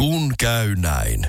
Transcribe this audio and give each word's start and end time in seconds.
Kun 0.00 0.32
käy 0.38 0.74
näin. 0.76 1.26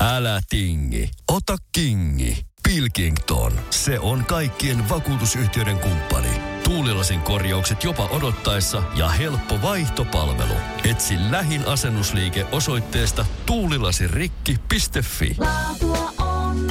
Älä 0.00 0.40
tingi, 0.48 1.10
ota 1.28 1.56
kingi. 1.72 2.46
Pilkington, 2.62 3.52
se 3.70 3.98
on 4.00 4.24
kaikkien 4.24 4.88
vakuutusyhtiöiden 4.88 5.78
kumppani. 5.78 6.28
Tuulilasin 6.64 7.20
korjaukset 7.20 7.84
jopa 7.84 8.06
odottaessa 8.06 8.82
ja 8.94 9.08
helppo 9.08 9.62
vaihtopalvelu. 9.62 10.54
Etsi 10.90 11.14
lähin 11.30 11.68
asennusliike 11.68 12.46
osoitteesta 12.52 13.26
tuulilasirikki.fi. 13.46 15.36
Laatua 15.38 16.12
on 16.18 16.66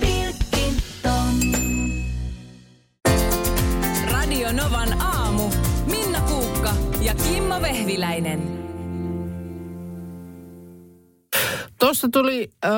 Pilkington. 0.00 1.34
Radio 4.10 4.52
Novan 4.52 5.02
aamu. 5.02 5.50
Minna 5.86 6.20
Kuukka 6.20 6.74
ja 7.00 7.14
Kimmo 7.14 7.62
Vehviläinen. 7.62 8.61
Tuossa 11.82 12.08
tuli 12.12 12.52
äh, 12.64 12.70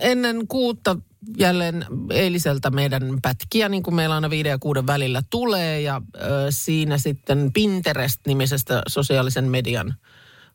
ennen 0.00 0.48
kuutta 0.48 0.96
jälleen 1.38 1.86
eiliseltä 2.10 2.70
meidän 2.70 3.18
pätkiä, 3.22 3.68
niin 3.68 3.82
kuin 3.82 3.94
meillä 3.94 4.14
aina 4.14 4.30
viiden 4.30 4.50
ja 4.50 4.58
kuuden 4.58 4.86
välillä 4.86 5.22
tulee. 5.30 5.80
Ja 5.80 5.94
äh, 5.96 6.22
siinä 6.50 6.98
sitten 6.98 7.50
Pinterest-nimisestä 7.52 8.82
sosiaalisen 8.88 9.44
median 9.44 9.94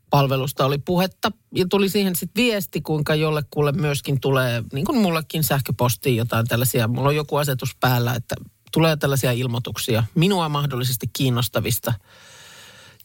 palvelusta 0.10 0.66
oli 0.66 0.78
puhetta. 0.78 1.32
Ja 1.56 1.66
tuli 1.70 1.90
siihen 1.90 2.16
sitten 2.16 2.44
viesti, 2.44 2.82
kuinka 2.82 3.16
jollekulle 3.16 3.72
myöskin 3.72 4.20
tulee, 4.20 4.64
niin 4.74 4.86
kuin 4.86 4.98
mullekin 4.98 5.44
sähköpostiin 5.44 6.18
jotain 6.18 6.48
tällaisia. 6.48 6.88
Mulla 6.88 7.10
on 7.10 7.16
joku 7.16 7.36
asetus 7.36 7.76
päällä, 7.80 8.14
että 8.14 8.36
tulee 8.72 8.96
tällaisia 8.96 9.32
ilmoituksia 9.32 10.04
minua 10.16 10.50
mahdollisesti 10.50 11.10
kiinnostavista 11.14 11.94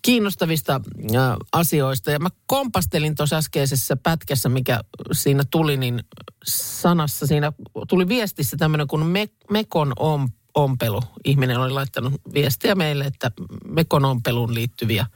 kiinnostavista 0.02 0.74
ä, 0.74 1.36
asioista. 1.52 2.10
Ja 2.10 2.18
mä 2.18 2.28
kompastelin 2.46 3.14
tuossa 3.14 3.36
äskeisessä 3.36 3.96
pätkässä, 3.96 4.48
mikä 4.48 4.80
siinä 5.12 5.42
tuli, 5.50 5.76
niin 5.76 6.04
sanassa 6.44 7.26
siinä 7.26 7.52
tuli 7.88 8.08
viestissä 8.08 8.56
tämmöinen 8.56 8.86
kuin 8.86 9.06
me, 9.06 9.28
Mekon 9.50 9.92
om, 9.98 10.28
ompelu. 10.54 11.00
Ihminen 11.24 11.58
oli 11.58 11.70
laittanut 11.70 12.12
viestiä 12.34 12.74
meille, 12.74 13.04
että 13.04 13.30
Mekon 13.64 14.04
ompeluun 14.04 14.54
liittyviä 14.54 15.06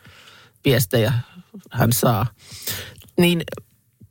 viestejä 0.65 1.13
hän 1.71 1.93
saa. 1.93 2.27
Niin 3.19 3.43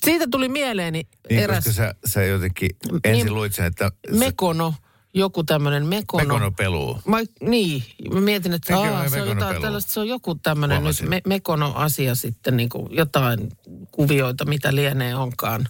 siitä 0.03 0.27
tuli 0.31 0.49
mieleeni 0.49 1.07
Niin, 1.29 1.39
eräs 1.39 1.63
koska 1.63 1.71
sä, 1.71 1.95
sä 2.05 2.23
jotenkin 2.23 2.69
ensin 3.03 3.25
Niin, 3.25 3.33
luit 3.33 3.55
sen, 3.55 3.65
että 3.65 3.91
Mekono, 4.11 4.73
joku 5.13 5.43
tämmöinen 5.43 5.85
Mekono. 5.85 6.23
Mekono 6.23 6.51
peluu. 6.51 6.99
Mä, 7.05 7.17
niin, 7.41 7.83
mä 8.13 8.21
mietin, 8.21 8.53
että 8.53 8.79
aa, 8.79 9.09
se, 9.09 9.21
on 9.21 9.27
jotain, 9.27 9.61
tällaista, 9.61 9.91
se 9.91 9.99
on 9.99 10.07
joku 10.07 10.35
tämmöinen 10.35 10.83
nyt 10.83 11.01
me, 11.01 11.21
Mekono-asia 11.27 12.15
sitten, 12.15 12.57
niin 12.57 12.69
kuin 12.69 12.95
jotain 12.95 13.51
kuvioita, 13.91 14.45
mitä 14.45 14.75
lienee 14.75 15.15
onkaan. 15.15 15.67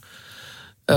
Ö, 0.91 0.93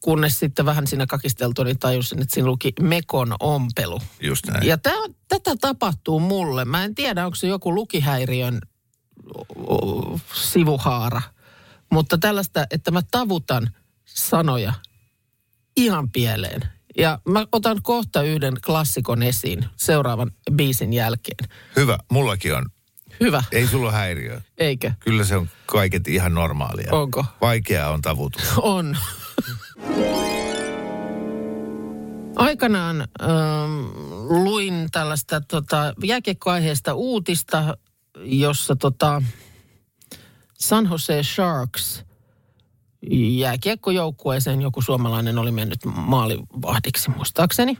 kunnes 0.00 0.38
sitten 0.38 0.66
vähän 0.66 0.86
siinä 0.86 1.06
kakisteltu, 1.06 1.64
niin 1.64 1.78
tajusin, 1.78 2.22
että 2.22 2.34
siinä 2.34 2.48
luki 2.48 2.72
Mekon 2.80 3.34
ompelu. 3.40 4.00
Just 4.20 4.46
näin. 4.46 4.66
Ja 4.66 4.78
tää, 4.78 5.02
tätä 5.28 5.56
tapahtuu 5.60 6.20
mulle. 6.20 6.64
Mä 6.64 6.84
en 6.84 6.94
tiedä, 6.94 7.24
onko 7.24 7.34
se 7.34 7.46
joku 7.46 7.74
lukihäiriön 7.74 8.60
sivuhaara. 10.34 11.22
Mutta 11.92 12.18
tällaista, 12.18 12.66
että 12.70 12.90
mä 12.90 13.00
tavutan 13.10 13.70
sanoja 14.04 14.72
ihan 15.76 16.10
pieleen. 16.10 16.77
Ja 16.98 17.18
mä 17.28 17.46
otan 17.52 17.82
kohta 17.82 18.22
yhden 18.22 18.54
klassikon 18.66 19.22
esiin 19.22 19.64
seuraavan 19.76 20.30
biisin 20.52 20.92
jälkeen. 20.92 21.48
Hyvä, 21.76 21.98
mullakin 22.10 22.54
on. 22.54 22.66
Hyvä, 23.20 23.42
Ei 23.52 23.66
sulla 23.66 23.92
häiriö. 23.92 24.40
eikö? 24.58 24.92
Kyllä 25.00 25.24
se 25.24 25.36
on 25.36 25.48
kaiket 25.66 26.08
ihan 26.08 26.34
normaalia. 26.34 26.88
Onko? 26.92 27.24
Vaikeaa 27.40 27.90
on 27.90 28.02
tavutus. 28.02 28.42
On. 28.56 28.96
Aikanaan 32.36 33.00
ähm, 33.22 33.86
luin 34.44 34.88
tällaista 34.92 35.40
tota, 35.40 35.94
jääkiekkoaiheesta 36.04 36.94
uutista, 36.94 37.76
jossa 38.16 38.76
tota, 38.76 39.22
San 40.58 40.88
Jose 40.90 41.22
Sharks 41.22 42.04
jääkiekkojoukkueeseen 43.38 44.60
joku 44.60 44.82
suomalainen 44.82 45.38
oli 45.38 45.50
mennyt 45.50 45.84
maalivahdiksi 45.84 47.10
muistaakseni. 47.10 47.78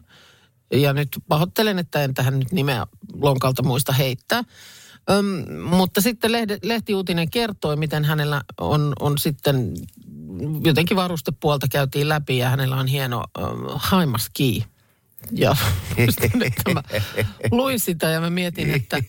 Ja 0.73 0.93
nyt 0.93 1.09
pahoittelen, 1.29 1.79
että 1.79 2.03
en 2.03 2.15
tähän 2.15 2.39
nyt 2.39 2.53
nimeä 2.53 2.87
lonkalta 3.15 3.62
muista 3.62 3.93
heittää. 3.93 4.43
Öm, 5.11 5.61
mutta 5.62 6.01
sitten 6.01 6.33
lehde, 6.33 6.59
lehtiuutinen 6.62 7.31
kertoi, 7.31 7.77
miten 7.77 8.05
hänellä 8.05 8.43
on, 8.61 8.93
on 9.01 9.19
sitten 9.19 9.75
jotenkin 10.65 10.97
varustepuolta 10.97 11.69
käytiin 11.69 12.09
läpi 12.09 12.39
ja 12.39 12.49
hänellä 12.49 12.77
on 12.77 12.87
hieno 12.87 13.25
haimaski. 13.75 14.65
Ja 15.33 15.56
mä 16.75 16.83
luin 17.50 17.81
sitä 17.81 18.06
ja 18.06 18.21
mä 18.21 18.31
mietin, 18.31 18.71
että 18.71 19.03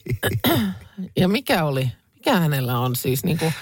ja 1.19 1.27
mikä 1.27 1.63
oli, 1.63 1.91
mikä 2.19 2.39
hänellä 2.39 2.79
on 2.79 2.95
siis 2.95 3.23
niin 3.23 3.37
kuin, 3.37 3.53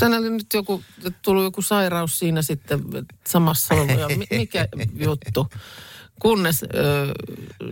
hänellä 0.00 0.30
nyt 0.30 0.46
joku, 0.54 0.82
tullut 1.22 1.44
joku 1.44 1.62
sairaus 1.62 2.18
siinä 2.18 2.42
sitten 2.42 2.80
samassa, 3.26 3.74
mikä 4.30 4.68
juttu. 4.94 5.48
Kunnes 6.20 6.62
ö, 6.62 6.68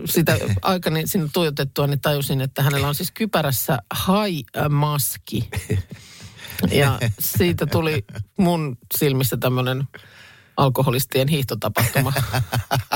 sitä 0.05 0.37
aikani 0.61 1.07
sinne 1.07 1.29
tuijotettua, 1.33 1.87
niin 1.87 2.01
tajusin, 2.01 2.41
että 2.41 2.63
hänellä 2.63 2.87
on 2.87 2.95
siis 2.95 3.11
kypärässä 3.11 3.77
haimaski. 3.93 5.49
Ja 6.71 6.99
siitä 7.19 7.65
tuli 7.65 8.05
mun 8.37 8.77
silmissä 8.97 9.37
tämmöinen 9.37 9.83
alkoholistien 10.57 11.27
hiihtotapahtuma. 11.27 12.13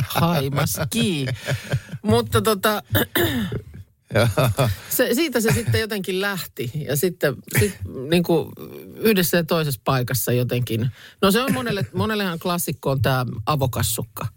Haimaski. 0.08 1.26
Mutta 2.02 2.42
tota, 2.42 2.84
se, 4.90 5.10
siitä 5.14 5.42
se 5.42 5.52
sitten 5.54 5.82
jotenkin 5.82 6.22
lähti. 6.22 6.72
Ja 6.76 6.96
sitten 6.98 7.36
sit, 7.60 7.76
niin 8.10 8.24
kuin 8.24 8.50
yhdessä 8.96 9.38
ja 9.38 9.44
toisessa 9.44 9.82
paikassa 9.84 10.32
jotenkin. 10.32 10.92
No 11.22 11.32
se 11.32 11.42
on 11.42 11.54
monelle, 11.54 11.86
monellehan 11.94 12.40
klassikko 12.40 12.92
on 12.92 13.02
tämä 13.02 13.26
avokassukka. 13.46 14.28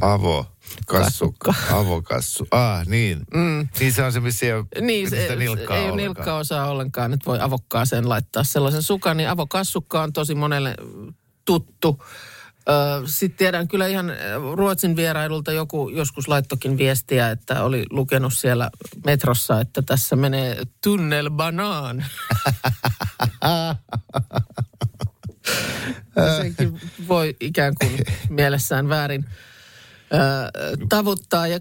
Avo. 0.00 0.46
Kassukka. 0.86 1.54
Avokassu. 1.72 2.46
Ah, 2.50 2.86
niin. 2.86 3.18
Mm. 3.34 3.68
Niin 3.80 3.92
se 3.92 4.02
on 4.02 4.12
se, 4.12 4.20
missä 4.20 4.46
ei 4.46 4.52
ole 4.52 4.64
Niin, 4.80 5.10
se, 5.10 5.36
nilkkaa 5.36 5.76
ei 5.76 5.82
ole 5.82 5.92
ollenkaan. 5.92 5.96
nilkkaa 5.96 6.38
osaa 6.38 6.70
ollenkaan, 6.70 7.12
että 7.12 7.26
voi 7.26 7.40
avokkaaseen 7.40 8.08
laittaa 8.08 8.44
sellaisen 8.44 8.82
sukan. 8.82 9.16
Niin 9.16 9.28
avokassukka 9.28 10.02
on 10.02 10.12
tosi 10.12 10.34
monelle 10.34 10.74
tuttu. 11.44 12.02
Sitten 13.04 13.38
tiedän 13.38 13.68
kyllä 13.68 13.86
ihan 13.86 14.12
Ruotsin 14.54 14.96
vierailulta 14.96 15.52
joku 15.52 15.88
joskus 15.88 16.28
laittokin 16.28 16.78
viestiä, 16.78 17.30
että 17.30 17.64
oli 17.64 17.86
lukenut 17.90 18.32
siellä 18.34 18.70
metrossa, 19.04 19.60
että 19.60 19.82
tässä 19.82 20.16
menee 20.16 20.62
tunnelbanaan. 20.82 22.04
Senkin 26.36 26.80
voi 27.08 27.36
ikään 27.40 27.74
kuin 27.80 27.92
mielessään 28.28 28.88
väärin 28.88 29.24
tavuttaa. 30.88 31.46
Ja, 31.46 31.60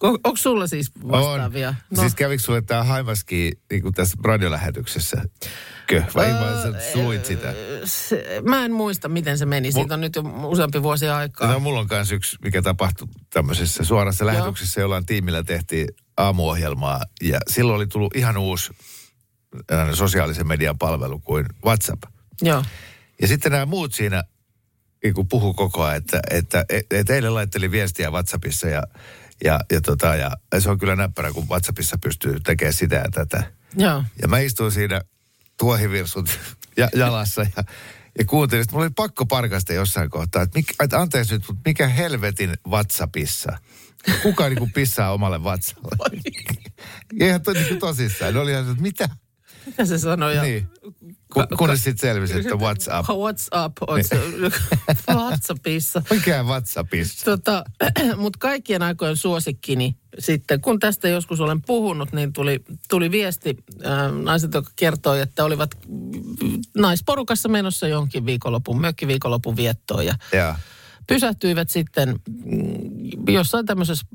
on, 0.00 0.18
onko 0.24 0.36
sulla 0.36 0.66
siis 0.66 0.92
vastaavia? 1.08 1.68
On. 1.68 1.98
Siis 1.98 2.14
kävikö 2.14 2.42
sulle 2.42 2.62
tämä 2.62 2.84
haimaski 2.84 3.52
niin 3.70 3.94
tässä 3.94 4.16
radiolähetyksessä? 4.24 5.22
Kö? 5.86 6.02
Vai 6.14 6.32
vaan 6.32 6.62
sä 6.62 6.98
luit 6.98 7.24
sitä? 7.24 7.54
se, 7.84 8.42
mä 8.48 8.64
en 8.64 8.72
muista, 8.72 9.08
miten 9.08 9.38
se 9.38 9.46
meni. 9.46 9.72
Siitä 9.72 9.94
on 9.94 10.00
nyt 10.00 10.16
jo 10.16 10.22
useampi 10.44 10.82
vuosi 10.82 11.08
aikaa. 11.08 11.52
No, 11.52 11.60
mulla 11.60 11.80
on 11.80 11.86
myös 11.90 12.12
yksi, 12.12 12.36
mikä 12.44 12.62
tapahtui 12.62 13.08
tämmöisessä 13.30 13.84
suorassa 13.84 14.26
lähetyksessä, 14.26 14.80
jollain 14.80 15.06
tiimillä 15.06 15.42
tehtiin 15.42 15.88
aamuohjelmaa. 16.16 17.00
Ja 17.22 17.40
silloin 17.48 17.76
oli 17.76 17.86
tullut 17.86 18.16
ihan 18.16 18.36
uusi 18.36 18.72
sosiaalisen 19.94 20.46
median 20.46 20.78
palvelu 20.78 21.18
kuin 21.18 21.46
WhatsApp. 21.64 22.02
Joo. 22.42 22.64
Ja 23.20 23.28
sitten 23.28 23.52
nämä 23.52 23.66
muut 23.66 23.94
siinä 23.94 24.24
niin 25.04 25.28
puhu 25.28 25.54
koko 25.54 25.82
ajan, 25.82 25.96
että, 25.96 26.20
että, 26.30 26.64
että 26.90 27.14
eilen 27.14 27.34
laitteli 27.34 27.70
viestiä 27.70 28.10
WhatsAppissa 28.10 28.68
ja, 28.68 28.82
ja, 29.44 29.60
ja, 29.70 29.80
tota, 29.80 30.14
ja 30.14 30.30
se 30.58 30.70
on 30.70 30.78
kyllä 30.78 30.96
näppärä, 30.96 31.32
kun 31.32 31.48
WhatsAppissa 31.48 31.98
pystyy 31.98 32.40
tekemään 32.40 32.72
sitä 32.72 32.96
ja 32.96 33.10
tätä. 33.10 33.52
Joo. 33.76 34.04
Ja 34.22 34.28
mä 34.28 34.38
istuin 34.38 34.72
siinä 34.72 35.00
tuohivirsut 35.58 36.38
ja, 36.76 36.88
jalassa 36.94 37.46
ja, 37.56 37.64
ja 38.18 38.24
kuuntelin. 38.24 38.64
Sitten 38.64 38.74
mulla 38.76 38.84
oli 38.84 38.92
pakko 38.96 39.26
parkasta 39.26 39.72
jossain 39.72 40.10
kohtaa, 40.10 40.42
että, 40.42 40.58
mikä, 40.58 40.74
että 40.84 41.00
anteeksi 41.00 41.34
nyt, 41.34 41.44
mutta 41.48 41.62
mikä 41.64 41.88
helvetin 41.88 42.54
WhatsAppissa? 42.68 43.58
Kuka 44.22 44.48
niin 44.48 44.58
kuin 44.58 44.72
pissaa 44.72 45.12
omalle 45.12 45.44
vatsalle? 45.44 46.20
Ja 47.18 47.26
ihan 47.28 47.42
to, 47.42 47.52
niin 47.52 47.68
kuin 47.68 47.80
tosissaan. 47.80 48.34
Ne 48.34 48.40
oli 48.40 48.50
ihan, 48.50 48.70
että 48.70 48.82
mitä? 48.82 49.08
Mitä 49.66 49.84
se 49.84 49.98
sanoi? 49.98 50.36
Ja, 50.36 50.42
Niin. 50.42 50.68
Kun, 51.32 51.46
kunnes 51.58 51.84
sitten 51.84 52.00
selvisi, 52.00 52.38
että 52.38 52.54
what's 52.54 52.98
up. 52.98 53.06
What's 53.06 53.64
up? 53.64 53.72
Oot 53.88 54.06
se 54.06 54.20
WhatsAppissa. 55.14 56.02
Mikä 56.10 56.42
WhatsAppissa? 56.42 57.24
Tota, 57.24 57.64
Mutta 58.16 58.38
kaikkien 58.38 58.82
aikojen 58.82 59.16
suosikkini 59.16 59.96
sitten, 60.18 60.60
kun 60.60 60.78
tästä 60.78 61.08
joskus 61.08 61.40
olen 61.40 61.62
puhunut, 61.62 62.12
niin 62.12 62.32
tuli, 62.32 62.60
tuli 62.88 63.10
viesti 63.10 63.56
äh, 63.86 64.22
naiset, 64.22 64.54
jotka 64.54 64.72
kertoi, 64.76 65.20
että 65.20 65.44
olivat 65.44 65.70
naisporukassa 66.76 67.48
menossa 67.48 67.88
jonkin 67.88 68.26
viikonlopun, 68.26 68.80
mökkiviikonlopun 68.80 69.56
viettoon 69.56 70.06
ja 70.06 70.14
Joo. 70.32 70.54
pysähtyivät 71.06 71.70
sitten 71.70 72.20
mm, 72.44 73.28
jossain 73.28 73.66
tämmöisessä 73.66 74.06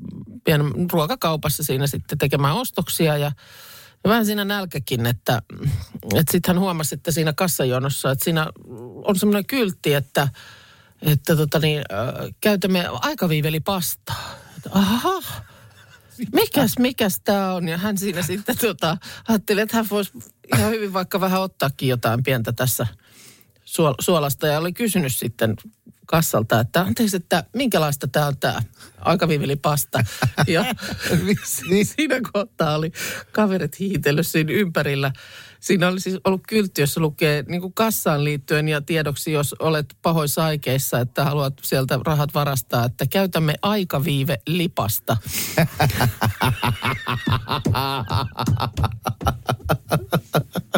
pienen 0.44 0.72
ruokakaupassa 0.92 1.62
siinä 1.62 1.86
sitten 1.86 2.18
tekemään 2.18 2.54
ostoksia 2.54 3.16
ja 3.16 3.26
ja 3.26 3.32
vähän 4.08 4.26
siinä 4.26 4.44
nälkäkin, 4.44 5.06
että, 5.06 5.42
että 6.14 6.32
sitten 6.32 6.54
hän 6.54 6.60
huomasi, 6.60 6.94
että 6.94 7.10
siinä 7.10 7.32
kassajonossa, 7.32 8.10
että 8.10 8.24
siinä 8.24 8.46
on 9.04 9.18
semmoinen 9.18 9.46
kyltti, 9.46 9.94
että, 9.94 10.28
että 11.02 11.36
tota 11.36 11.58
niin, 11.58 11.78
äh, 11.78 12.34
käytämme 12.40 12.88
aikaviivelipastaa. 12.92 14.34
Aha, 14.70 15.22
mikäs, 16.32 16.78
mikäs 16.78 17.20
tämä 17.24 17.54
on? 17.54 17.68
Ja 17.68 17.78
hän 17.78 17.98
siinä 17.98 18.22
sitten 18.22 18.58
tota, 18.58 18.96
ajatteli, 19.28 19.60
että 19.60 19.76
hän 19.76 19.86
voisi 19.90 20.12
ihan 20.56 20.70
hyvin 20.70 20.92
vaikka 20.92 21.20
vähän 21.20 21.40
ottaakin 21.40 21.88
jotain 21.88 22.22
pientä 22.22 22.52
tässä 22.52 22.86
suolasta. 24.00 24.46
Ja 24.46 24.58
oli 24.58 24.72
kysynyt 24.72 25.14
sitten 25.14 25.56
kassalta, 26.06 26.60
että 26.60 26.80
anteeksi, 26.80 27.16
että 27.16 27.44
minkälaista 27.52 28.08
tämä 28.08 28.26
on 28.26 28.36
tämä 28.36 28.62
aikaviivelipasta. 28.98 30.04
Ja 30.46 30.64
siinä 31.82 32.20
kohtaa 32.32 32.76
oli 32.76 32.92
kaverit 33.32 33.78
hiihitellyt 33.78 34.26
siinä 34.26 34.52
ympärillä. 34.52 35.12
Siinä 35.60 35.88
oli 35.88 36.00
siis 36.00 36.18
ollut 36.24 36.42
kyltti, 36.48 36.80
jossa 36.80 37.00
lukee 37.00 37.44
niin 37.48 37.60
kuin 37.60 37.74
kassaan 37.74 38.24
liittyen 38.24 38.68
ja 38.68 38.80
tiedoksi, 38.80 39.32
jos 39.32 39.54
olet 39.58 39.86
pahoissa 40.02 40.44
aikeissa, 40.44 41.00
että 41.00 41.24
haluat 41.24 41.54
sieltä 41.62 42.00
rahat 42.06 42.34
varastaa, 42.34 42.84
että 42.84 43.06
käytämme 43.06 43.54
aikaviive 43.62 44.38
lipasta. 44.46 45.16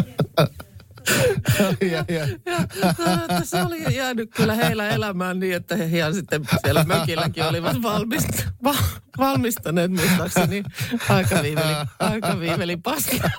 ja, 1.91 2.05
ja. 2.07 2.27
Ja, 2.45 2.57
että 3.21 3.45
se 3.45 3.61
oli 3.61 3.95
jäänyt 3.95 4.29
kyllä 4.35 4.55
heillä 4.55 4.89
elämään 4.89 5.39
niin, 5.39 5.55
että 5.55 5.75
he 5.75 5.97
ihan 5.97 6.13
sitten 6.13 6.41
siellä 6.61 6.83
mökilläkin 6.83 7.43
olivat 7.43 7.81
valmist, 7.81 8.29
va, 8.63 8.75
valmistaneet 9.17 9.91
muistaakseni 9.91 10.63
aikaviiveli, 11.09 11.73
aikaviiveli 11.99 12.77
pasta. 12.77 13.29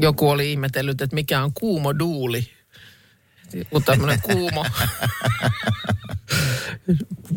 Joku 0.00 0.30
oli 0.30 0.50
ihmetellyt, 0.50 1.00
että 1.00 1.14
mikä 1.14 1.42
on 1.42 1.52
kuumo 1.54 1.98
duuli. 1.98 2.50
Joku 3.52 3.80
tämmöinen 3.80 4.20
kuumo 4.22 4.66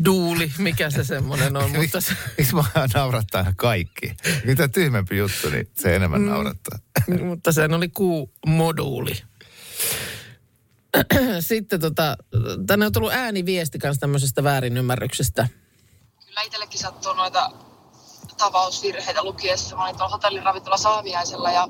duuli, 0.04 0.52
mikä 0.58 0.90
se 0.90 1.04
semmoinen 1.04 1.56
on, 1.56 1.70
mutta 1.70 2.00
se, 2.00 2.14
Miksi 2.38 2.54
mä 2.54 2.62
naurattaa 2.94 3.52
kaikki? 3.56 4.16
Mitä 4.44 4.68
tyhmempi 4.68 5.16
juttu, 5.16 5.50
niin 5.50 5.68
se 5.74 5.96
enemmän 5.96 6.20
Mm. 6.20 6.28
naurattaa. 6.28 6.78
mutta 7.24 7.52
sen 7.52 7.74
oli 7.74 7.88
kuumoduuli. 7.88 9.12
Sitten 11.40 11.80
tota, 11.80 12.16
tänne 12.66 12.86
on 12.86 12.92
tullut 12.92 13.12
ääniviesti 13.12 13.78
kanssa 13.78 14.00
tämmöisestä 14.00 14.44
väärinymmärryksestä. 14.44 15.48
kyllä 16.26 16.42
itsellekin 16.42 16.78
sattuu 16.80 17.12
noita 17.12 17.50
tavausvirheitä 18.38 19.24
lukiessa. 19.24 19.76
Mä 19.76 19.84
olin 19.84 19.96
tuolla 19.96 20.12
hotellin 20.12 20.42
ravintola 20.42 20.76
Saaviaisella 20.76 21.50
ja 21.50 21.68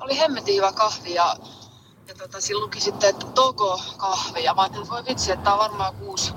oli 0.00 0.18
hemmetin 0.18 0.56
hyvä 0.56 0.72
kahvi 0.72 1.14
ja, 1.14 1.36
ja 2.08 2.14
tota, 2.14 2.40
siinä 2.40 2.60
luki 2.60 2.80
sitten, 2.80 3.10
että 3.10 3.26
Togo 3.26 3.80
kahvi. 3.96 4.44
Ja 4.44 4.54
mä 4.54 4.62
ajattelin, 4.62 4.82
että 4.84 4.94
voi 4.94 5.04
vitsi, 5.04 5.32
että 5.32 5.44
tää 5.44 5.52
on 5.52 5.58
varmaan 5.58 5.94
kuusi 5.94 6.34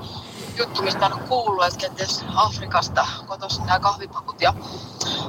juttu, 0.58 0.82
mistä 0.82 1.06
on 1.06 1.20
kuullut, 1.20 1.66
että 1.66 1.80
kenties 1.80 2.26
Afrikasta 2.36 3.08
kotoisin 3.28 3.66
nämä 3.66 3.80
kahvipakut. 3.80 4.42
Ja 4.42 4.54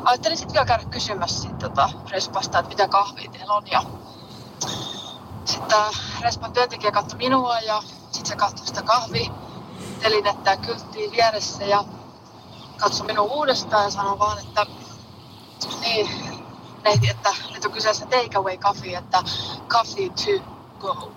ajattelin 0.05 0.39
sitten 0.39 0.53
vielä 0.53 0.67
käydä 0.67 0.85
kysymässä 0.85 1.43
sit, 1.43 1.59
tota, 1.59 1.91
Respasta, 2.11 2.59
että 2.59 2.69
mitä 2.69 2.89
kahvia 2.89 3.31
teillä 3.31 3.55
on. 3.55 3.67
Ja 3.71 3.83
sitten 5.45 5.69
tämä 5.69 5.91
Respan 6.21 6.53
työntekijä 6.53 6.93
katsoi 6.93 7.19
minua 7.19 7.61
ja 7.61 7.83
sitten 8.11 8.27
se 8.27 8.37
katsoi 8.37 8.67
sitä 8.67 8.83
kahvitelinettä 8.83 10.51
ja 10.51 10.57
kylttiä 10.57 11.11
vieressä 11.11 11.65
ja 11.65 11.85
katsoi 12.79 13.07
minua 13.07 13.25
uudestaan 13.25 13.85
ja 13.85 13.91
sanoi 13.91 14.19
vaan, 14.19 14.39
että 14.39 14.67
niin, 15.81 16.36
neiti, 16.87 17.09
että 17.09 17.35
nyt 17.55 17.65
on 17.65 17.73
kyseessä 17.73 18.07
takeaway 18.07 18.57
coffee, 18.57 18.95
että 18.95 19.23
coffee 19.69 20.09
to 20.09 20.45
go. 20.79 21.17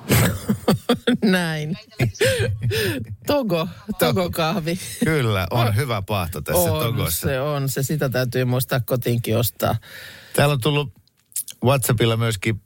Näin. 1.24 1.78
Itsellekin 2.00 3.16
Togo, 3.28 3.68
Togo-kahvi. 4.00 4.80
Kyllä, 5.06 5.48
on 5.52 5.76
hyvä 5.76 6.02
pahto 6.02 6.42
tässä 6.42 6.72
on, 6.74 6.84
Togossa. 6.84 7.28
se 7.28 7.42
on. 7.42 7.70
Se 7.70 7.84
sitä 7.84 8.10
täytyy 8.10 8.46
muistaa 8.46 8.80
kotiinkin 8.80 9.38
ostaa. 9.38 9.76
Täällä 10.36 10.54
on 10.54 10.62
tullut 10.62 10.94
WhatsAppilla 11.64 12.18
myöskin 12.18 12.62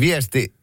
viesti, 0.00 0.54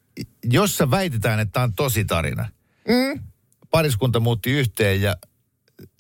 jossa 0.44 0.92
väitetään, 0.92 1.40
että 1.40 1.52
tämä 1.52 1.64
on 1.64 1.74
tosi 1.74 2.06
tarina. 2.06 2.50
Mm. 2.88 3.24
Pariskunta 3.72 4.20
muutti 4.20 4.52
yhteen 4.52 5.02
ja 5.02 5.16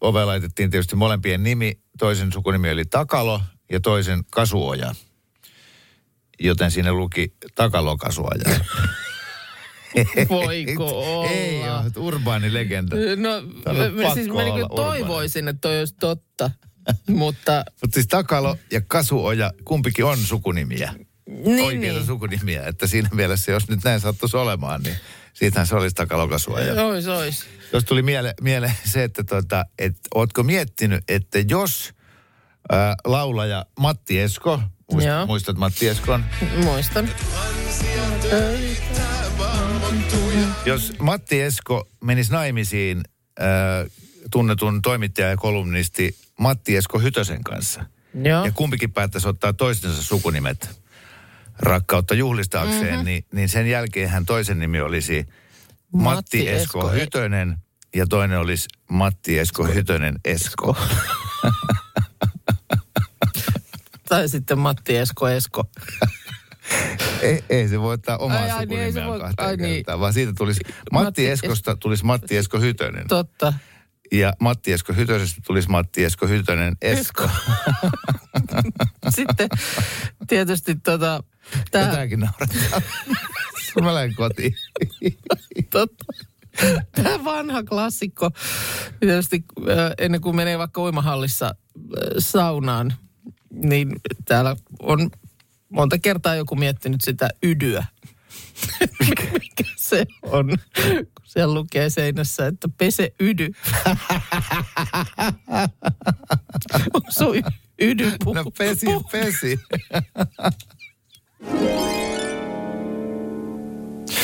ove 0.01 0.25
laitettiin 0.25 0.71
tietysti 0.71 0.95
molempien 0.95 1.43
nimi. 1.43 1.79
Toisen 1.99 2.31
sukunimi 2.31 2.71
oli 2.71 2.85
Takalo 2.85 3.41
ja 3.71 3.79
toisen 3.79 4.23
Kasuoja. 4.31 4.95
Joten 6.39 6.71
siinä 6.71 6.93
luki 6.93 7.33
Takalo 7.55 7.97
Kasuoja. 7.97 8.59
Voiko 10.29 10.85
olla? 10.99 11.29
Ei 11.29 11.61
ole, 11.69 11.91
urbaani 11.97 12.53
legenda. 12.53 12.95
No, 12.95 13.29
mä, 13.91 14.13
siis 14.13 14.27
mä 14.27 14.43
niin 14.43 14.67
toivoisin, 14.75 15.47
että 15.47 15.61
toi 15.61 15.79
olisi 15.79 15.95
totta. 15.99 16.51
Mutta 17.07 17.65
Mutta 17.81 17.93
siis 17.93 18.07
Takalo 18.07 18.57
ja 18.71 18.81
Kasuoja, 18.87 19.51
kumpikin 19.65 20.05
on 20.05 20.17
sukunimiä. 20.17 20.93
niin, 21.27 21.65
oikeita 21.65 21.97
niin. 21.97 22.07
sukunimiä. 22.07 22.63
Että 22.63 22.87
siinä 22.87 23.09
mielessä, 23.11 23.51
jos 23.51 23.69
nyt 23.69 23.83
näin 23.83 23.99
sattuisi 23.99 24.37
olemaan, 24.37 24.81
niin 24.81 24.95
siitähän 25.33 25.67
se 25.67 25.75
olisi 25.75 25.95
takalokasuoja. 25.95 26.85
Ois, 26.85 27.07
ois. 27.07 27.45
Jos 27.73 27.85
tuli 27.85 28.01
miele, 28.01 28.33
mieleen 28.41 28.73
se, 28.85 29.03
että 29.03 29.23
tota, 29.23 29.65
et, 29.79 29.97
ootko 30.15 30.43
miettinyt, 30.43 31.03
että 31.07 31.39
jos 31.49 31.93
ää, 32.71 32.95
laulaja 33.05 33.65
Matti 33.79 34.19
Esko, 34.19 34.61
muist, 34.91 35.07
Joo. 35.07 35.25
muistat 35.25 35.57
Matti 35.57 35.85
Muistan. 36.63 37.09
jos 40.65 40.93
Matti 40.99 41.41
Esko 41.41 41.87
menisi 42.03 42.31
naimisiin 42.31 43.03
ää, 43.39 43.85
tunnetun 44.31 44.81
toimittaja 44.81 45.29
ja 45.29 45.37
kolumnisti 45.37 46.15
Matti 46.39 46.75
Esko 46.75 46.99
Hytösen 46.99 47.43
kanssa, 47.43 47.85
Joo. 48.23 48.45
ja 48.45 48.51
kumpikin 48.51 48.91
päättäisi 48.91 49.27
ottaa 49.27 49.53
toistensa 49.53 50.03
sukunimet 50.03 50.81
rakkautta 51.59 52.13
juhlistaakseen, 52.13 52.81
Mhm. 52.83 52.91
mm-hmm. 52.91 53.05
niin, 53.05 53.25
niin 53.33 53.49
sen 53.49 53.67
jälkeen 53.69 54.09
hän 54.09 54.25
toisen 54.25 54.59
nimi 54.59 54.81
olisi 54.81 55.25
Matti, 55.91 56.15
Matti 56.15 56.49
Esko, 56.49 56.79
Esko. 56.79 56.89
Hytönen 56.91 57.57
ja 57.95 58.07
toinen 58.07 58.39
olisi 58.39 58.67
Matti 58.89 59.39
Esko 59.39 59.63
Hytönen 59.63 60.15
Esko. 60.25 60.77
Tai 64.09 64.29
sitten 64.29 64.59
Matti 64.59 64.97
Esko 64.97 65.27
Esko. 65.27 65.63
ei, 67.21 67.43
ei 67.49 67.67
se 67.67 67.79
voi 67.79 67.93
ottaa 67.93 68.17
omaa 68.17 68.37
Ai, 68.37 68.49
ai, 68.49 68.65
niin 68.65 69.05
voi- 69.05 69.19
kahteen 69.19 69.47
ai 69.49 69.57
niin. 69.57 69.75
kertaan, 69.75 69.99
vaan 69.99 70.13
siitä 70.13 70.33
tulisi 70.37 70.61
Matti, 70.91 71.05
Matti 71.05 71.27
Eskosta 71.29 71.75
tulisi 71.75 72.05
Matti 72.05 72.37
Esko 72.37 72.59
Hytönen. 72.59 73.07
Totta. 73.07 73.53
Ja 74.11 74.33
Matti 74.39 74.71
Esko 74.73 74.93
Hytösestä 74.93 75.41
tulisi 75.47 75.69
Matti 75.69 76.03
Esko 76.03 76.27
Hytönen 76.27 76.75
Esko. 76.81 77.29
Sitten 79.15 79.49
tietysti 80.27 80.75
tota, 80.75 81.23
tää, 81.71 81.85
Tätäkin 81.85 82.19
naurattaa. 82.19 82.81
Mä 83.81 83.93
lähden 83.93 84.15
kotiin. 84.15 84.55
totta. 85.69 86.05
Tämä 86.95 87.23
vanha 87.23 87.63
klassikko, 87.63 88.31
tietysti 88.99 89.43
ennen 89.97 90.21
kuin 90.21 90.35
menee 90.35 90.57
vaikka 90.57 90.81
uimahallissa 90.81 91.55
saunaan, 92.19 92.93
niin 93.51 93.95
täällä 94.25 94.55
on 94.79 95.09
monta 95.69 95.97
kertaa 95.97 96.35
joku 96.35 96.55
miettinyt 96.55 97.01
sitä 97.01 97.29
ydyä. 97.43 97.85
Mikä 98.99 99.63
se 99.77 100.05
on? 100.21 100.47
Kun 100.93 101.25
siellä 101.25 101.53
lukee 101.53 101.89
seinässä, 101.89 102.47
että 102.47 102.69
pese 102.77 103.13
ydy. 103.19 103.49
Onko 106.93 107.11
sun 107.17 107.43
ydy 107.81 108.11
puhu? 108.23 108.33
No 108.33 108.51
pesi, 108.57 108.85
pesi. 109.11 109.59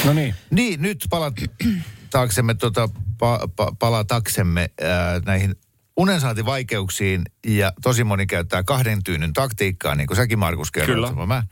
No 0.06 0.14
niin. 0.14 0.36
Niin, 0.52 0.82
nyt 0.82 1.06
palataksemme, 1.10 2.54
tota, 2.54 2.90
pa, 3.18 3.40
pa, 3.56 3.72
palataksemme 3.80 4.70
ää, 4.82 5.20
näihin 5.26 5.56
unensaantivaikeuksiin 5.98 7.22
ja 7.48 7.74
tosi 7.82 8.04
moni 8.04 8.26
käyttää 8.26 8.64
kahden 8.64 9.04
tyynyn 9.04 9.34
taktiikkaa, 9.34 9.96
niin 9.96 10.08
kuin 10.08 10.18
säkin 10.18 10.40
Markus 10.40 10.72
kerroit. 10.72 10.96
Kyllä. 10.96 11.08
sama 11.08 11.26
Mä. 11.26 11.44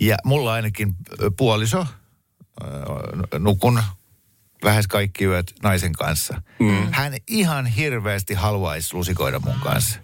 Ja 0.00 0.16
mulla 0.24 0.52
ainakin 0.52 0.94
puoliso, 1.36 1.86
nukun 3.38 3.82
lähes 4.64 4.86
kaikki 4.86 5.24
yöt 5.24 5.54
naisen 5.62 5.92
kanssa. 5.92 6.42
Mm. 6.58 6.88
Hän 6.90 7.12
ihan 7.28 7.66
hirveästi 7.66 8.34
haluaisi 8.34 8.94
lusikoida 8.94 9.38
mun 9.38 9.60
kanssa. 9.62 9.98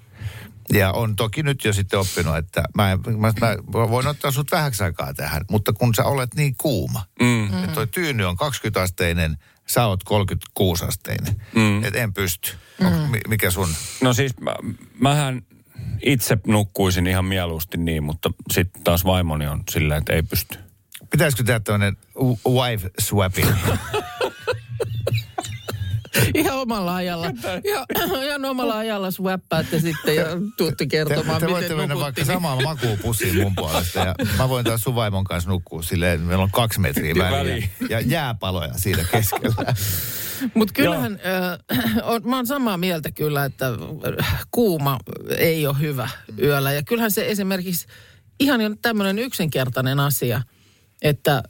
Ja 0.73 0.93
on 0.93 1.17
toki 1.17 1.43
nyt 1.43 1.65
jo 1.65 1.73
sitten 1.73 1.99
oppinut, 1.99 2.37
että 2.37 2.63
mä, 2.75 2.99
mä, 3.19 3.33
mä 3.41 3.89
voin 3.89 4.07
ottaa 4.07 4.31
sut 4.31 4.53
vähäksi 4.53 4.85
aikaa 4.85 5.15
tähän, 5.15 5.45
mutta 5.51 5.73
kun 5.73 5.95
sä 5.95 6.05
olet 6.05 6.35
niin 6.35 6.55
kuuma, 6.59 7.05
mm. 7.21 7.65
että 7.65 7.75
toi 7.75 7.87
tyyny 7.87 8.25
on 8.25 8.37
20-asteinen, 8.37 9.37
sä 9.71 9.87
oot 9.87 10.01
36-asteinen, 10.05 11.43
mm. 11.55 11.85
että 11.85 11.99
en 11.99 12.13
pysty. 12.13 12.53
Mm. 12.81 12.89
Mikä 13.29 13.51
sun? 13.51 13.69
No 14.03 14.13
siis 14.13 14.41
mä, 14.41 14.55
mähän 15.01 15.43
itse 16.03 16.39
nukkuisin 16.47 17.07
ihan 17.07 17.25
mieluusti 17.25 17.79
niin, 17.79 18.03
mutta 18.03 18.31
sitten 18.51 18.83
taas 18.83 19.05
vaimoni 19.05 19.47
on 19.47 19.63
silleen, 19.71 19.99
että 19.99 20.13
ei 20.13 20.23
pysty. 20.23 20.59
Pitäisikö 21.11 21.43
tehdä 21.43 21.61
tämmöinen 21.61 21.97
wife 22.49 22.91
swapping? 23.01 23.49
Ihan 26.35 26.59
omalla 26.59 26.95
ajalla. 26.95 27.27
Ja, 27.65 27.87
ihan 28.27 28.45
omalla 28.45 28.79
ajalla 28.79 29.11
swappaatte 29.11 29.81
sitten 29.81 30.17
ja 30.17 30.27
tuutte 30.57 30.77
Te, 30.77 30.87
kertomaan, 30.87 31.27
te 31.27 31.47
miten 31.47 31.51
voitte 31.51 31.69
mennä 31.75 31.95
nukutti. 31.95 32.05
vaikka 32.05 32.25
samaan 32.25 32.63
makuupussiin 32.63 33.37
mun 33.37 33.55
puolesta 33.55 33.99
ja 33.99 34.15
mä 34.39 34.49
voin 34.49 34.65
taas 34.65 34.81
sun 34.81 34.95
vaimon 34.95 35.25
kanssa 35.25 35.51
nukkua 35.51 35.83
silleen, 35.83 36.15
että 36.15 36.27
meillä 36.27 36.45
on 36.45 36.51
kaksi 36.51 36.81
metriä 36.81 37.15
väliä 37.19 37.39
Väliä. 37.39 37.69
ja 37.91 38.01
jääpaloja 38.01 38.73
siinä 38.77 39.05
keskellä. 39.13 39.75
Mutta 40.55 40.75
kyllähän, 40.75 41.21
äh, 41.73 41.97
on, 42.13 42.23
mä 42.25 42.37
oon 42.37 42.47
samaa 42.47 42.77
mieltä 42.77 43.11
kyllä, 43.11 43.45
että 43.45 43.67
äh, 44.21 44.47
kuuma 44.51 44.99
ei 45.39 45.67
ole 45.67 45.79
hyvä 45.81 46.09
yöllä. 46.43 46.73
Ja 46.73 46.83
kyllähän 46.83 47.11
se 47.11 47.29
esimerkiksi 47.31 47.87
ihan 48.41 48.61
tämmöinen 48.83 49.19
yksinkertainen 49.19 50.01
asia, 50.01 50.43
että 51.03 51.37
äh, 51.37 51.43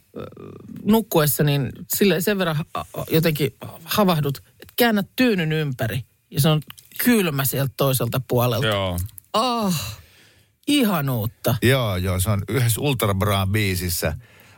nukkuessa 0.85 1.45
niin 1.45 1.73
sille 1.97 2.21
sen 2.21 2.39
verran 2.39 2.57
äh, 2.77 2.85
jotenkin 3.11 3.55
havahdut, 3.85 4.43
käännät 4.81 5.09
tyynyn 5.17 5.53
ympäri 5.53 6.05
ja 6.31 6.41
se 6.41 6.49
on 6.49 6.63
kylmä 7.05 7.45
sieltä 7.45 7.73
toiselta 7.77 8.21
puolelta. 8.29 8.67
Joo. 8.67 8.99
Oh, 9.33 9.75
ihanuutta. 10.67 11.55
Joo, 11.63 11.97
joo, 11.97 12.21
se 12.21 12.31
on 12.31 12.43
yhdessä 12.49 12.81
Ultra 12.81 13.15
Braan 13.15 13.49
biisissä 13.49 14.17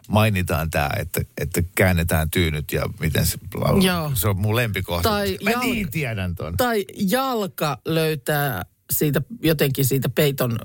mainitaan 0.09 0.71
tämä, 0.71 0.91
että, 0.99 1.21
että 1.39 1.63
käännetään 1.75 2.31
tyynyt 2.31 2.73
ja 2.73 2.83
miten 3.01 3.27
se 3.27 3.39
laulaa. 3.55 3.85
Joo. 3.85 4.13
Se 4.15 4.29
on 4.29 4.41
mun 4.41 4.57
lempikohta. 4.57 5.09
Tai 5.09 5.39
Mä 5.43 5.51
jal- 5.51 5.61
niin 5.61 5.91
tiedän 5.91 6.35
ton. 6.35 6.57
Tai 6.57 6.85
jalka 7.11 7.79
löytää 7.85 8.65
siitä 8.91 9.23
jotenkin 9.43 9.85
siitä 9.85 10.09
peiton 10.09 10.59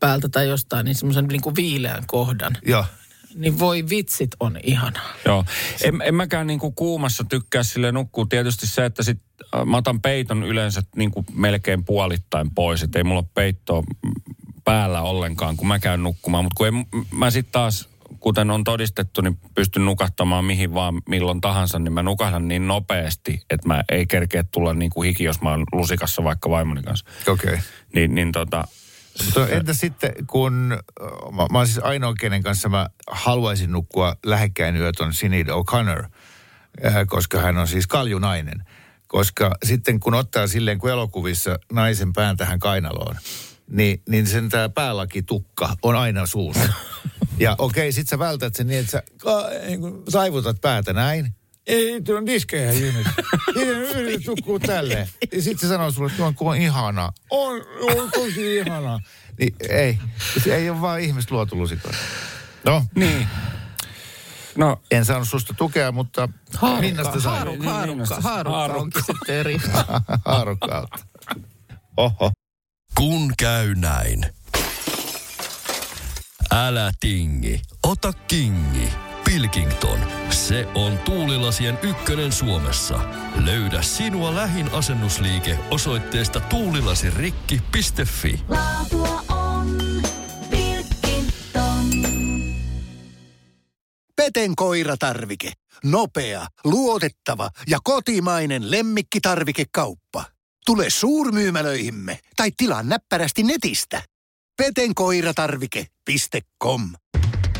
päältä 0.00 0.28
tai 0.28 0.48
jostain 0.48 0.84
niin 0.84 0.94
semmoisen 0.94 1.26
niin 1.26 1.56
viileän 1.56 2.04
kohdan. 2.06 2.56
Joo. 2.66 2.84
Niin 3.34 3.58
voi 3.58 3.88
vitsit 3.88 4.30
on 4.40 4.58
ihanaa. 4.62 5.14
Joo. 5.24 5.44
En, 5.84 6.02
en 6.02 6.14
mäkään 6.14 6.46
niinku 6.46 6.70
kuumassa 6.72 7.24
tykkää 7.24 7.62
sille 7.62 7.92
nukkuu. 7.92 8.26
Tietysti 8.26 8.66
se, 8.66 8.84
että 8.84 9.02
sit, 9.02 9.18
äh, 9.54 9.64
mä 9.64 9.76
otan 9.76 10.00
peiton 10.00 10.42
yleensä 10.42 10.82
niinku 10.96 11.24
melkein 11.32 11.84
puolittain 11.84 12.50
pois. 12.54 12.82
Että 12.82 12.98
ei 12.98 13.04
mulla 13.04 13.20
ole 13.20 13.28
peittoa 13.34 13.82
päällä 14.64 15.02
ollenkaan, 15.02 15.56
kun 15.56 15.68
mä 15.68 15.78
käyn 15.78 16.02
nukkumaan. 16.02 16.44
Mutta 16.44 16.56
kun 16.56 16.66
ei, 16.66 16.70
m- 16.72 17.16
mä 17.16 17.30
sitten 17.30 17.52
taas, 17.52 17.88
kuten 18.20 18.50
on 18.50 18.64
todistettu, 18.64 19.20
niin 19.20 19.38
pystyn 19.54 19.84
nukahtamaan 19.84 20.44
mihin 20.44 20.74
vaan 20.74 21.02
milloin 21.08 21.40
tahansa, 21.40 21.78
niin 21.78 21.92
mä 21.92 22.02
nukahdan 22.02 22.48
niin 22.48 22.66
nopeasti, 22.66 23.40
että 23.50 23.68
mä 23.68 23.84
ei 23.88 24.06
kerkeä 24.06 24.44
tulla 24.52 24.74
niinku 24.74 25.02
hiki, 25.02 25.24
jos 25.24 25.40
mä 25.40 25.50
oon 25.50 25.64
lusikassa 25.72 26.24
vaikka 26.24 26.50
vaimoni 26.50 26.82
kanssa. 26.82 27.06
Okei. 27.28 27.52
Okay. 27.52 27.64
Niin, 27.94 28.14
niin 28.14 28.32
tota, 28.32 28.64
Mutta 29.24 29.48
entä 29.48 29.74
sitten, 29.74 30.12
kun 30.26 30.52
mä, 31.32 31.46
mä 31.52 31.58
oon 31.58 31.66
siis 31.66 31.84
ainoa, 31.84 32.14
kenen 32.14 32.42
kanssa 32.42 32.68
mä 32.68 32.88
haluaisin 33.10 33.72
nukkua 33.72 34.16
lähekkäin 34.26 34.76
yöt 34.76 35.00
on 35.00 35.14
Sinead 35.14 35.46
O'Connor, 35.48 36.08
koska 37.06 37.40
hän 37.40 37.58
on 37.58 37.68
siis 37.68 37.86
kaljunainen. 37.86 38.64
Koska 39.06 39.54
sitten 39.64 40.00
kun 40.00 40.14
ottaa 40.14 40.46
silleen 40.46 40.78
kuin 40.78 40.92
elokuvissa 40.92 41.58
naisen 41.72 42.12
pään 42.12 42.36
tähän 42.36 42.58
kainaloon, 42.58 43.16
niin, 43.70 44.02
niin 44.08 44.26
sen 44.26 44.48
tämä 44.48 44.68
päälaki 44.68 45.22
tukka 45.22 45.76
on 45.82 45.96
aina 45.96 46.26
suussa. 46.26 46.72
Ja 47.38 47.54
okei, 47.58 47.92
sit 47.92 48.08
sä 48.08 48.18
vältät 48.18 48.54
sen 48.54 48.66
niin, 48.66 48.80
että 48.80 48.90
sä 48.90 49.02
niin 49.66 49.80
taivutat 50.12 50.60
päätä 50.60 50.92
näin. 50.92 51.34
Ei, 51.66 52.00
tuo 52.02 52.16
on 52.16 52.26
diskejä 52.26 52.72
nyt. 52.92 53.06
Miten 53.54 53.68
yrität 53.68 54.26
nukkua 54.26 54.58
tälleen? 54.58 55.08
Ja 55.32 55.42
sit 55.42 55.58
se 55.60 55.68
sanoo 55.68 55.90
sulle, 55.90 56.10
että 56.10 56.24
on, 56.40 56.56
ihana. 56.56 57.12
On, 57.30 57.60
on 57.80 58.10
tosi 58.10 58.56
ihana. 58.56 59.00
Niin 59.38 59.54
ei, 59.68 59.98
se 60.44 60.56
ei 60.56 60.70
ole 60.70 60.80
vaan 60.80 61.00
ihmistä 61.00 61.34
luotu 61.34 61.58
lusikoita. 61.58 61.98
No, 62.64 62.84
niin. 62.94 63.26
No, 64.56 64.80
en 64.90 65.04
saanut 65.04 65.28
susta 65.28 65.54
tukea, 65.54 65.92
mutta 65.92 66.28
Minnasta 66.80 67.20
sai? 67.20 67.32
haarukka, 67.32 67.70
haarukka, 67.70 68.04
Minnasta- 68.04 68.20
haarukka 68.22 68.56
haarukka. 68.58 68.80
onkin 68.80 69.02
sitten 69.06 69.34
eri. 69.36 69.56
Haarukkaalta. 70.24 70.98
Oho. 71.96 72.30
Kun 72.94 73.32
käy 73.38 73.74
näin. 73.74 74.26
Älä 76.50 76.92
tingi, 77.00 77.62
ota 77.82 78.12
kingi. 78.12 78.88
Pilkington, 79.24 79.98
se 80.30 80.66
on 80.74 80.98
tuulilasien 80.98 81.78
ykkönen 81.82 82.32
Suomessa. 82.32 83.00
Löydä 83.44 83.82
sinua 83.82 84.34
lähin 84.34 84.72
asennusliike 84.72 85.58
osoitteesta 85.70 86.40
tuulilasirikki.fi. 86.40 88.40
Laatua 88.48 89.24
on 89.28 89.76
Pilkington. 90.50 91.90
Peten 94.16 94.56
koiratarvike. 94.56 95.52
Nopea, 95.84 96.46
luotettava 96.64 97.50
ja 97.66 97.78
kotimainen 97.84 98.70
lemmikkitarvikekauppa. 98.70 100.24
Tule 100.66 100.90
suurmyymälöihimme 100.90 102.18
tai 102.36 102.50
tilaa 102.56 102.82
näppärästi 102.82 103.42
netistä. 103.42 104.02
petenkoiratarvike.com 104.56 106.90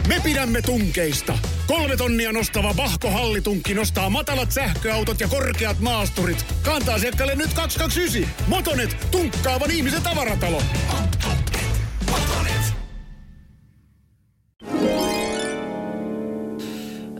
Me 0.08 0.20
pidämme 0.24 0.62
tunkeista. 0.62 1.38
Kolme 1.66 1.96
tonnia 1.96 2.32
nostava 2.32 2.76
Vahko 2.76 3.10
Hallitunkki 3.10 3.74
nostaa 3.74 4.10
matalat 4.10 4.52
sähköautot 4.52 5.20
ja 5.20 5.28
korkeat 5.28 5.80
maasturit. 5.80 6.46
Kantaa 6.62 6.94
asiakkaalle 6.94 7.34
nyt 7.34 7.54
229. 7.54 8.46
Motonet, 8.46 9.06
tunkkaavan 9.10 9.70
ihmisen 9.70 10.02
tavaratalo. 10.02 10.62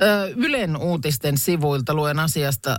Ö, 0.03 0.33
Ylen 0.37 0.77
uutisten 0.77 1.39
sivuilta 1.39 1.95
luen 1.95 2.19
asiasta, 2.19 2.77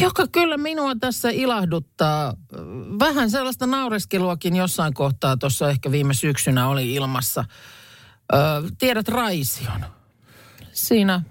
joka 0.00 0.26
kyllä 0.32 0.56
minua 0.56 0.92
tässä 1.00 1.30
ilahduttaa. 1.30 2.34
Vähän 2.98 3.30
sellaista 3.30 3.66
naureskeluakin 3.66 4.56
jossain 4.56 4.94
kohtaa 4.94 5.36
tuossa 5.36 5.70
ehkä 5.70 5.90
viime 5.90 6.14
syksynä 6.14 6.68
oli 6.68 6.94
ilmassa. 6.94 7.44
Tiedät 8.78 9.08
Raision. 9.08 9.99
Siinä 10.86 11.22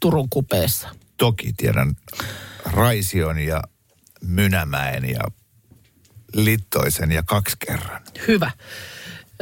Turun 0.00 0.28
kupeessa. 0.30 0.88
Toki 1.16 1.52
tiedän 1.56 1.96
Raision 2.64 3.38
ja 3.38 3.62
Mynämäen 4.22 5.04
ja 5.10 5.20
Littoisen 6.34 7.12
ja 7.12 7.22
kaksi 7.22 7.56
kerran. 7.66 8.02
Hyvä. 8.28 8.50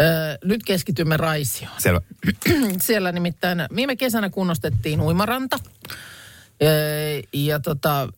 Ö, 0.01 0.39
Nyt 0.45 0.61
keskitymme 0.65 1.17
Raisioon. 1.17 1.81
Selvä. 1.81 2.01
Siellä 2.81 3.13
nimittäin 3.13 3.59
viime 3.77 3.97
kesänä 3.97 4.31
kunnostettiin 4.31 5.01
uimaranta. 5.01 5.59
Ee, 6.61 7.23
Ja 7.33 7.61
tota, 7.61 8.09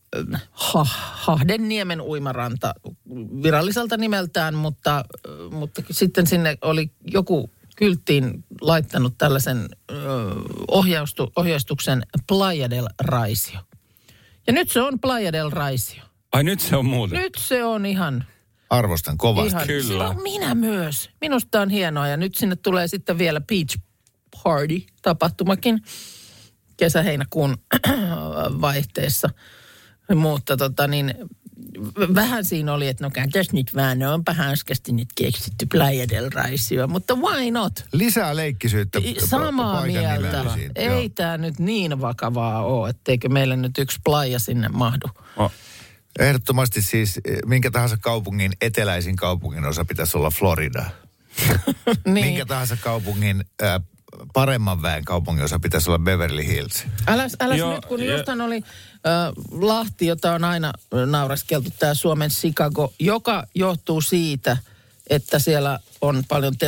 ha, 0.51 0.85
Hahdenniemen 1.11 2.01
uimaranta 2.01 2.73
viralliselta 3.43 3.97
nimeltään, 3.97 4.55
mutta, 4.55 5.05
mutta 5.51 5.81
sitten 5.91 6.27
sinne 6.27 6.57
oli 6.61 6.91
joku 7.05 7.49
kylttiin 7.75 8.43
laittanut 8.61 9.17
tällaisen 9.17 9.69
ö, 9.91 9.95
ohjaustu, 10.67 11.31
ohjeistuksen 11.35 12.03
Playa 12.27 12.69
del 12.69 12.87
Raisio. 13.01 13.59
Ja 14.47 14.53
nyt 14.53 14.71
se 14.71 14.81
on 14.81 14.99
Playa 14.99 15.33
del 15.33 15.49
Raisio. 15.49 16.03
ai 16.31 16.43
nyt 16.43 16.59
se 16.59 16.75
on 16.75 16.85
muuten. 16.85 17.19
Nyt 17.19 17.33
se 17.37 17.63
on 17.63 17.85
ihan 17.85 18.25
Arvostan 18.69 19.17
kovasti. 19.17 19.49
Ihan, 19.51 19.67
Kyllä. 19.67 20.03
No, 20.03 20.13
minä 20.13 20.55
myös. 20.55 21.09
Minusta 21.21 21.61
on 21.61 21.69
hienoa 21.69 22.07
ja 22.07 22.17
nyt 22.17 22.35
sinne 22.35 22.55
tulee 22.55 22.87
sitten 22.87 23.17
vielä 23.17 23.41
Beach 23.41 23.77
Party-tapahtumakin 24.43 25.81
kesä-heinäkuun 26.77 27.57
vaihteessa. 28.61 29.29
Mutta 30.15 30.57
tota 30.57 30.87
niin, 30.87 31.13
vähän 32.15 32.45
siinä 32.45 32.73
oli, 32.73 32.87
että 32.87 33.03
no 33.03 33.11
tässä 33.31 33.53
nyt 33.53 33.75
vähän, 33.75 33.99
no 33.99 34.13
onpa 34.13 34.33
hanskasti 34.33 34.91
nyt 34.91 35.07
keksitty 35.15 35.65
Playa 35.65 36.09
del 36.09 36.29
Raisio, 36.33 36.87
mutta 36.87 37.15
why 37.15 37.51
not? 37.51 37.85
Lisää 37.93 38.35
leikkisyyttä. 38.35 38.99
Samaa 39.25 39.85
mieltä. 39.85 40.43
Ei 40.75 40.87
Joo. 40.87 41.09
tämä 41.15 41.37
nyt 41.37 41.59
niin 41.59 42.01
vakavaa 42.01 42.65
ole, 42.65 42.89
etteikö 42.89 43.29
meille 43.29 43.55
nyt 43.55 43.77
yksi 43.77 43.99
playa 44.03 44.39
sinne 44.39 44.69
mahdu. 44.69 45.07
Oh. 45.37 45.51
Ehdottomasti 46.19 46.81
siis 46.81 47.19
eh, 47.25 47.37
minkä 47.45 47.71
tahansa 47.71 47.97
kaupungin 47.97 48.51
eteläisin 48.61 49.15
kaupungin 49.15 49.65
osa 49.65 49.85
pitäisi 49.85 50.17
olla 50.17 50.29
Florida. 50.29 50.85
niin. 52.05 52.25
Minkä 52.25 52.45
tahansa 52.45 52.77
kaupungin 52.77 53.43
äh, 53.63 53.81
paremman 54.33 54.81
väen 54.81 55.05
kaupungin 55.05 55.43
osa 55.43 55.59
pitäisi 55.59 55.89
olla 55.89 55.99
Beverly 55.99 56.47
Hills. 56.47 56.83
Älä, 57.07 57.55
Joo, 57.55 57.75
nyt, 57.75 57.85
kun 57.85 58.03
ja- 58.03 58.11
jostain 58.11 58.41
oli 58.41 58.63
Lahti, 59.51 60.05
jota 60.05 60.33
on 60.33 60.43
aina 60.43 60.73
nauraskeltu, 61.05 61.69
tämä 61.79 61.93
Suomen 61.93 62.29
Chicago, 62.29 62.93
joka 62.99 63.47
johtuu 63.55 64.01
siitä, 64.01 64.57
että 65.09 65.39
siellä 65.39 65.79
on 66.01 66.23
paljon 66.29 66.57
te- 66.57 66.67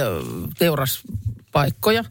teuraspaikkoja. 0.57 2.03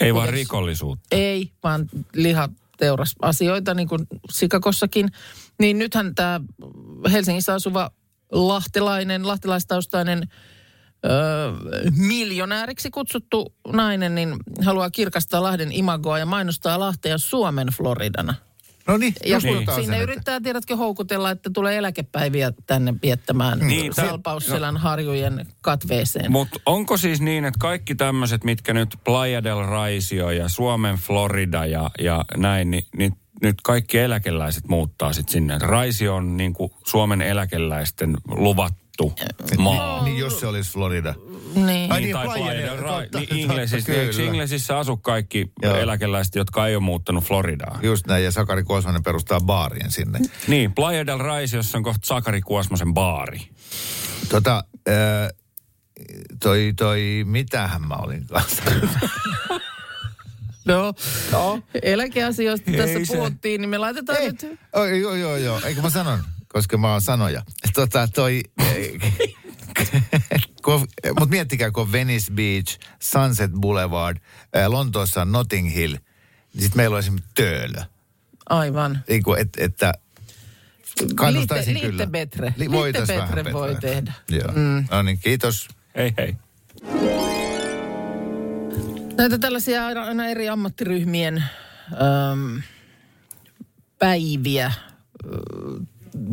Ei 0.00 0.14
vaan 0.14 0.28
rikollisuutta. 0.28 1.06
Ei, 1.10 1.50
vaan 1.62 1.88
lihateurasasioita, 2.14 3.74
niin 3.74 3.88
kuin 3.88 4.06
Sikakossakin. 4.30 5.12
Niin 5.58 5.78
nythän 5.78 6.14
tämä 6.14 6.40
Helsingissä 7.12 7.54
asuva 7.54 7.90
lahtelainen, 8.32 9.26
lahtilaistaustainen 9.26 10.28
öö, 11.04 11.52
miljonääriksi 11.96 12.90
kutsuttu 12.90 13.54
nainen, 13.72 14.14
niin 14.14 14.36
haluaa 14.64 14.90
kirkastaa 14.90 15.42
Lahden 15.42 15.72
imagoa 15.72 16.18
ja 16.18 16.26
mainostaa 16.26 16.80
Lahtea 16.80 17.18
Suomen 17.18 17.68
Floridana. 17.68 18.34
No 18.86 18.96
niin, 18.96 19.14
Ja 19.26 19.40
kun 19.40 19.50
puhutaan 19.50 19.82
sinne 19.82 19.96
sen, 19.96 20.02
että- 20.02 20.12
yrittää, 20.12 20.40
tiedätkö, 20.40 20.76
houkutella, 20.76 21.30
että 21.30 21.50
tulee 21.54 21.76
eläkepäiviä 21.76 22.52
tänne 22.66 22.94
viettämään 23.02 23.58
Niin, 23.58 23.68
niin, 23.68 23.94
Salpausselän 23.94 24.76
harjujen 24.76 25.46
katveeseen. 25.60 26.32
Mutta 26.32 26.60
onko 26.66 26.96
siis 26.96 27.20
niin, 27.20 27.44
että 27.44 27.58
kaikki 27.58 27.94
tämmöiset, 27.94 28.44
mitkä 28.44 28.74
nyt 28.74 28.96
Playa 29.04 29.44
del 29.44 29.62
Raisio 29.66 30.30
ja 30.30 30.48
Suomen 30.48 30.96
Florida 30.96 31.66
ja, 31.66 31.90
ja 32.00 32.24
näin, 32.36 32.70
niin, 32.70 32.86
niin 32.96 33.12
nyt 33.42 33.56
kaikki 33.62 33.98
eläkeläiset 33.98 34.68
muuttaa 34.68 35.12
sitten 35.12 35.32
sinne. 35.32 35.58
Raisio 35.60 36.14
on 36.14 36.36
niin 36.36 36.52
kuin 36.52 36.72
Suomen 36.86 37.22
eläkeläisten 37.22 38.16
luvattu 38.28 39.12
maa. 39.58 40.04
Niin 40.04 40.18
jos 40.18 40.40
se 40.40 40.46
olisi 40.46 40.72
Florida. 40.72 41.14
Niin. 41.54 41.92
Ai 41.92 42.00
Niin, 42.00 42.16
tai 42.16 42.56
del 42.56 42.76
Ra- 42.78 42.82
totta, 42.82 43.18
niin 43.18 43.28
totta, 43.28 43.34
Inglesissä, 43.34 43.92
eikö 43.92 44.22
Inglesissä 44.22 44.78
asu 44.78 44.96
kaikki 44.96 45.52
Joo. 45.62 45.76
eläkeläiset, 45.76 46.34
jotka 46.34 46.66
ei 46.66 46.76
ole 46.76 46.82
muuttanut 46.82 47.24
Floridaan? 47.24 47.80
Just 47.82 48.06
näin, 48.06 48.24
ja 48.24 48.30
Sakari 48.32 48.62
Kuosmanen 48.62 49.02
perustaa 49.02 49.40
baarien 49.40 49.92
sinne. 49.92 50.18
Niin, 50.48 50.72
Playa 50.74 51.06
del 51.06 51.18
Raisiossa 51.18 51.78
on 51.78 51.84
kohta 51.84 52.06
Sakari 52.06 52.40
Kuosmosen 52.40 52.94
baari. 52.94 53.40
Tota, 54.28 54.64
ää, 54.88 55.30
toi, 56.42 56.72
toi, 56.76 57.22
mitähän 57.26 57.82
mä 57.88 57.94
olin 57.94 58.26
kanssa? 58.26 58.62
No, 60.64 60.92
no. 61.32 61.60
eläkeasioista 61.82 62.70
Ei 62.70 62.76
tässä 62.76 63.04
se. 63.04 63.16
puhuttiin, 63.16 63.60
niin 63.60 63.68
me 63.68 63.78
laitetaan 63.78 64.18
Ei, 64.18 64.26
nyt... 64.26 64.58
oh, 64.72 64.84
joo, 64.86 65.14
joo, 65.14 65.36
joo, 65.36 65.60
eikö 65.64 65.82
mä 65.82 65.90
sanon, 65.90 66.18
koska 66.48 66.76
mä 66.78 66.92
oon 66.92 67.00
sanoja. 67.00 67.42
Tota, 67.74 68.08
toi, 68.14 68.40
mutta 71.08 71.26
miettikää, 71.26 71.70
kun 71.70 71.92
Venice 71.92 72.32
Beach, 72.32 72.78
Sunset 72.98 73.50
Boulevard, 73.52 74.18
ää, 74.54 74.70
Lontoossa 74.70 75.22
on 75.22 75.32
Notting 75.32 75.74
Hill, 75.74 75.92
niin 76.54 76.62
sitten 76.62 76.76
meillä 76.76 76.94
on 76.94 77.00
esimerkiksi 77.00 77.30
Töölö. 77.34 77.82
Aivan. 78.48 79.02
Niin 79.08 79.22
kuin, 79.22 79.40
et, 79.40 79.48
että 79.58 79.92
kannustaisin 81.14 81.74
Liite- 81.74 81.80
kyllä. 81.86 81.98
liite 81.98 82.10
betre. 82.10 82.54
Li, 82.56 82.70
voitais 82.70 83.08
Liite 83.08 83.22
vähän 83.22 83.34
betre 83.34 83.52
voi 83.52 83.76
tehdä. 83.80 84.12
Joo. 84.28 84.52
Mm. 84.54 84.84
No 84.90 85.02
niin, 85.02 85.18
kiitos. 85.18 85.68
Hei 85.96 86.14
hei. 86.18 86.36
Näitä 89.16 89.38
tällaisia 89.38 89.86
aina, 89.86 90.26
eri 90.26 90.48
ammattiryhmien 90.48 91.44
äm, 91.92 92.62
päiviä 93.98 94.72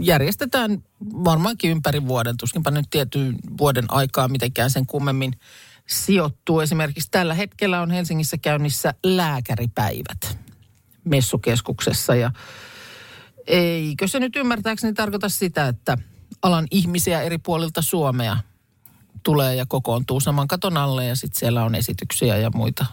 järjestetään 0.01 0.83
varmaankin 1.01 1.71
ympäri 1.71 2.07
vuoden. 2.07 2.37
Tuskinpa 2.37 2.71
nyt 2.71 2.85
tietyn 2.89 3.35
vuoden 3.57 3.85
aikaa 3.89 4.27
mitenkään 4.27 4.71
sen 4.71 4.85
kummemmin 4.85 5.33
sijoittuu. 5.87 6.59
Esimerkiksi 6.59 7.11
tällä 7.11 7.33
hetkellä 7.33 7.81
on 7.81 7.91
Helsingissä 7.91 8.37
käynnissä 8.37 8.93
lääkäripäivät 9.03 10.37
messukeskuksessa 11.03 12.15
ja 12.15 12.31
eikö 13.47 14.07
se 14.07 14.19
nyt 14.19 14.35
ymmärtääkseni 14.35 14.93
tarkoita 14.93 15.29
sitä, 15.29 15.67
että 15.67 15.97
alan 16.41 16.67
ihmisiä 16.71 17.21
eri 17.21 17.37
puolilta 17.37 17.81
Suomea 17.81 18.37
tulee 19.23 19.55
ja 19.55 19.65
kokoontuu 19.65 20.19
saman 20.19 20.47
katon 20.47 20.77
alle 20.77 21.05
ja 21.05 21.15
sitten 21.15 21.39
siellä 21.39 21.63
on 21.63 21.75
esityksiä 21.75 22.37
ja 22.37 22.51
muita. 22.55 22.85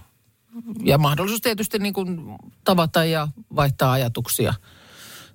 Ja 0.84 0.98
mahdollisuus 0.98 1.40
tietysti 1.40 1.78
niin 1.78 1.94
kuin 1.94 2.36
tavata 2.64 3.04
ja 3.04 3.28
vaihtaa 3.56 3.92
ajatuksia 3.92 4.54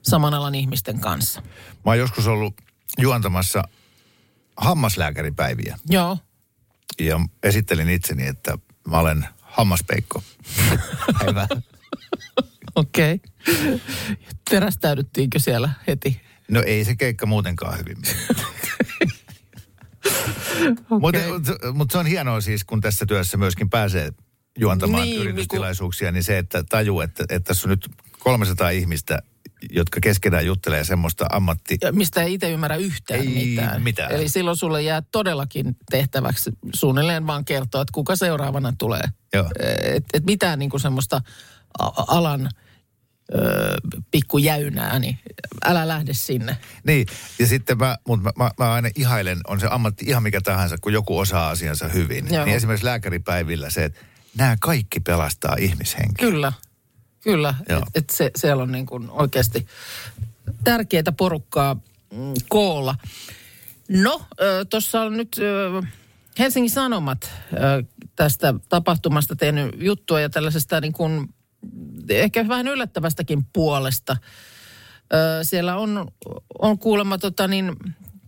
saman 0.02 0.34
alan 0.34 0.56
ihmisten 0.56 1.00
kanssa. 1.00 1.42
Mä 1.86 1.92
oon 1.92 2.00
joskus 2.00 2.28
ollut 2.28 2.54
juontamassa 2.98 3.64
hammaslääkäripäiviä. 4.58 5.78
Joo. 5.90 6.18
Ja 7.00 7.20
esittelin 7.44 7.90
itseni, 7.90 8.28
että 8.28 8.58
mä 8.88 9.00
olen 9.00 9.26
hammaspeikko. 9.42 10.24
Päivä. 11.20 11.48
Okei. 12.76 13.14
Okay. 13.16 13.80
Terästäydyttiinkö 14.50 15.40
siellä 15.40 15.70
heti? 15.88 16.22
No 16.52 16.64
ei 16.66 16.86
se 16.86 16.96
keikka 16.96 17.26
muutenkaan 17.26 17.78
hyvin. 17.80 17.98
Mutta 21.02 21.20
mut 21.74 21.92
se 21.92 21.98
on 21.98 22.06
hienoa 22.06 22.42
siis, 22.42 22.64
kun 22.64 22.82
tässä 22.82 23.06
työssä 23.06 23.38
myöskin 23.38 23.70
pääsee 23.70 24.14
juontamaan 24.60 25.04
niin, 25.04 25.22
yritystilaisuuksia, 25.22 26.12
niin 26.12 26.24
se, 26.24 26.38
että 26.38 26.64
tajuu, 26.64 27.02
että, 27.02 27.24
että 27.30 27.48
tässä 27.48 27.68
on 27.68 27.70
nyt 27.70 27.90
300 28.20 28.70
ihmistä, 28.70 29.20
jotka 29.70 30.00
keskenään 30.02 30.46
juttelee 30.46 30.84
semmoista 30.84 31.26
ammatti... 31.32 31.78
Ja 31.82 31.92
Mistä 31.92 32.24
ei 32.24 32.34
itse 32.34 32.52
ymmärrä 32.52 32.76
yhtään 32.76 33.20
Ei 33.20 33.28
mitään. 33.28 33.82
mitään. 33.82 34.12
Eli 34.12 34.30
silloin 34.30 34.58
sulle 34.58 34.82
jää 34.82 35.02
todellakin 35.12 35.76
tehtäväksi 35.92 36.52
suunnilleen 36.76 37.28
vaan 37.28 37.46
kertoa, 37.46 37.82
että 37.82 37.92
kuka 37.94 38.16
seuraavana 38.16 38.74
tulee. 38.78 39.04
Joo. 39.34 39.50
Et, 39.84 40.06
et 40.14 40.26
mitään 40.26 40.60
niin 40.60 40.70
kuin 40.70 40.82
semmoista 40.82 41.22
alan 42.08 42.50
ö, 43.36 43.76
pikkujäynää, 44.12 45.00
niin 45.00 45.20
älä 45.66 45.88
lähde 45.88 46.14
sinne. 46.14 46.58
Niin, 46.84 47.06
ja 47.40 47.48
sitten 47.48 47.78
mä, 47.78 47.98
mut 48.08 48.24
mä, 48.24 48.32
mä, 48.38 48.52
mä 48.58 48.74
aina 48.74 48.90
ihailen, 48.96 49.40
on 49.48 49.60
se 49.60 49.68
ammatti 49.72 50.06
ihan 50.08 50.24
mikä 50.24 50.42
tahansa, 50.42 50.78
kun 50.82 50.94
joku 50.94 51.18
osaa 51.20 51.50
asiansa 51.50 51.88
hyvin. 51.88 52.26
Joo. 52.34 52.46
Niin 52.46 52.56
esimerkiksi 52.56 52.86
lääkäripäivillä 52.86 53.70
se, 53.70 53.84
että 53.84 54.00
nämä 54.38 54.56
kaikki 54.60 55.00
pelastaa 55.00 55.56
ihmishenkiä. 55.60 56.28
Kyllä, 56.28 56.54
kyllä. 57.22 57.56
Joo. 57.70 57.82
Et, 57.96 58.10
se, 58.10 58.32
siellä 58.36 58.64
on 58.64 58.72
niin 58.72 58.86
kuin 58.86 59.10
oikeasti 59.10 59.68
tärkeää 60.64 61.12
porukkaa 61.18 61.74
mm, 61.74 62.34
koolla. 62.50 62.96
No, 63.90 64.22
tuossa 64.70 65.02
on 65.02 65.18
nyt 65.18 65.38
Helsingin 66.40 66.72
Sanomat 66.72 67.32
tästä 68.16 68.54
tapahtumasta 68.70 69.36
tehnyt 69.36 69.76
juttua 69.78 70.22
ja 70.22 70.30
tällaisesta 70.30 70.82
niin 70.82 70.94
kuin, 70.94 71.30
ehkä 72.10 72.48
vähän 72.48 72.68
yllättävästäkin 72.68 73.46
puolesta. 73.54 74.18
Siellä 75.44 75.78
on, 75.78 76.12
on 76.60 76.78
kuulemma 76.78 77.18
tota 77.18 77.48
niin, 77.48 77.76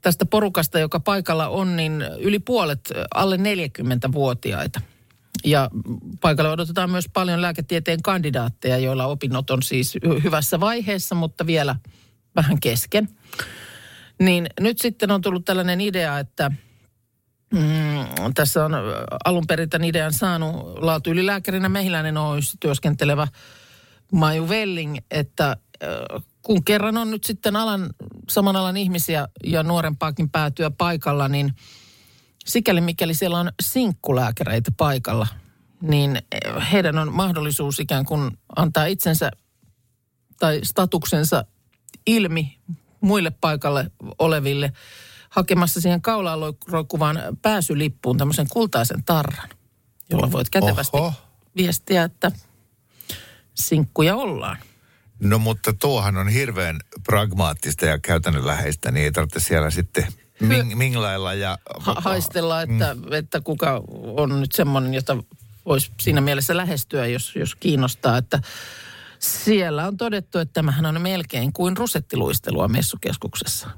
tästä 0.01 0.25
porukasta, 0.25 0.79
joka 0.79 0.99
paikalla 0.99 1.47
on, 1.47 1.75
niin 1.75 2.05
yli 2.19 2.39
puolet 2.39 2.91
alle 3.15 3.37
40-vuotiaita. 3.37 4.81
Ja 5.43 5.69
paikalle 6.21 6.51
odotetaan 6.51 6.89
myös 6.89 7.05
paljon 7.13 7.41
lääketieteen 7.41 8.01
kandidaatteja, 8.01 8.77
joilla 8.77 9.05
opinnot 9.05 9.49
on 9.49 9.63
siis 9.63 9.97
hy- 10.07 10.23
hyvässä 10.23 10.59
vaiheessa, 10.59 11.15
mutta 11.15 11.45
vielä 11.45 11.75
vähän 12.35 12.59
kesken. 12.59 13.09
Niin 14.19 14.47
nyt 14.59 14.81
sitten 14.81 15.11
on 15.11 15.21
tullut 15.21 15.45
tällainen 15.45 15.81
idea, 15.81 16.19
että 16.19 16.51
mm, 17.53 18.33
tässä 18.35 18.65
on 18.65 18.71
alun 19.25 19.47
perin 19.47 19.69
tämän 19.69 19.87
idean 19.87 20.13
saanut 20.13 20.79
laatuylilääkärinä 20.79 21.69
Mehiläinen 21.69 22.17
Oyssä 22.17 22.57
työskentelevä 22.59 23.27
Maju 24.11 24.49
Velling, 24.49 24.97
että 25.11 25.57
kun 26.41 26.63
kerran 26.63 26.97
on 26.97 27.11
nyt 27.11 27.23
sitten 27.23 27.55
alan, 27.55 27.89
saman 28.29 28.55
alan 28.55 28.77
ihmisiä 28.77 29.27
ja 29.43 29.63
nuorempaakin 29.63 30.29
päätyä 30.29 30.71
paikalla, 30.71 31.27
niin 31.27 31.53
sikäli 32.45 32.81
mikäli 32.81 33.13
siellä 33.13 33.39
on 33.39 33.51
sinkkulääkäreitä 33.61 34.71
paikalla, 34.77 35.27
niin 35.81 36.21
heidän 36.71 36.97
on 36.97 37.13
mahdollisuus 37.13 37.79
ikään 37.79 38.05
kuin 38.05 38.31
antaa 38.55 38.85
itsensä 38.85 39.31
tai 40.39 40.59
statuksensa 40.63 41.45
ilmi 42.07 42.57
muille 43.01 43.31
paikalle 43.31 43.91
oleville 44.19 44.73
hakemassa 45.29 45.81
siihen 45.81 46.01
kaulaan 46.01 46.39
roikkuvaan 46.67 47.19
pääsylippuun 47.41 48.17
tämmöisen 48.17 48.47
kultaisen 48.49 49.03
tarran, 49.03 49.49
jolla 50.09 50.31
voit 50.31 50.49
kätevästi 50.49 50.97
Oho. 50.97 51.13
viestiä, 51.55 52.03
että 52.03 52.31
sinkkuja 53.53 54.15
ollaan. 54.15 54.57
No 55.19 55.39
mutta 55.39 55.73
tuohan 55.73 56.17
on 56.17 56.27
hirveän 56.27 56.79
pragmaattista 57.03 57.85
ja 57.85 57.99
käytännönläheistä, 57.99 58.91
niin 58.91 59.03
ei 59.03 59.11
tarvitse 59.11 59.39
siellä 59.39 59.69
sitten 59.69 60.07
ming, 60.39 60.75
minglailla 60.75 61.33
ja... 61.33 61.57
ha- 61.79 61.95
haistella, 61.97 62.61
että, 62.61 62.95
mm. 62.95 63.13
että 63.13 63.41
kuka 63.41 63.83
on 64.17 64.41
nyt 64.41 64.51
semmoinen, 64.51 64.93
jota 64.93 65.17
voisi 65.65 65.91
siinä 65.99 66.21
mielessä 66.21 66.57
lähestyä, 66.57 67.07
jos, 67.07 67.35
jos 67.35 67.55
kiinnostaa. 67.55 68.17
Että 68.17 68.41
siellä 69.19 69.87
on 69.87 69.97
todettu, 69.97 70.39
että 70.39 70.53
tämähän 70.53 70.85
on 70.85 71.01
melkein 71.01 71.53
kuin 71.53 71.77
rusettiluistelua 71.77 72.67
messukeskuksessa. 72.67 73.69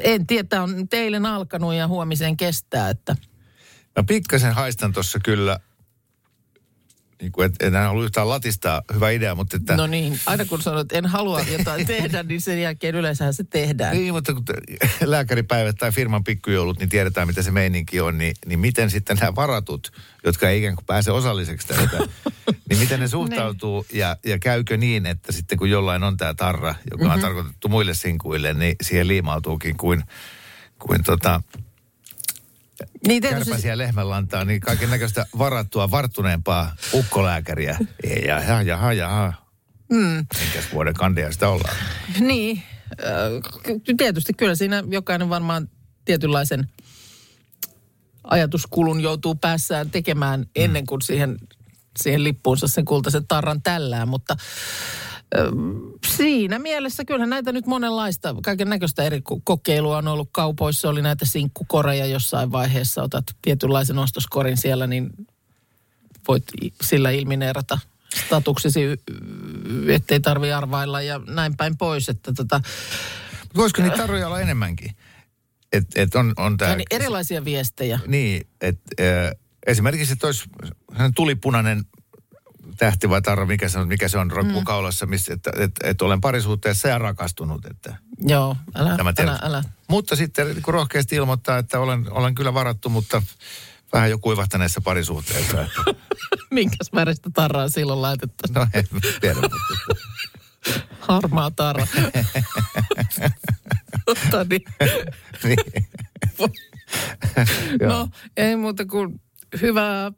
En 0.00 0.26
tiedä, 0.26 0.62
on 0.62 0.88
teille 0.88 1.28
alkanut 1.28 1.74
ja 1.74 1.88
huomiseen 1.88 2.36
kestää, 2.36 2.90
että 2.90 3.16
Mä 3.98 4.04
pikkasen 4.04 4.52
haistan 4.52 4.92
tuossa 4.92 5.18
kyllä, 5.24 5.60
niin 7.22 7.32
kuin, 7.32 7.46
et, 7.46 7.54
enää 7.62 7.90
ollut 7.90 8.04
yhtään 8.04 8.28
latistaa, 8.28 8.82
hyvä 8.94 9.10
idea, 9.10 9.34
mutta 9.34 9.56
että... 9.56 9.76
no 9.76 9.86
niin, 9.86 10.20
aina 10.26 10.44
kun 10.44 10.62
sanot, 10.62 10.80
että 10.80 10.98
en 10.98 11.06
halua 11.06 11.40
jotain 11.40 11.86
tehdä, 11.86 12.22
niin 12.22 12.40
sen 12.40 12.62
jälkeen 12.62 12.94
yleensähän 12.94 13.34
se 13.34 13.44
tehdään. 13.44 13.96
Niin, 13.96 14.14
mutta 14.14 14.34
kun 14.34 14.44
lääkäripäivät 15.04 15.76
tai 15.76 15.92
firman 15.92 16.24
pikkujoulut, 16.24 16.78
niin 16.78 16.88
tiedetään, 16.88 17.26
mitä 17.26 17.42
se 17.42 17.50
meininki 17.50 18.00
on. 18.00 18.18
Niin, 18.18 18.34
niin 18.46 18.58
miten 18.58 18.90
sitten 18.90 19.16
nämä 19.16 19.34
varatut, 19.34 19.92
jotka 20.24 20.48
ei 20.48 20.58
ikään 20.58 20.74
kuin 20.74 20.86
pääse 20.86 21.10
osalliseksi 21.10 21.66
tästä, 21.66 21.98
niin 22.68 22.78
miten 22.78 23.00
ne 23.00 23.08
suhtautuu 23.08 23.86
ja, 23.92 24.16
ja 24.24 24.38
käykö 24.38 24.76
niin, 24.76 25.06
että 25.06 25.32
sitten 25.32 25.58
kun 25.58 25.70
jollain 25.70 26.02
on 26.02 26.16
tämä 26.16 26.34
tarra, 26.34 26.74
joka 26.90 27.04
on 27.04 27.10
mm-hmm. 27.10 27.22
tarkoitettu 27.22 27.68
muille 27.68 27.94
sinkuille, 27.94 28.54
niin 28.54 28.76
siihen 28.82 29.08
liimautuukin 29.08 29.76
kuin, 29.76 30.02
kuin 30.78 31.04
tota, 31.04 31.42
Niin 33.06 33.22
tietysti, 33.22 33.50
kärpäsiä 33.50 33.78
lehmänlantaa, 33.78 34.44
niin 34.44 34.60
kaiken 34.60 34.90
näköistä 34.90 35.26
varattua, 35.38 35.90
varttuneempaa 35.90 36.76
ukkolääkäriä. 36.92 37.78
Jaha, 38.26 38.62
jaha, 38.62 38.92
jaha. 38.92 39.32
Mm. 39.90 40.26
Minkäs 40.40 40.72
vuoden 40.72 40.94
kandia 40.94 41.32
sitä 41.32 41.48
ollaan? 41.48 41.76
niin, 42.20 42.62
tietysti 43.96 44.32
kyllä 44.32 44.54
siinä 44.54 44.84
jokainen 44.90 45.28
varmaan 45.28 45.68
tietynlaisen 46.04 46.68
ajatuskulun 48.24 49.00
joutuu 49.00 49.34
päässään 49.34 49.90
tekemään 49.90 50.46
ennen 50.56 50.86
kuin 50.86 51.02
siihen, 51.02 51.38
siihen 51.98 52.24
lippuunsa 52.24 52.68
sen 52.68 52.84
kultaisen 52.84 53.26
tarran 53.26 53.62
tällää, 53.62 54.06
mutta 54.06 54.36
siinä 56.06 56.58
mielessä 56.58 57.04
kyllähän 57.04 57.30
näitä 57.30 57.52
nyt 57.52 57.66
monenlaista, 57.66 58.34
kaiken 58.42 58.68
näköistä 58.68 59.02
eri 59.02 59.18
ko- 59.18 59.40
kokeilua 59.44 59.98
on 59.98 60.08
ollut 60.08 60.28
kaupoissa, 60.32 60.88
oli 60.88 61.02
näitä 61.02 61.24
sinkkukoreja 61.24 62.06
jossain 62.06 62.52
vaiheessa, 62.52 63.02
otat 63.02 63.24
tietynlaisen 63.42 63.98
ostoskorin 63.98 64.56
siellä, 64.56 64.86
niin 64.86 65.10
voit 66.28 66.44
sillä 66.82 67.10
ilmineerata 67.10 67.78
statuksesi, 68.26 68.80
ettei 69.88 70.20
tarvi 70.20 70.52
arvailla 70.52 71.02
ja 71.02 71.20
näin 71.26 71.56
päin 71.56 71.76
pois, 71.76 72.08
että 72.08 72.32
tota, 72.32 72.60
Voisiko 73.56 73.82
niitä 73.82 73.96
tarroja 73.96 74.26
olla 74.26 74.40
enemmänkin? 74.40 74.90
Et, 75.72 75.84
et 75.94 76.14
on, 76.14 76.32
on 76.36 76.56
tää, 76.56 76.76
niin 76.76 76.86
erilaisia 76.90 77.44
viestejä. 77.44 78.00
Niin, 78.06 78.46
että 78.60 78.90
äh, 79.00 79.32
esimerkiksi, 79.66 80.12
että 80.12 80.26
olisi 80.26 80.50
tulipunainen 81.14 81.84
tähti 82.76 83.10
vai 83.10 83.22
tarra, 83.22 83.46
mikä 83.46 83.68
se 83.68 83.78
on, 83.78 83.88
mikä 83.88 84.08
se 84.08 84.18
on 84.18 84.30
roikkukaulassa, 84.30 85.06
missä, 85.06 85.34
että, 85.34 85.50
että, 85.58 85.88
että 85.88 86.04
olen 86.04 86.20
parisuhteessa 86.20 86.88
ja 86.88 86.98
rakastunut. 86.98 87.66
Että, 87.66 87.96
Joo, 88.20 88.56
älä, 88.74 88.96
Tämä 88.96 89.12
älä, 89.18 89.38
älä. 89.42 89.62
Mutta 89.88 90.16
sitten 90.16 90.46
niin 90.46 90.62
kuin 90.62 90.74
rohkeasti 90.74 91.16
ilmoittaa, 91.16 91.58
että 91.58 91.80
olen, 91.80 92.12
olen 92.12 92.34
kyllä 92.34 92.54
varattu, 92.54 92.88
mutta 92.88 93.22
vähän 93.92 94.10
jo 94.10 94.18
kuivahtaneessa 94.18 94.80
parisuhteessa. 94.80 95.68
Minkäs 96.50 96.92
väristä 96.94 97.30
tarraa 97.34 97.68
silloin 97.68 98.02
laitettaisiin? 98.02 98.54
no 98.54 98.66
en 98.74 98.84
tiedä, 99.20 99.40
mutta 99.40 99.56
Harmaa 101.00 101.50
tarra. 101.50 101.86
Totta 104.06 104.44
niin. 104.50 104.62
niin. 105.44 105.58
No, 107.88 108.08
ei 108.36 108.56
muuta 108.56 108.84
kuin 108.86 109.20
hyvää 109.60 110.12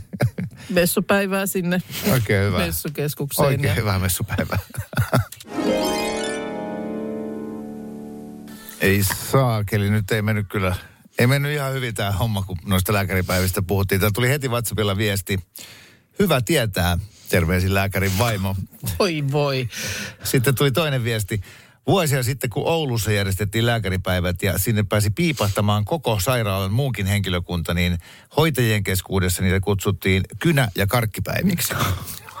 messupäivää 0.68 1.46
sinne 1.46 1.82
Oikein 2.12 2.44
hyvä. 2.44 2.58
messukeskukseen. 2.58 3.46
Oikein 3.46 3.68
ja 3.68 3.74
hyvää 3.74 3.98
messupäivää. 3.98 4.58
ei 8.80 9.02
saakeli, 9.30 9.90
nyt 9.90 10.10
ei 10.10 10.22
mennyt 10.22 10.46
kyllä, 10.48 10.76
ei 11.18 11.26
mennyt 11.26 11.52
ihan 11.52 11.72
hyvin 11.72 11.94
tämä 11.94 12.12
homma, 12.12 12.42
kun 12.42 12.58
noista 12.64 12.92
lääkäripäivistä 12.92 13.62
puhuttiin. 13.62 14.00
Täällä 14.00 14.14
tuli 14.14 14.28
heti 14.28 14.48
WhatsAppilla 14.48 14.96
viesti. 14.96 15.40
Hyvä 16.18 16.40
tietää, 16.40 16.98
terveisin 17.28 17.74
lääkärin 17.74 18.18
vaimo. 18.18 18.56
Voi 18.98 19.24
voi. 19.32 19.68
Sitten 20.24 20.54
tuli 20.54 20.70
toinen 20.70 21.04
viesti. 21.04 21.40
Vuosia 21.86 22.22
sitten, 22.22 22.50
kun 22.50 22.66
Oulussa 22.66 23.12
järjestettiin 23.12 23.66
lääkäripäivät 23.66 24.42
ja 24.42 24.58
sinne 24.58 24.82
pääsi 24.82 25.10
piipahtamaan 25.10 25.84
koko 25.84 26.20
sairaalan 26.20 26.72
muunkin 26.72 27.06
henkilökunta, 27.06 27.74
niin 27.74 27.98
hoitajien 28.36 28.84
keskuudessa 28.84 29.42
niitä 29.42 29.60
kutsuttiin 29.60 30.22
kynä- 30.38 30.68
ja 30.76 30.86
karkkipäiviksi. 30.86 31.74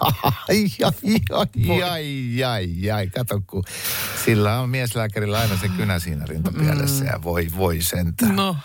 Ai, 0.00 0.12
ai, 0.48 1.20
ai, 1.32 1.82
ai, 1.82 2.44
ai, 2.44 2.90
ai, 2.90 3.06
kato 3.06 3.42
kun 3.46 3.64
sillä 4.24 4.60
on 4.60 4.70
mieslääkärillä 4.70 5.38
aina 5.38 5.56
se 5.56 5.68
kynä 5.68 5.98
siinä 5.98 6.24
rintapielessä 6.26 7.04
ja 7.04 7.22
voi, 7.22 7.48
voi 7.56 7.80
sentään. 7.82 8.36
No, 8.36 8.56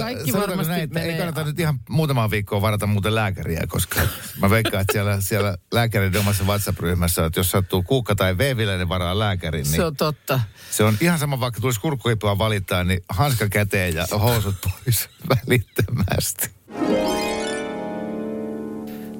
kaikki 0.00 0.32
sanotaanko 0.32 0.48
varmasti 0.50 0.70
näin, 0.70 0.82
että 0.82 1.00
ei 1.00 1.06
menee- 1.06 1.18
kannata 1.18 1.44
nyt 1.44 1.60
ihan 1.60 1.80
muutamaa 1.88 2.30
viikkoa 2.30 2.60
varata 2.60 2.86
muuten 2.86 3.14
lääkäriä, 3.14 3.64
koska 3.68 4.00
mä 4.40 4.50
veikkaan, 4.50 4.80
että 4.80 4.92
siellä, 4.92 5.20
siellä 5.20 5.56
lääkärin 5.72 6.16
omassa 6.16 6.44
WhatsApp-ryhmässä, 6.44 7.26
että 7.26 7.40
jos 7.40 7.50
sattuu 7.50 7.82
kuukka 7.82 8.14
tai 8.14 8.38
veeviläinen 8.38 8.88
varaa 8.88 9.18
lääkärin, 9.18 9.62
niin 9.62 9.76
se 9.76 9.84
on 9.84 9.96
totta. 9.96 10.40
se 10.70 10.84
on 10.84 10.96
ihan 11.00 11.18
sama, 11.18 11.40
vaikka 11.40 11.60
tulisi 11.60 11.80
kurkkuipua 11.80 12.38
valittaa, 12.38 12.84
niin 12.84 13.00
hanska 13.08 13.48
käteen 13.48 13.94
ja 13.94 14.06
housut 14.20 14.54
pois 14.62 15.08
välittömästi. 15.46 16.50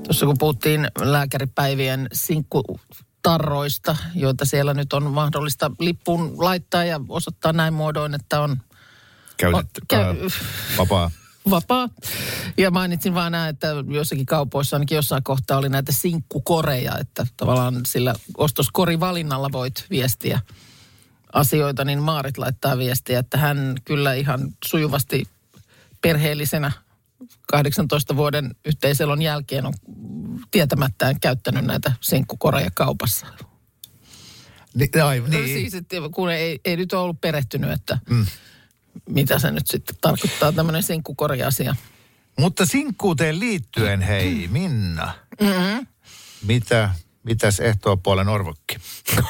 Tuossa 0.05 0.27
kun 0.27 0.39
puhuttiin 0.39 0.89
lääkäripäivien 1.01 2.09
sinkkutarroista, 2.13 3.97
joita 4.15 4.45
siellä 4.45 4.75
nyt 4.75 4.93
on 4.93 5.13
mahdollista 5.13 5.71
lippuun 5.81 6.45
laittaa 6.45 6.85
ja 6.85 7.01
osoittaa 7.09 7.53
näin 7.53 7.75
muodoin, 7.75 8.15
että 8.15 8.41
on 8.41 8.57
Käytetty, 9.39 9.81
käy- 9.89 10.01
ää, 10.01 10.15
vapaa. 10.79 11.11
vapaa. 11.51 11.89
Ja 12.57 12.71
mainitsin 12.71 13.15
vaan 13.15 13.33
näin, 13.33 13.51
että 13.51 13.67
jossakin 13.95 14.27
kaupoissa 14.27 14.77
ainakin 14.77 14.97
jossain 14.97 15.23
kohtaa 15.23 15.59
oli 15.59 15.69
näitä 15.69 15.93
sinkkukoreja, 15.93 16.99
että 16.99 17.27
tavallaan 17.37 17.81
sillä 17.87 18.15
ostoskorivalinnalla 18.37 19.53
voit 19.53 19.87
viestiä 19.91 20.41
asioita, 21.33 21.85
niin 21.85 22.03
Maarit 22.03 22.39
laittaa 22.39 22.79
viestiä, 22.79 23.19
että 23.19 23.39
hän 23.39 23.75
kyllä 23.85 24.15
ihan 24.15 24.49
sujuvasti 24.65 25.25
perheellisenä 26.03 26.73
18 27.49 28.17
vuoden 28.17 28.55
yhteiselon 28.65 29.23
jälkeen 29.23 29.67
on 29.67 29.75
tietämättään 30.51 31.21
käyttänyt 31.21 31.65
näitä 31.65 31.93
sinkkukoreja 32.01 32.71
kaupassa. 32.75 33.27
Ni, 34.75 34.89
ai, 35.05 35.21
Niin. 35.21 35.31
niin. 35.31 35.45
Siis, 35.47 35.75
että 35.75 35.97
kun 36.15 36.31
ei, 36.31 36.61
ei 36.65 36.77
nyt 36.77 36.93
ole 36.93 37.03
ollut 37.03 37.21
perehtynyt, 37.21 37.71
että 37.71 37.99
mm. 38.11 38.27
Mitä 39.09 39.39
se 39.39 39.51
nyt 39.51 39.67
sitten 39.67 39.97
tarkoittaa 40.01 40.53
tämmöinen 40.53 40.83
sinkkukori-asia. 40.83 41.77
Mutta 42.39 42.67
sinkkuuteen 42.67 43.41
liittyen, 43.41 44.03
hei 44.03 44.49
Minna. 44.51 45.13
Mm-hmm. 45.41 45.87
Mitä, 46.47 46.91
mitäs 47.23 47.61
ehtoopuolen 47.61 48.29
orvokki? 48.29 48.77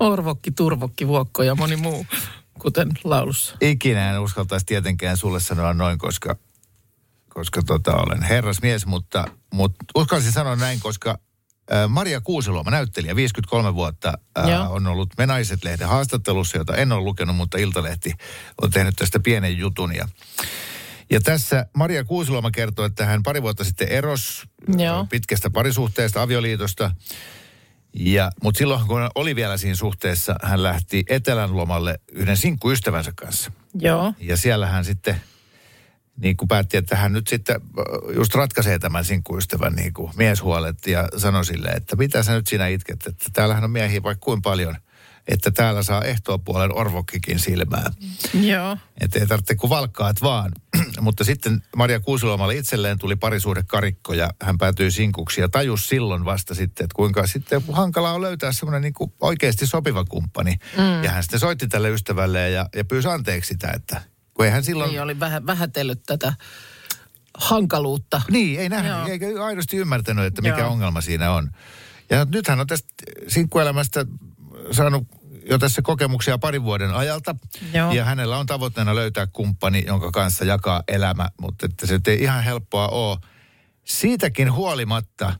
Orvokki, 0.00 0.50
turvokki, 0.50 1.08
vuokko 1.08 1.42
ja 1.42 1.54
moni 1.54 1.76
muu, 1.76 2.06
kuten 2.58 2.88
laulussa. 3.04 3.56
Ikinä 3.60 4.10
en 4.10 4.20
uskaltaisi 4.20 4.66
tietenkään 4.66 5.16
sulle 5.16 5.40
sanoa 5.40 5.74
noin, 5.74 5.98
koska, 5.98 6.36
koska 7.28 7.62
tota, 7.62 7.96
olen 7.96 8.22
herrasmies, 8.22 8.86
mutta, 8.86 9.24
mutta 9.52 9.84
uskallisin 9.94 10.32
sanoa 10.32 10.56
näin, 10.56 10.80
koska 10.80 11.18
Maria 11.88 12.20
Kuusiluoma, 12.20 12.70
näyttelijä, 12.70 13.16
53 13.16 13.74
vuotta, 13.74 14.12
ää, 14.36 14.50
Joo. 14.50 14.66
on 14.70 14.86
ollut 14.86 15.10
Me 15.18 15.26
Naiset-lehden 15.26 15.88
haastattelussa, 15.88 16.58
jota 16.58 16.76
en 16.76 16.92
ole 16.92 17.04
lukenut, 17.04 17.36
mutta 17.36 17.58
Iltalehti 17.58 18.12
on 18.62 18.70
tehnyt 18.70 18.96
tästä 18.96 19.20
pienen 19.20 19.58
jutun. 19.58 19.94
Ja, 19.94 20.08
ja 21.10 21.20
tässä 21.20 21.66
Maria 21.76 22.04
Kuusiluoma 22.04 22.50
kertoo, 22.50 22.84
että 22.84 23.06
hän 23.06 23.22
pari 23.22 23.42
vuotta 23.42 23.64
sitten 23.64 23.88
eros 23.88 24.46
Joo. 24.78 25.06
pitkästä 25.10 25.50
parisuhteesta, 25.50 26.22
avioliitosta. 26.22 26.90
Ja, 27.94 28.30
mutta 28.42 28.58
silloin, 28.58 28.86
kun 28.86 29.00
hän 29.00 29.10
oli 29.14 29.36
vielä 29.36 29.56
siinä 29.56 29.74
suhteessa, 29.74 30.34
hän 30.42 30.62
lähti 30.62 31.04
etelän 31.08 31.56
lomalle 31.56 32.00
yhden 32.12 32.36
sinkkuystävänsä 32.36 33.12
kanssa. 33.16 33.52
Joo. 33.74 34.12
Ja 34.20 34.36
siellä 34.36 34.66
hän 34.66 34.84
sitten 34.84 35.20
niin 36.18 36.36
kuin 36.36 36.48
päätti, 36.48 36.76
että 36.76 36.96
hän 36.96 37.12
nyt 37.12 37.26
sitten 37.26 37.56
äh, 37.56 38.16
just 38.16 38.34
ratkaisee 38.34 38.78
tämän 38.78 39.04
sinkkuystävän 39.04 39.72
niin 39.72 39.92
kuin 39.92 40.12
mieshuolet 40.16 40.86
ja 40.86 41.08
sanoi 41.16 41.44
sille, 41.44 41.68
että 41.68 41.96
mitä 41.96 42.22
sä 42.22 42.34
nyt 42.34 42.46
siinä 42.46 42.68
itket, 42.68 43.06
että 43.06 43.24
täällähän 43.32 43.64
on 43.64 43.70
miehiä 43.70 44.02
vaikka 44.02 44.24
kuin 44.24 44.42
paljon, 44.42 44.76
että 45.28 45.50
täällä 45.50 45.82
saa 45.82 46.02
ehtoopuolen 46.02 46.76
orvokkikin 46.76 47.38
silmää. 47.38 47.90
Joo. 48.40 48.76
Että 49.00 49.18
ei 49.18 49.26
tarvitse 49.26 49.54
kuin 49.54 49.70
valkkaat 49.70 50.22
vaan. 50.22 50.52
Mutta 51.00 51.24
sitten 51.24 51.62
Maria 51.76 52.00
Kuusiluomalle 52.00 52.54
itselleen 52.54 52.98
tuli 52.98 53.16
parisuhde 53.16 53.62
karikko 53.66 54.14
ja 54.14 54.30
hän 54.42 54.58
päätyi 54.58 54.90
sinkuksi 54.90 55.40
ja 55.40 55.48
tajus 55.48 55.88
silloin 55.88 56.24
vasta 56.24 56.54
sitten, 56.54 56.84
että 56.84 56.94
kuinka 56.94 57.26
sitten 57.26 57.62
hankalaa 57.72 58.14
on 58.14 58.22
löytää 58.22 58.52
semmoinen 58.52 58.82
niin 58.82 59.10
oikeasti 59.20 59.66
sopiva 59.66 60.04
kumppani. 60.04 60.56
Mm. 60.76 61.04
Ja 61.04 61.10
hän 61.10 61.22
sitten 61.22 61.40
soitti 61.40 61.68
tälle 61.68 61.90
ystävälle 61.90 62.50
ja, 62.50 62.68
ja 62.76 62.84
pyysi 62.84 63.08
anteeksi 63.08 63.48
sitä, 63.48 63.72
että 63.76 64.02
kun 64.38 64.46
ei 64.46 64.52
hän 64.52 64.64
silloin... 64.64 64.90
Niin 64.90 65.02
oli 65.02 65.20
vähä, 65.20 65.46
vähätellyt 65.46 66.02
tätä 66.06 66.32
hankaluutta. 67.38 68.22
Niin, 68.30 68.60
ei 68.60 68.68
nähnyt, 68.68 68.92
Joo. 68.92 69.06
eikä 69.06 69.26
aidosti 69.44 69.76
ymmärtänyt, 69.76 70.24
että 70.24 70.42
mikä 70.42 70.58
Joo. 70.58 70.70
ongelma 70.70 71.00
siinä 71.00 71.30
on. 71.30 71.50
Ja 72.10 72.24
nyt 72.24 72.48
hän 72.48 72.60
on 72.60 72.66
tästä 72.66 72.88
sinkkuelämästä 73.28 74.06
saanut 74.72 75.06
jo 75.50 75.58
tässä 75.58 75.82
kokemuksia 75.82 76.38
parin 76.38 76.62
vuoden 76.62 76.94
ajalta. 76.94 77.34
Joo. 77.74 77.92
Ja 77.92 78.04
hänellä 78.04 78.38
on 78.38 78.46
tavoitteena 78.46 78.94
löytää 78.94 79.26
kumppani, 79.26 79.84
jonka 79.86 80.10
kanssa 80.10 80.44
jakaa 80.44 80.82
elämä, 80.88 81.28
mutta 81.40 81.66
että 81.66 81.86
se 81.86 82.00
ei 82.06 82.22
ihan 82.22 82.44
helppoa 82.44 82.88
ole. 82.88 83.18
Siitäkin 83.84 84.52
huolimatta, 84.52 85.32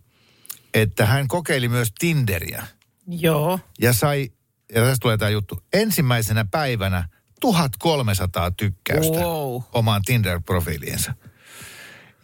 että 0.74 1.06
hän 1.06 1.28
kokeili 1.28 1.68
myös 1.68 1.92
Tinderiä 1.98 2.66
Joo. 3.06 3.60
ja 3.80 3.92
sai, 3.92 4.30
ja 4.74 4.82
tästä 4.82 5.02
tulee 5.02 5.16
tämä 5.16 5.28
juttu, 5.28 5.62
ensimmäisenä 5.72 6.44
päivänä 6.50 7.08
1300 7.40 8.50
tykkäystä 8.50 9.18
Wow. 9.18 9.62
omaan 9.72 10.02
Tinder-profiiliinsa. 10.06 11.14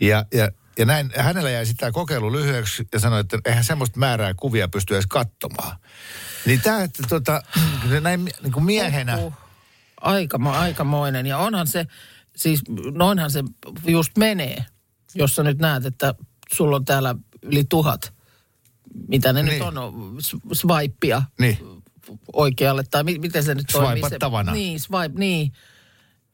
Ja, 0.00 0.24
ja, 0.34 0.48
ja 0.78 0.84
näin, 0.86 1.10
hänellä 1.16 1.50
jäi 1.50 1.66
sitä 1.66 1.92
kokeilu 1.92 2.32
lyhyeksi 2.32 2.88
ja 2.92 2.98
sanoi, 3.00 3.20
että 3.20 3.38
eihän 3.44 3.64
semmoista 3.64 3.98
määrää 3.98 4.34
kuvia 4.34 4.68
pysty 4.68 4.94
edes 4.94 5.06
katsomaan. 5.06 5.76
Niin 6.46 6.60
tämä, 6.60 6.82
että 6.82 7.02
tota, 7.08 7.42
näin 8.00 8.24
niin 8.42 8.52
kuin 8.52 8.64
miehenä, 8.64 9.16
Huhhuh. 9.16 9.32
Aikama, 10.00 10.58
aikamoinen. 10.58 11.26
Ja 11.26 11.38
onhan 11.38 11.66
se, 11.66 11.86
siis 12.36 12.62
noinhan 12.94 13.30
se 13.30 13.42
just 13.86 14.18
menee, 14.18 14.64
jos 15.14 15.34
sä 15.36 15.42
nyt 15.42 15.58
näet, 15.58 15.84
että 15.86 16.14
sulla 16.54 16.76
on 16.76 16.84
täällä 16.84 17.14
yli 17.42 17.64
tuhat, 17.68 18.12
mitä 19.08 19.32
ne 19.32 19.42
Niin. 19.42 19.52
nyt 19.52 19.62
on, 19.78 20.16
s- 20.22 20.36
swipea 20.60 21.22
niin, 21.40 21.58
oikealle, 22.32 22.84
tai 22.90 23.04
mi- 23.04 23.18
miten 23.18 23.44
se 23.44 23.54
nyt 23.54 23.66
toimii? 23.72 24.00
Swipattavana. 24.02 24.52
Se, 24.52 24.58
niin, 24.58 24.80
swipe, 24.80 25.18
niin. 25.18 25.52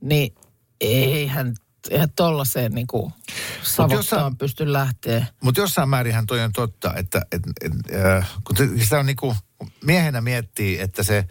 Niin 0.00 0.34
eihän, 0.80 1.54
eihän 1.90 2.10
tollaiseen 2.16 2.72
niinku 2.72 3.12
savottaan 3.62 3.98
jossain- 3.98 4.36
pysty 4.36 4.72
lähteä. 4.72 5.26
mutta 5.42 5.60
jossain 5.60 5.88
määrinhän 5.88 6.26
toi 6.26 6.40
on 6.40 6.52
totta, 6.52 6.94
että 6.96 7.22
et, 7.32 7.42
et, 7.60 7.72
äh, 8.04 8.30
kun 8.44 8.56
sitä 8.82 8.98
on 8.98 9.06
niin 9.06 9.16
kuin, 9.16 9.36
miehenä 9.84 10.20
miettii, 10.20 10.80
että 10.80 11.02
se 11.02 11.24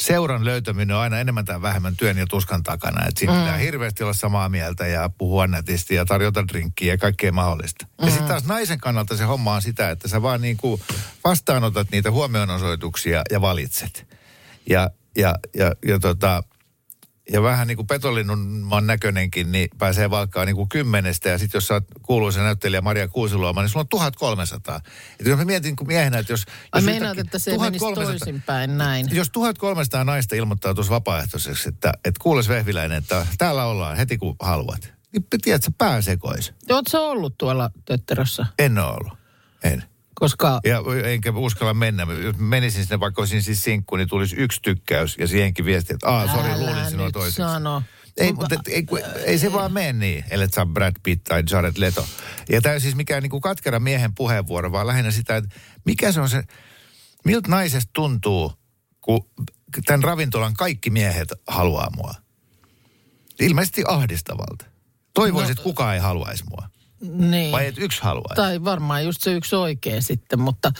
seuran 0.00 0.44
löytäminen 0.44 0.96
on 0.96 1.02
aina 1.02 1.20
enemmän 1.20 1.44
tai 1.44 1.62
vähemmän 1.62 1.96
työn 1.96 2.18
ja 2.18 2.26
tuskan 2.26 2.62
takana. 2.62 3.06
Että 3.06 3.18
siinä 3.18 3.34
mm. 3.34 3.40
pitää 3.40 3.56
hirveästi 3.56 4.02
olla 4.02 4.12
samaa 4.12 4.48
mieltä 4.48 4.86
ja 4.86 5.10
puhua 5.18 5.46
nätisti 5.46 5.94
ja 5.94 6.04
tarjota 6.04 6.48
drinkkiä 6.48 6.92
ja 6.92 6.98
kaikkea 6.98 7.32
mahdollista. 7.32 7.86
Mm. 7.86 8.04
Ja 8.04 8.10
sitten 8.10 8.28
taas 8.28 8.44
naisen 8.44 8.78
kannalta 8.78 9.16
se 9.16 9.24
homma 9.24 9.54
on 9.54 9.62
sitä, 9.62 9.90
että 9.90 10.08
sä 10.08 10.22
vaan 10.22 10.40
niin 10.40 10.56
kuin 10.56 10.82
vastaanotat 11.24 11.90
niitä 11.90 12.10
huomionosoituksia 12.10 13.22
ja 13.30 13.40
valitset. 13.40 14.06
Ja, 14.68 14.90
ja, 15.16 15.34
ja, 15.54 15.72
ja 15.86 15.98
tota, 15.98 16.42
ja 17.32 17.42
vähän 17.42 17.66
niin 17.66 17.76
kuin 17.76 17.86
petolinnun 17.86 18.68
näköinenkin, 18.80 19.52
niin 19.52 19.68
pääsee 19.78 20.10
valkkaan 20.10 20.46
niin 20.46 20.56
kuin 20.56 20.68
kymmenestä. 20.68 21.28
Ja 21.28 21.38
sitten 21.38 21.56
jos 21.56 21.66
sä 21.66 21.74
oot 21.74 21.84
kuuluisa 22.02 22.42
näyttelijä 22.42 22.80
Maria 22.80 23.08
Kuusiluoma, 23.08 23.62
niin 23.62 23.68
sulla 23.68 23.82
on 23.82 23.88
1300. 23.88 24.80
Et 25.20 25.26
jos 25.26 25.38
mä 25.38 25.44
mietin 25.44 25.76
kun 25.76 25.86
miehenä, 25.86 26.18
että 26.18 26.32
jos... 26.32 26.44
Ai 26.72 26.80
jos 26.80 26.84
meinaat, 26.84 27.18
että 27.18 27.38
se 27.38 27.58
menisi 27.58 27.84
toisinpäin 27.94 28.78
näin. 28.78 29.08
Jos 29.12 29.30
1300 29.30 30.04
naista 30.04 30.36
ilmoittautuisi 30.36 30.90
vapaaehtoiseksi, 30.90 31.68
että, 31.68 31.92
että 32.04 32.20
kuules 32.22 32.48
Vehviläinen, 32.48 32.98
että 32.98 33.26
täällä 33.38 33.64
ollaan 33.64 33.96
heti 33.96 34.18
kun 34.18 34.36
haluat. 34.40 34.92
Niin 35.12 35.24
tiedätkö, 35.42 35.70
pää 35.78 36.02
sekois. 36.02 36.52
Oletko 36.70 36.90
sä 36.90 37.00
ollut 37.00 37.38
tuolla 37.38 37.70
tötterössä? 37.84 38.46
En 38.58 38.78
ole 38.78 38.96
ollut. 39.00 39.18
En. 39.64 39.84
Koska 40.20 40.60
Ja 40.64 40.82
enkä 41.04 41.32
uskalla 41.32 41.74
mennä. 41.74 42.06
Menisin 42.38 42.82
sinne, 42.82 43.00
vaikka 43.00 43.22
olisin 43.22 43.42
siis 43.42 43.62
sinkku, 43.62 43.96
niin 43.96 44.08
tulisi 44.08 44.36
yksi 44.36 44.60
tykkäys 44.62 45.16
ja 45.18 45.26
siihenkin 45.26 45.64
viesti, 45.64 45.94
että 45.94 46.08
aah, 46.08 46.34
sori, 46.36 46.58
luulin 46.58 46.90
sinua 46.90 47.10
toiseksi. 47.10 47.36
sano. 47.36 47.82
Ei, 48.16 48.32
mutta 48.32 48.56
ei, 48.68 48.86
ei 49.24 49.38
se 49.38 49.52
vaan 49.52 49.72
mene 49.72 49.92
niin, 49.92 50.24
ellei 50.30 50.48
saa 50.48 50.66
Brad 50.66 50.94
Pitt 51.02 51.24
tai 51.24 51.42
Jared 51.50 51.74
Leto. 51.76 52.06
Ja 52.48 52.60
tämä 52.60 52.72
ei 52.72 52.80
siis 52.80 52.94
mikään 52.94 53.22
niin 53.22 53.30
kuin 53.30 53.40
katkera 53.40 53.80
miehen 53.80 54.14
puheenvuoro, 54.14 54.72
vaan 54.72 54.86
lähinnä 54.86 55.10
sitä, 55.10 55.36
että 55.36 55.50
mikä 55.84 56.12
se 56.12 56.20
on 56.20 56.28
se, 56.28 56.42
miltä 57.24 57.50
naisesta 57.50 57.90
tuntuu, 57.92 58.52
kun 59.00 59.24
tämän 59.86 60.02
ravintolan 60.02 60.54
kaikki 60.54 60.90
miehet 60.90 61.28
haluaa 61.48 61.90
mua. 61.96 62.14
Ilmeisesti 63.40 63.84
ahdistavalta. 63.88 64.64
Toivoisin, 65.14 65.52
että 65.52 65.64
kukaan 65.64 65.94
ei 65.94 66.00
haluaisi 66.00 66.44
mua. 66.50 66.68
Niin. 67.02 67.52
Vai 67.52 67.66
että 67.66 67.80
yksi 67.80 68.02
haluaisi. 68.02 68.34
Tai 68.34 68.64
varmaan 68.64 69.04
just 69.04 69.22
se 69.22 69.32
yksi 69.32 69.56
oikein 69.56 70.02
sitten, 70.02 70.40
mutta, 70.40 70.72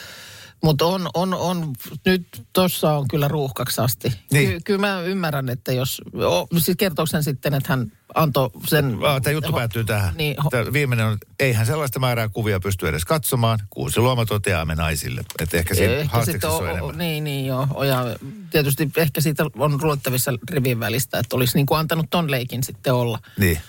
mutta 0.62 0.86
on, 0.86 1.08
on, 1.14 1.34
on, 1.34 1.72
nyt 2.06 2.42
tuossa 2.52 2.92
on 2.92 3.08
kyllä 3.08 3.28
ruuhkaksi 3.28 3.80
asti. 3.80 4.12
Niin. 4.32 4.48
Ky, 4.48 4.60
kyllä 4.64 4.80
mä 4.80 5.00
ymmärrän, 5.00 5.48
että 5.48 5.72
jos, 5.72 6.02
o, 6.14 6.46
siis 6.58 6.76
kertooko 6.76 7.08
hän 7.12 7.24
sitten, 7.24 7.54
että 7.54 7.72
hän 7.72 7.92
antoi 8.14 8.50
sen... 8.66 8.98
Tämä 9.22 9.32
juttu 9.32 9.52
päättyy 9.52 9.84
tähän. 9.84 10.14
Niin, 10.16 10.36
ho- 10.38 10.48
Tää 10.50 10.72
viimeinen 10.72 11.06
on, 11.06 11.18
eihän 11.40 11.66
sellaista 11.66 11.98
määrää 11.98 12.28
kuvia 12.28 12.60
pysty 12.60 12.88
edes 12.88 13.04
katsomaan. 13.04 13.58
Kuusi 13.70 14.00
luoma 14.00 14.26
toteaa 14.26 14.64
me 14.64 14.74
naisille. 14.74 15.22
Että 15.42 15.56
ehkä 15.58 15.74
siinä 15.74 15.94
Ehkä 15.94 16.12
haasteeksi 16.12 16.32
sitten 16.32 16.50
on 16.50 16.56
o, 16.56 16.64
o, 16.64 16.66
enemmän. 16.66 16.98
niin, 16.98 17.24
niin 17.24 17.46
joo. 17.46 17.84
Ja 17.84 18.04
tietysti 18.50 18.90
ehkä 18.96 19.20
siitä 19.20 19.44
on 19.58 19.80
ruottavissa 19.80 20.32
rivin 20.50 20.80
välistä, 20.80 21.18
että 21.18 21.36
olisi 21.36 21.56
niin 21.58 21.66
kuin 21.66 21.78
antanut 21.78 22.06
ton 22.10 22.30
leikin 22.30 22.64
sitten 22.64 22.94
olla. 22.94 23.18
Niin. 23.38 23.60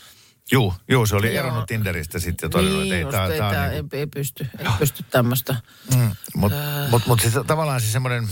Juu, 0.52 0.74
juu, 0.90 1.06
se 1.06 1.16
oli 1.16 1.36
Joo. 1.36 1.46
eronnut 1.46 1.66
Tinderistä 1.68 2.20
sitten 2.20 2.48
ja 2.48 2.50
todennut, 2.50 2.82
niin, 2.84 2.94
että 2.94 2.96
ei, 2.96 3.02
just, 3.02 3.12
tää, 3.12 3.28
ei, 3.28 3.40
tää 3.40 3.52
tää, 3.52 3.64
on 3.64 3.70
niinku, 3.72 3.96
ei, 3.96 4.00
ei, 4.00 4.08
pysty, 4.08 4.48
ei 4.60 4.66
pysty 4.80 5.04
tämmöistä. 5.12 5.56
Mutta 6.36 6.58
mut, 6.92 7.06
mut 7.08 7.20
siis 7.20 7.34
tavallaan 7.48 7.82
siis 7.82 7.94
semmoinen 7.94 8.28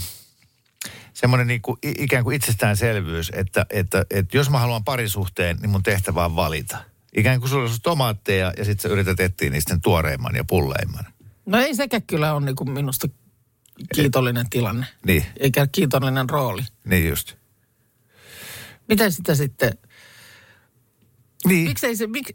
semmoinen 1.14 1.46
niinku 1.46 1.78
i- 1.84 1.94
ikään 2.04 2.24
kuin 2.24 2.36
itsestäänselvyys, 2.36 3.32
että, 3.34 3.66
että, 3.70 4.04
että 4.10 4.36
jos 4.36 4.50
mä 4.50 4.58
haluan 4.58 4.84
parisuhteen, 4.84 5.56
niin 5.56 5.70
mun 5.70 5.82
tehtävä 5.82 6.24
on 6.24 6.36
valita. 6.36 6.78
Ikään 7.16 7.40
kuin 7.40 7.50
sulla 7.50 7.62
olisi 7.62 7.80
tomaatteja 7.82 8.52
ja 8.56 8.64
sitten 8.64 8.82
sä 8.82 8.88
yrität 8.88 9.20
etsiä 9.20 9.50
niistä 9.50 9.78
tuoreimman 9.82 10.34
ja 10.36 10.44
pulleimman. 10.44 11.04
No 11.46 11.58
ei 11.58 11.74
sekä 11.74 12.00
kyllä 12.00 12.34
ole 12.34 12.44
niin 12.44 12.56
kuin 12.56 12.70
minusta 12.70 13.08
kiitollinen 13.94 14.50
tilanne, 14.50 14.86
Niin, 15.06 15.26
eikä 15.40 15.66
kiitollinen 15.72 16.30
rooli. 16.30 16.62
niin 16.84 17.08
just. 17.08 17.34
Miten 18.88 19.12
sitä 19.12 19.34
sitten, 19.34 19.78
Niin, 21.46 21.68
miksei 21.68 21.96
se, 21.96 22.06
mik, 22.06 22.26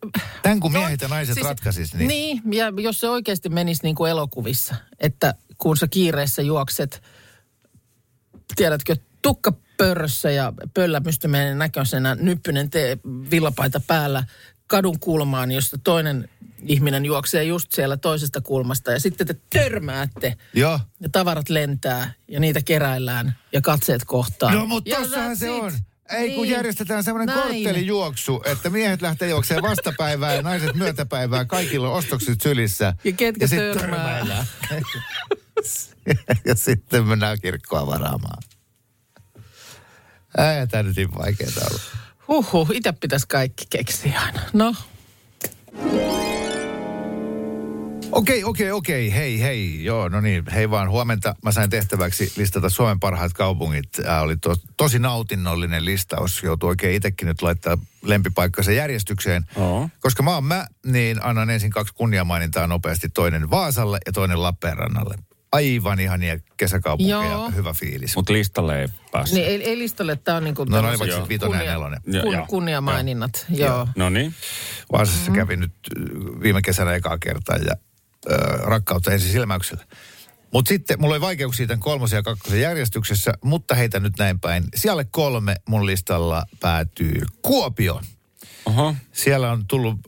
tämän 0.43 0.59
kun 0.59 0.71
miehet 0.71 1.01
ja 1.01 1.07
naiset 1.07 1.33
siis- 1.33 1.47
ratkaisis, 1.47 1.93
niin, 1.93 2.07
niin, 2.07 2.41
ja 2.51 2.73
jos 2.77 2.99
se 2.99 3.09
oikeasti 3.09 3.49
menisi 3.49 3.83
niin 3.83 3.95
kuin 3.95 4.11
elokuvissa, 4.11 4.75
että 4.99 5.33
kun 5.57 5.77
sä 5.77 5.87
kiireessä 5.87 6.41
juokset, 6.41 7.03
tiedätkö, 8.55 8.95
tukkapörrössä 9.21 10.31
ja 10.31 10.53
pöllämystymeen 10.73 11.57
näköisenä, 11.57 12.15
nyppynen 12.15 12.69
tee 12.69 12.97
villapaita 13.31 13.79
päällä 13.79 14.23
kadun 14.67 14.99
kulmaan, 14.99 15.51
josta 15.51 15.77
toinen 15.83 16.29
ihminen 16.61 17.05
juoksee 17.05 17.43
just 17.43 17.71
siellä 17.71 17.97
toisesta 17.97 18.41
kulmasta 18.41 18.91
ja 18.91 18.99
sitten 18.99 19.27
te 19.27 19.35
törmäätte 19.49 20.37
joo. 20.53 20.79
ja 20.99 21.09
tavarat 21.09 21.49
lentää 21.49 22.13
ja 22.27 22.39
niitä 22.39 22.61
keräillään 22.61 23.37
ja 23.51 23.61
katseet 23.61 24.05
kohtaa. 24.05 24.53
No 24.53 24.65
mutta 24.65 24.95
tossahan 24.95 25.37
se 25.37 25.49
on. 25.49 25.71
Ei 26.09 26.31
kun 26.35 26.43
Niin. 26.43 26.53
järjestetään 26.53 27.03
semmoinen 27.03 27.35
korttelijuoksu, 27.35 28.41
että 28.45 28.69
miehet 28.69 29.01
lähtee 29.01 29.29
juokseen 29.29 29.61
vastapäivää 29.61 30.33
ja 30.33 30.41
naiset 30.41 30.75
myötäpäivää. 30.75 31.45
Kaikilla 31.45 31.89
on 31.89 31.93
ostokset 31.95 32.41
sylissä. 32.41 32.93
Ja 33.03 33.11
ketkä 33.11 33.47
sit 33.47 33.59
törmää. 33.59 34.25
ja 36.45 36.55
sitten 36.55 37.05
mennään 37.07 37.37
kirkkoa 37.41 37.87
varaamaan. 37.87 38.43
Ei 40.37 40.67
tämä 40.67 40.83
nyt 40.83 40.95
niin 40.95 41.15
vaikeaa 41.15 41.51
olla. 41.71 41.79
Huhhuh, 42.27 42.71
itse 42.73 42.91
pitäisi 42.91 43.27
kaikki 43.27 43.65
keksiä 43.69 44.21
aina. 44.21 44.41
No, 44.53 44.75
Okei, 48.11 48.43
okei, 48.43 48.71
okei. 48.71 49.13
Hei, 49.13 49.41
hei. 49.41 49.83
Joo, 49.83 50.09
no 50.09 50.21
niin. 50.21 50.43
Hei 50.53 50.69
vaan. 50.69 50.89
Huomenta 50.89 51.35
mä 51.43 51.51
sain 51.51 51.69
tehtäväksi 51.69 52.33
listata 52.37 52.69
Suomen 52.69 52.99
parhaat 52.99 53.33
kaupungit. 53.33 53.91
Tämä 53.91 54.21
oli 54.21 54.37
to, 54.37 54.55
tosi 54.77 54.99
nautinnollinen 54.99 55.85
listaus. 55.85 56.43
Joutuu 56.43 56.69
oikein 56.69 56.95
itsekin 56.95 57.27
nyt 57.27 57.41
laittaa 57.41 57.77
lempipaikkansa 58.03 58.71
järjestykseen. 58.71 59.43
Oo. 59.55 59.89
Koska 59.99 60.23
mä 60.23 60.33
oon 60.33 60.43
mä, 60.43 60.67
niin 60.85 61.23
annan 61.25 61.49
ensin 61.49 61.71
kaksi 61.71 61.93
kunniamainintaa 61.93 62.67
nopeasti. 62.67 63.09
Toinen 63.09 63.49
Vaasalle 63.49 63.97
ja 64.05 64.11
toinen 64.11 64.41
Lappeenrannalle. 64.41 65.15
Aivan 65.51 65.99
ihania 65.99 66.39
kesäkaupunkeja. 66.57 67.23
Joo. 67.23 67.51
Hyvä 67.51 67.73
fiilis. 67.73 68.15
Mutta 68.15 68.33
listalle 68.33 68.81
ei 68.81 68.87
päässyt. 69.11 69.35
niin 69.37 69.47
ei, 69.47 69.63
ei 69.63 69.77
listalle, 69.77 70.15
tämä 70.15 70.37
on 70.37 70.43
niin 70.43 70.55
kuin 70.55 70.69
No, 70.69 70.81
no 70.81 70.89
olivat 70.89 71.29
vitonen 71.29 71.53
ja 71.57 71.59
kunnia- 71.59 71.71
nelonen. 71.71 71.99
Ja- 72.07 72.21
kun, 72.21 72.47
kunniamaininnat, 72.47 73.45
joo. 73.49 73.87
No 73.95 74.09
niin. 74.09 74.33
Vaasassa 74.91 75.31
kävin 75.31 75.59
nyt 75.59 75.71
äh, 75.99 76.03
viime 76.41 76.61
kesänä 76.61 76.93
ekaa 76.93 77.17
kertaa 77.17 77.55
ja 77.57 77.75
rakkautta 78.59 79.11
ensi 79.11 79.31
silmäyksellä. 79.31 79.85
Mutta 80.53 80.69
sitten 80.69 81.01
mulla 81.01 81.13
oli 81.13 81.21
vaikeuksia 81.21 81.67
tämän 81.67 81.79
kolmosen 81.79 82.17
ja 82.17 82.23
kakkosen 82.23 82.61
järjestyksessä, 82.61 83.33
mutta 83.43 83.75
heitä 83.75 83.99
nyt 83.99 84.13
näin 84.19 84.39
päin. 84.39 84.63
Siellä 84.75 85.03
kolme 85.03 85.55
mun 85.67 85.85
listalla 85.85 86.45
päätyy 86.59 87.21
Kuopio. 87.41 88.01
Oho. 88.65 88.95
Siellä 89.11 89.51
on 89.51 89.65
tullut 89.67 89.99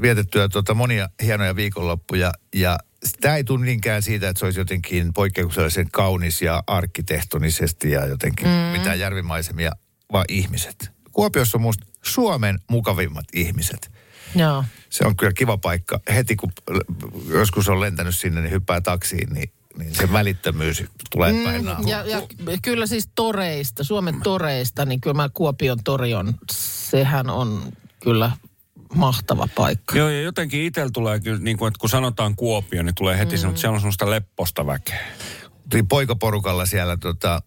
vietettyä 0.00 0.48
tuota 0.48 0.74
monia 0.74 1.08
hienoja 1.22 1.56
viikonloppuja 1.56 2.32
ja 2.54 2.78
tämä 3.20 3.36
ei 3.36 3.44
tule 3.44 3.64
niinkään 3.64 4.02
siitä, 4.02 4.28
että 4.28 4.38
se 4.40 4.44
olisi 4.44 4.60
jotenkin 4.60 5.12
poikkeuksellisen 5.12 5.90
kaunis 5.92 6.42
ja 6.42 6.62
arkkitehtonisesti 6.66 7.90
ja 7.90 8.06
jotenkin 8.06 8.46
mm. 8.46 8.52
mitään 8.52 8.98
järvimaisemia, 8.98 9.72
vaan 10.12 10.24
ihmiset. 10.28 10.90
Kuopiossa 11.12 11.58
on 11.58 11.62
musta 11.62 11.86
Suomen 12.02 12.58
mukavimmat 12.70 13.24
ihmiset. 13.34 13.90
Joo. 14.36 14.64
Se 14.90 15.04
on 15.06 15.16
kyllä 15.16 15.32
kiva 15.32 15.58
paikka. 15.58 16.00
Heti 16.14 16.36
kun 16.36 16.52
joskus 17.28 17.68
on 17.68 17.80
lentänyt 17.80 18.16
sinne, 18.16 18.40
niin 18.40 18.50
hyppää 18.52 18.80
taksiin, 18.80 19.28
niin 19.34 19.50
niin 19.78 19.94
se 19.94 20.12
välittömyys 20.12 20.84
tulee 21.10 21.44
päin 21.44 21.60
Mm, 21.60 21.66
naamaa. 21.66 21.90
ja, 21.90 22.06
ja 22.06 22.22
kyllä 22.62 22.86
siis 22.86 23.08
toreista, 23.14 23.84
Suomen 23.84 24.20
toreista, 24.22 24.84
niin 24.84 25.00
kyllä 25.00 25.14
mä 25.14 25.28
Kuopion 25.34 25.78
tori 25.84 26.14
on, 26.14 26.34
sehän 26.52 27.30
on 27.30 27.72
kyllä 28.02 28.30
mahtava 28.94 29.48
paikka. 29.54 29.98
Joo, 29.98 30.08
ja 30.08 30.22
jotenkin 30.22 30.62
itsellä 30.62 30.90
tulee 30.92 31.20
kyllä, 31.20 31.38
niin 31.38 31.56
kuin, 31.56 31.68
että 31.68 31.78
kun 31.78 31.90
sanotaan 31.90 32.36
Kuopio, 32.36 32.82
niin 32.82 32.94
tulee 32.94 33.18
heti 33.18 33.36
mm. 33.36 33.48
että 33.48 33.60
siellä 33.60 33.74
on 33.74 33.80
semmoista 33.80 34.10
lepposta 34.10 34.66
väkeä. 34.66 35.06
Oltiin 35.64 35.88
poikaporukalla 35.88 36.66
siellä 36.66 36.96
tota, 36.96 37.42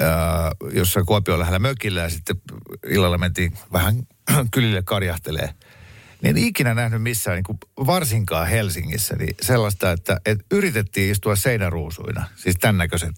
ää, 0.00 0.52
jossain 0.72 1.06
Kuopion 1.06 1.38
lähellä 1.38 1.58
mökillä 1.58 2.00
ja 2.00 2.10
sitten 2.10 2.40
illalla 2.86 3.18
mentiin 3.18 3.52
vähän 3.72 3.94
kylille 4.54 4.82
karjahtelee. 4.82 5.54
Niin 6.22 6.36
en 6.36 6.44
ikinä 6.44 6.74
nähnyt 6.74 7.02
missään, 7.02 7.36
niin 7.36 7.44
kuin 7.44 7.58
varsinkaan 7.86 8.48
Helsingissä, 8.48 9.16
niin 9.16 9.34
sellaista, 9.42 9.92
että, 9.92 10.20
että 10.26 10.44
yritettiin 10.50 11.10
istua 11.10 11.36
seinäruusuina, 11.36 12.24
siis 12.36 12.56
tämän 12.60 12.78
näköiset 12.78 13.14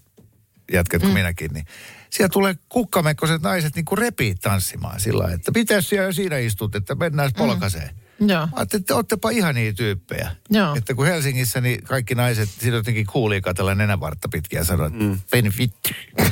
jätket 0.71 1.01
kuin 1.01 1.11
mm. 1.11 1.13
minäkin, 1.13 1.51
niin 1.53 1.65
siellä 2.09 2.29
tulee 2.29 2.55
kukkamekkoiset 2.69 3.41
naiset 3.41 3.75
niin 3.75 3.85
kuin 3.85 3.97
repii 3.97 4.35
tanssimaan 4.35 4.99
sillä 4.99 5.31
että 5.33 5.51
pitäisi 5.51 5.87
siellä 5.87 6.11
siinä 6.11 6.37
istut, 6.37 6.75
että 6.75 6.95
mennään 6.95 7.31
polkaseen. 7.37 7.89
Joo. 8.19 8.45
Mä 8.45 8.49
ajattelin, 8.55 8.81
että 8.81 8.95
oottepa 8.95 9.29
ihania 9.29 9.73
tyyppejä. 9.73 10.31
Joo. 10.49 10.75
Että 10.75 10.93
kun 10.93 11.05
Helsingissä, 11.05 11.61
niin 11.61 11.83
kaikki 11.83 12.15
naiset, 12.15 12.49
siinä 12.49 12.77
jotenkin 12.77 13.05
kuulii 13.05 13.41
katsella 13.41 13.75
nenävartta 13.75 14.29
pitkin 14.29 14.57
ja 14.57 14.63
sanoa, 14.63 14.87
että 14.87 14.99
mm. 14.99 15.19
peni 15.31 15.51
vittu. 15.57 15.89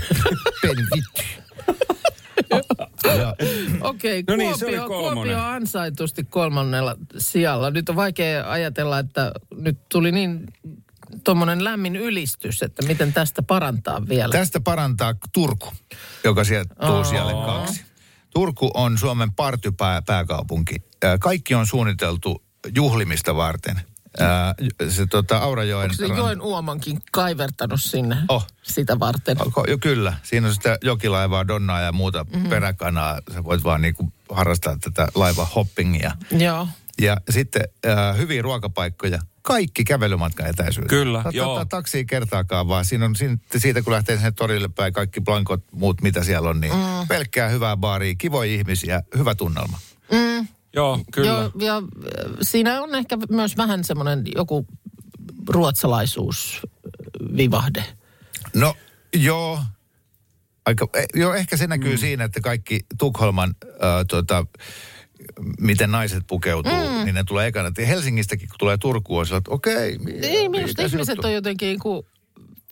peni 0.61 0.83
vittu. 0.95 1.21
Okei, 3.81 4.23
No 4.27 4.33
okay, 4.33 4.45
niin, 4.45 4.57
se 4.57 4.65
oli 4.65 4.77
Kuopio. 4.77 5.13
Kuopio 5.13 5.39
ansaitusti 5.39 6.23
kolmannella 6.23 6.95
sijalla. 7.17 7.71
Nyt 7.71 7.89
on 7.89 7.95
vaikea 7.95 8.51
ajatella, 8.51 8.99
että 8.99 9.31
nyt 9.55 9.89
tuli 9.89 10.11
niin 10.11 10.47
tuommoinen 11.23 11.63
lämmin 11.63 11.95
ylistys, 11.95 12.63
että 12.63 12.85
miten 12.87 13.13
tästä 13.13 13.43
parantaa 13.43 14.07
vielä. 14.07 14.31
tästä 14.31 14.59
parantaa 14.59 15.13
Turku, 15.33 15.73
joka 16.23 16.43
sieltä 16.43 16.75
tuu 16.87 17.03
siellä 17.03 17.33
kaksi. 17.45 17.85
Turku 18.33 18.71
on 18.73 18.97
Suomen 18.97 19.31
partypääkaupunki. 19.33 20.75
Ää, 21.03 21.17
Kaikki 21.17 21.55
on 21.55 21.67
suunniteltu 21.67 22.43
juhlimista 22.75 23.35
varten. 23.35 23.81
Ää, 24.19 24.55
Se 24.89 25.05
tota, 25.05 25.37
Aurajoen... 25.37 25.91
Onko 25.91 26.07
se 26.07 26.13
Joen 26.13 26.41
Uomankin 26.41 26.99
kaivertanut 27.11 27.81
sinne 27.81 28.17
Oh. 28.27 28.47
sitä 28.61 28.99
varten? 28.99 29.37
Ko- 29.37 29.69
Jo, 29.69 29.77
kyllä. 29.77 30.13
Siinä 30.23 30.47
on 30.47 30.53
sitä 30.53 30.77
jokilaivaa, 30.83 31.47
donnaa 31.47 31.81
ja 31.81 31.91
muuta 31.91 32.23
mm-hmm. 32.23 32.49
peräkanaa. 32.49 33.19
Sä 33.33 33.43
voit 33.43 33.63
vaan 33.63 33.81
niinku 33.81 34.13
harrastaa 34.31 34.77
tätä 34.81 35.07
laiva 35.15 35.45
hoppingia. 35.55 36.11
Joo. 36.31 36.67
Ja 37.01 37.17
sitten 37.29 37.63
äh, 37.85 38.17
hyviä 38.17 38.41
ruokapaikkoja. 38.41 39.19
Kaikki 39.41 39.83
kävelymatkan 39.83 40.47
etäisyydet. 40.47 40.89
Kyllä, 40.89 41.19
Ota- 41.19 41.29
joo. 41.35 41.65
taksia 41.65 42.05
kertaakaan 42.05 42.67
vaan. 42.67 42.85
Siinä 42.85 43.05
on 43.05 43.15
siinä, 43.15 43.37
siitä, 43.57 43.81
kun 43.81 43.93
lähtee 43.93 44.15
sinne 44.15 44.31
torille 44.31 44.67
päin, 44.67 44.93
kaikki 44.93 45.21
blankot, 45.21 45.63
muut 45.71 46.01
mitä 46.01 46.23
siellä 46.23 46.49
on, 46.49 46.61
niin 46.61 46.73
mm. 46.73 47.07
pelkkää 47.07 47.49
hyvää 47.49 47.77
baaria, 47.77 48.15
kivoja 48.17 48.51
ihmisiä, 48.53 49.03
hyvä 49.17 49.35
tunnelma. 49.35 49.79
Joo, 50.73 50.99
kyllä. 51.13 51.29
Joo, 51.29 51.51
ja 51.59 51.77
äh, 51.77 51.83
siinä 52.41 52.81
on 52.81 52.95
ehkä 52.95 53.17
myös 53.29 53.57
vähän 53.57 53.83
semmoinen 53.83 54.23
joku 54.35 54.67
ruotsalaisuusvivahde. 55.47 57.83
No, 58.55 58.73
joo. 59.15 59.59
Aika, 60.65 60.87
eh, 60.93 61.05
joo, 61.15 61.33
ehkä 61.33 61.57
se 61.57 61.67
näkyy 61.67 61.91
mm. 61.91 61.97
siinä, 61.97 62.23
että 62.23 62.41
kaikki 62.41 62.79
Tukholman, 62.97 63.55
äh, 63.63 63.69
tota, 64.09 64.45
miten 65.59 65.91
naiset 65.91 66.23
pukeutuu, 66.27 66.71
mm. 66.71 67.05
niin 67.05 67.15
ne 67.15 67.23
tulee 67.23 67.47
ekana. 67.47 67.71
Helsingistäkin, 67.87 68.49
kun 68.49 68.55
tulee 68.59 68.77
Turkuun, 68.77 69.19
on 69.19 69.25
sillä, 69.25 69.37
että 69.37 69.51
okei. 69.51 69.97
mi- 69.97 70.11
Ei, 70.11 70.49
minusta 70.49 70.81
ihmiset 70.81 71.15
juttu? 71.15 71.27
on 71.27 71.33
jotenkin 71.33 71.67
niin 71.67 71.79
kuin, 71.79 72.05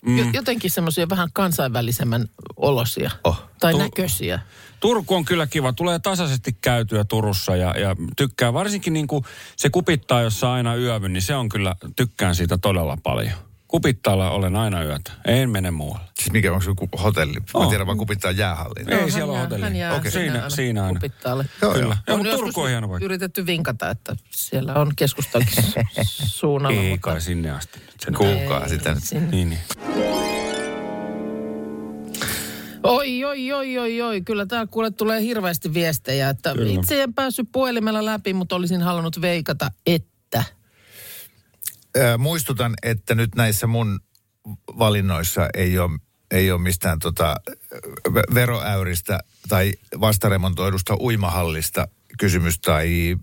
mm. 0.01 0.33
jotenkin 0.33 0.71
semmoisia 0.71 1.09
vähän 1.09 1.29
kansainvälisemmän 1.33 2.29
olosia. 2.55 3.11
Oh. 3.23 3.43
Tai 3.59 3.71
Tu- 3.71 3.77
näköisiä. 3.79 4.39
Turku 4.79 5.15
on 5.15 5.25
kyllä 5.25 5.47
kiva. 5.47 5.73
Tulee 5.73 5.99
tasaisesti 5.99 6.57
käytyä 6.61 7.03
Turussa 7.03 7.55
ja, 7.55 7.79
ja 7.79 7.95
tykkää. 8.17 8.53
Varsinkin 8.53 8.93
niin 8.93 9.07
kuin 9.07 9.23
se 9.55 9.69
kupittaa, 9.69 10.21
jossa 10.21 10.53
aina 10.53 10.75
yövy, 10.75 11.09
niin 11.09 11.21
se 11.21 11.35
on 11.35 11.49
kyllä, 11.49 11.75
tykkään 11.95 12.35
siitä 12.35 12.57
todella 12.57 12.97
paljon. 13.03 13.48
Kupittaalla 13.69 14.31
olen 14.31 14.55
aina 14.55 14.83
yötä. 14.83 15.11
En 15.27 15.49
mene 15.49 15.71
muualle. 15.71 16.05
Siis 16.19 16.31
mikä 16.31 16.53
on 16.53 16.61
se 16.61 16.69
hotelli? 17.03 17.33
Mä 17.39 17.45
Oh. 17.53 17.69
tiedän 17.69 17.87
vaan 17.87 17.97
kupittaa 17.97 18.31
jäähalliin. 18.31 18.89
Ei 18.93 18.99
Hän 18.99 19.11
siellä 19.11 19.33
jää- 19.33 19.41
hotelli. 19.41 19.63
Hän 19.63 19.75
jää 19.75 19.95
Okei. 19.95 20.11
sinne 20.11 20.25
Siinä- 20.25 20.37
aina 20.43 20.49
siinä 20.49 20.83
aina. 20.85 20.99
Kupittaalle. 20.99 21.45
Joo, 21.61 21.71
joo. 21.73 21.81
Kyllä. 21.81 21.97
Joo, 22.07 22.17
On 22.17 22.25
Turku 22.25 22.61
on 22.61 22.69
hieno 22.69 22.87
paikka. 22.87 23.05
yritetty 23.05 23.45
vinkata, 23.45 23.89
että 23.89 24.15
siellä 24.29 24.73
on 24.73 24.91
keskustankin 24.95 25.63
suunnalla. 26.39 26.81
Ei 26.81 26.89
mutta- 26.89 27.09
kai 27.11 27.21
sinne 27.21 27.51
asti. 27.51 27.79
Sen 28.05 28.13
Kuulkaa 28.13 28.63
Ei, 28.63 28.69
sitä 28.69 28.93
nyt. 28.93 29.03
sinne. 29.03 29.27
Niin, 29.31 29.49
niin. 29.49 29.61
Oi, 32.83 33.23
oi, 33.25 33.51
oi, 33.53 33.77
oi, 33.77 34.01
oi. 34.01 34.21
Kyllä 34.21 34.45
tää 34.45 34.67
kuule 34.67 34.91
tulee 34.91 35.21
hirveästi 35.21 35.73
viestejä, 35.73 36.29
että 36.29 36.53
Kyllä. 36.53 36.79
itse 36.79 37.03
en 37.03 37.13
päässyt 37.13 37.49
puhelimella 37.51 38.05
läpi, 38.05 38.33
mutta 38.33 38.55
olisin 38.55 38.81
halunnut 38.81 39.21
veikata, 39.21 39.71
että. 39.87 40.09
Muistutan, 42.17 42.73
että 42.83 43.15
nyt 43.15 43.35
näissä 43.35 43.67
mun 43.67 43.99
valinnoissa 44.79 45.49
ei 45.53 45.79
ole, 45.79 45.99
ei 46.31 46.51
ole 46.51 46.61
mistään 46.61 46.99
tota 46.99 47.35
ve- 48.09 48.33
veroäyristä 48.33 49.19
tai 49.49 49.73
vastaremontoidusta 49.99 50.95
uimahallista 50.99 51.87
kysymys 52.19 52.59
tai 52.59 53.17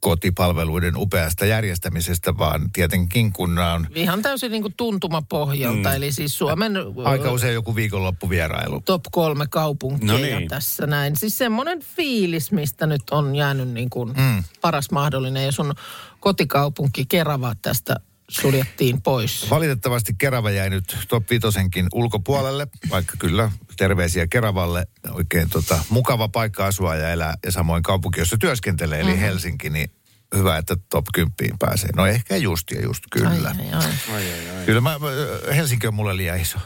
päiväkotipalveluiden 0.00 0.96
upeasta 0.96 1.46
järjestämisestä, 1.46 2.38
vaan 2.38 2.70
tietenkin 2.72 3.32
kun 3.32 3.54
nämä 3.54 3.74
on 3.74 3.86
Ihan 3.94 4.22
täysin 4.22 4.52
niin 4.52 4.62
kuin 4.62 4.74
tuntumapohjalta, 4.76 5.88
mm. 5.88 5.94
eli 5.94 6.12
siis 6.12 6.38
Suomen 6.38 6.72
aika 7.04 7.32
usein 7.32 7.54
joku 7.54 7.76
viikonloppuvierailu. 7.76 8.80
top 8.80 9.02
kolme 9.12 9.46
kaupunkia 9.50 10.12
No 10.12 10.18
niin. 10.18 10.48
tässä 10.48 10.86
näin. 10.86 11.16
Siis 11.16 11.38
semmoinen 11.38 11.80
fiilis, 11.82 12.52
mistä 12.52 12.86
nyt 12.86 13.02
on 13.10 13.36
jäänyt 13.36 13.68
niin 13.68 13.90
kuin 13.90 14.08
mm. 14.08 14.44
paras 14.60 14.90
mahdollinen. 14.90 15.44
Ja 15.44 15.52
sun 15.52 15.74
kotikaupunki 16.20 17.04
Kerava 17.08 17.54
tästä 17.62 17.96
suljettiin 18.30 19.02
pois. 19.02 19.50
Valitettavasti 19.50 20.14
Kerava 20.18 20.50
jäi 20.50 20.70
nyt 20.70 20.96
top 21.08 21.30
vitosenkin 21.30 21.86
ulkopuolelle, 21.94 22.66
vaikka 22.90 23.14
kyllä 23.18 23.50
terveisiä 23.76 24.26
Keravalle. 24.26 24.86
Oikein 25.10 25.50
tota, 25.50 25.78
mukava 25.90 26.28
paikka 26.28 26.66
asua 26.66 26.94
ja 26.94 27.10
elää 27.10 27.34
ja 27.44 27.52
samoin 27.52 27.82
kaupunki, 27.82 28.20
jossa 28.20 28.36
työskentelee, 28.38 29.00
eli 29.00 29.20
Helsinki, 29.20 29.70
niin 29.70 29.90
hyvä, 30.36 30.56
että 30.56 30.76
top 30.90 31.04
10 31.14 31.58
pääsee. 31.58 31.90
No 31.96 32.06
ehkä 32.06 32.36
just 32.36 32.70
ja 32.70 32.82
just 32.82 33.04
kyllä. 33.10 33.28
Ai, 33.30 33.72
ai, 33.72 34.24
ai. 34.58 34.64
Kyllä 34.66 34.80
mä, 34.80 34.98
mä- 34.98 35.54
Helsinki 35.54 35.86
on 35.86 35.94
mulle 35.94 36.16
liian 36.16 36.40
iso. 36.40 36.58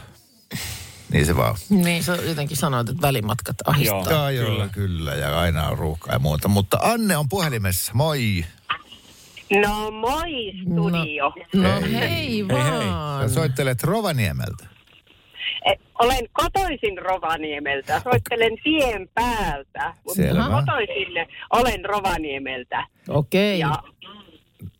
Niin 1.11 1.25
se 1.25 1.35
vaan. 1.35 1.55
Niin, 1.69 2.03
sä 2.03 2.15
jotenkin 2.15 2.57
sanoit, 2.57 2.89
että 2.89 3.01
välimatkat 3.01 3.55
ahistaa. 3.65 4.01
Joo, 4.11 4.29
joo, 4.29 4.45
kyllä. 4.49 4.69
kyllä. 4.71 5.15
Ja 5.15 5.39
aina 5.39 5.67
on 5.67 5.77
ruuhkaa 5.77 6.13
ja 6.15 6.19
muuta. 6.19 6.47
Mutta 6.47 6.77
Anne 6.81 7.17
on 7.17 7.29
puhelimessa. 7.29 7.91
Moi. 7.95 8.45
No 9.51 9.91
moi 9.91 10.53
studio. 10.61 11.33
No 11.53 11.81
Hei. 11.81 11.93
hei, 11.93 12.09
hei 12.09 12.47
vaan. 12.47 13.29
Sä 13.29 13.35
soittelet 13.35 13.83
Rovaniemeltä. 13.83 14.67
Eh, 15.65 15.79
Olen 15.99 16.27
kotoisin 16.33 16.97
Rovaniemeltä. 16.97 17.99
Soittelen 18.03 18.51
tien 18.63 19.09
päältä. 19.13 19.93
Mutta 20.03 20.21
Selvä. 20.21 20.43
kotoisin 20.43 21.07
olen 21.53 21.85
Rovaniemeltä. 21.85 22.87
Okei. 23.09 23.59
Ja 23.59 23.83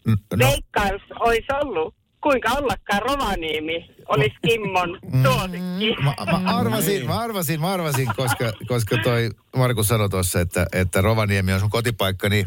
N- 0.08 0.38
No, 0.38 0.48
veikkaus 0.48 1.02
olisi 1.20 1.48
ollut, 1.64 1.96
kuinka 2.24 2.50
ollakaan 2.52 3.02
Rovaniemi 3.02 3.90
olisi 4.08 4.36
Kimmon 4.48 5.00
suosikki. 5.24 5.96
mä, 6.04 6.14
mä, 6.40 6.58
arvasin, 6.58 7.06
mä 7.08 7.20
arvasin, 7.20 7.62
mä 7.62 7.72
arvasin, 7.74 8.08
koska, 8.16 8.54
koska 8.68 8.98
toi 9.04 9.30
Markus 9.58 9.88
sanoi 9.88 10.10
tuossa, 10.10 10.40
että, 10.42 10.66
että 10.74 11.02
Rovaniemi 11.02 11.54
on 11.54 11.60
sun 11.60 11.70
kotipaikka, 11.70 12.30
niin, 12.30 12.46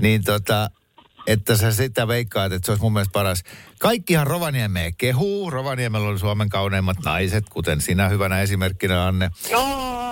niin 0.00 0.24
tota, 0.24 0.70
että 1.28 1.56
sä 1.56 1.72
sitä 1.72 2.08
veikkaat, 2.08 2.52
että 2.52 2.66
se 2.66 2.72
olisi 2.72 2.82
mun 2.82 2.92
mielestä 2.92 3.12
paras. 3.12 3.42
Kaikkihan 3.78 4.26
Rovaniemeä 4.26 4.92
kehuu. 4.98 5.50
Rovaniemellä 5.50 6.08
oli 6.08 6.18
Suomen 6.18 6.48
kauneimmat 6.48 6.96
naiset, 7.04 7.48
kuten 7.48 7.80
sinä 7.80 8.08
hyvänä 8.08 8.40
esimerkkinä, 8.40 9.06
Anne. 9.06 9.30
Oh. 9.54 10.08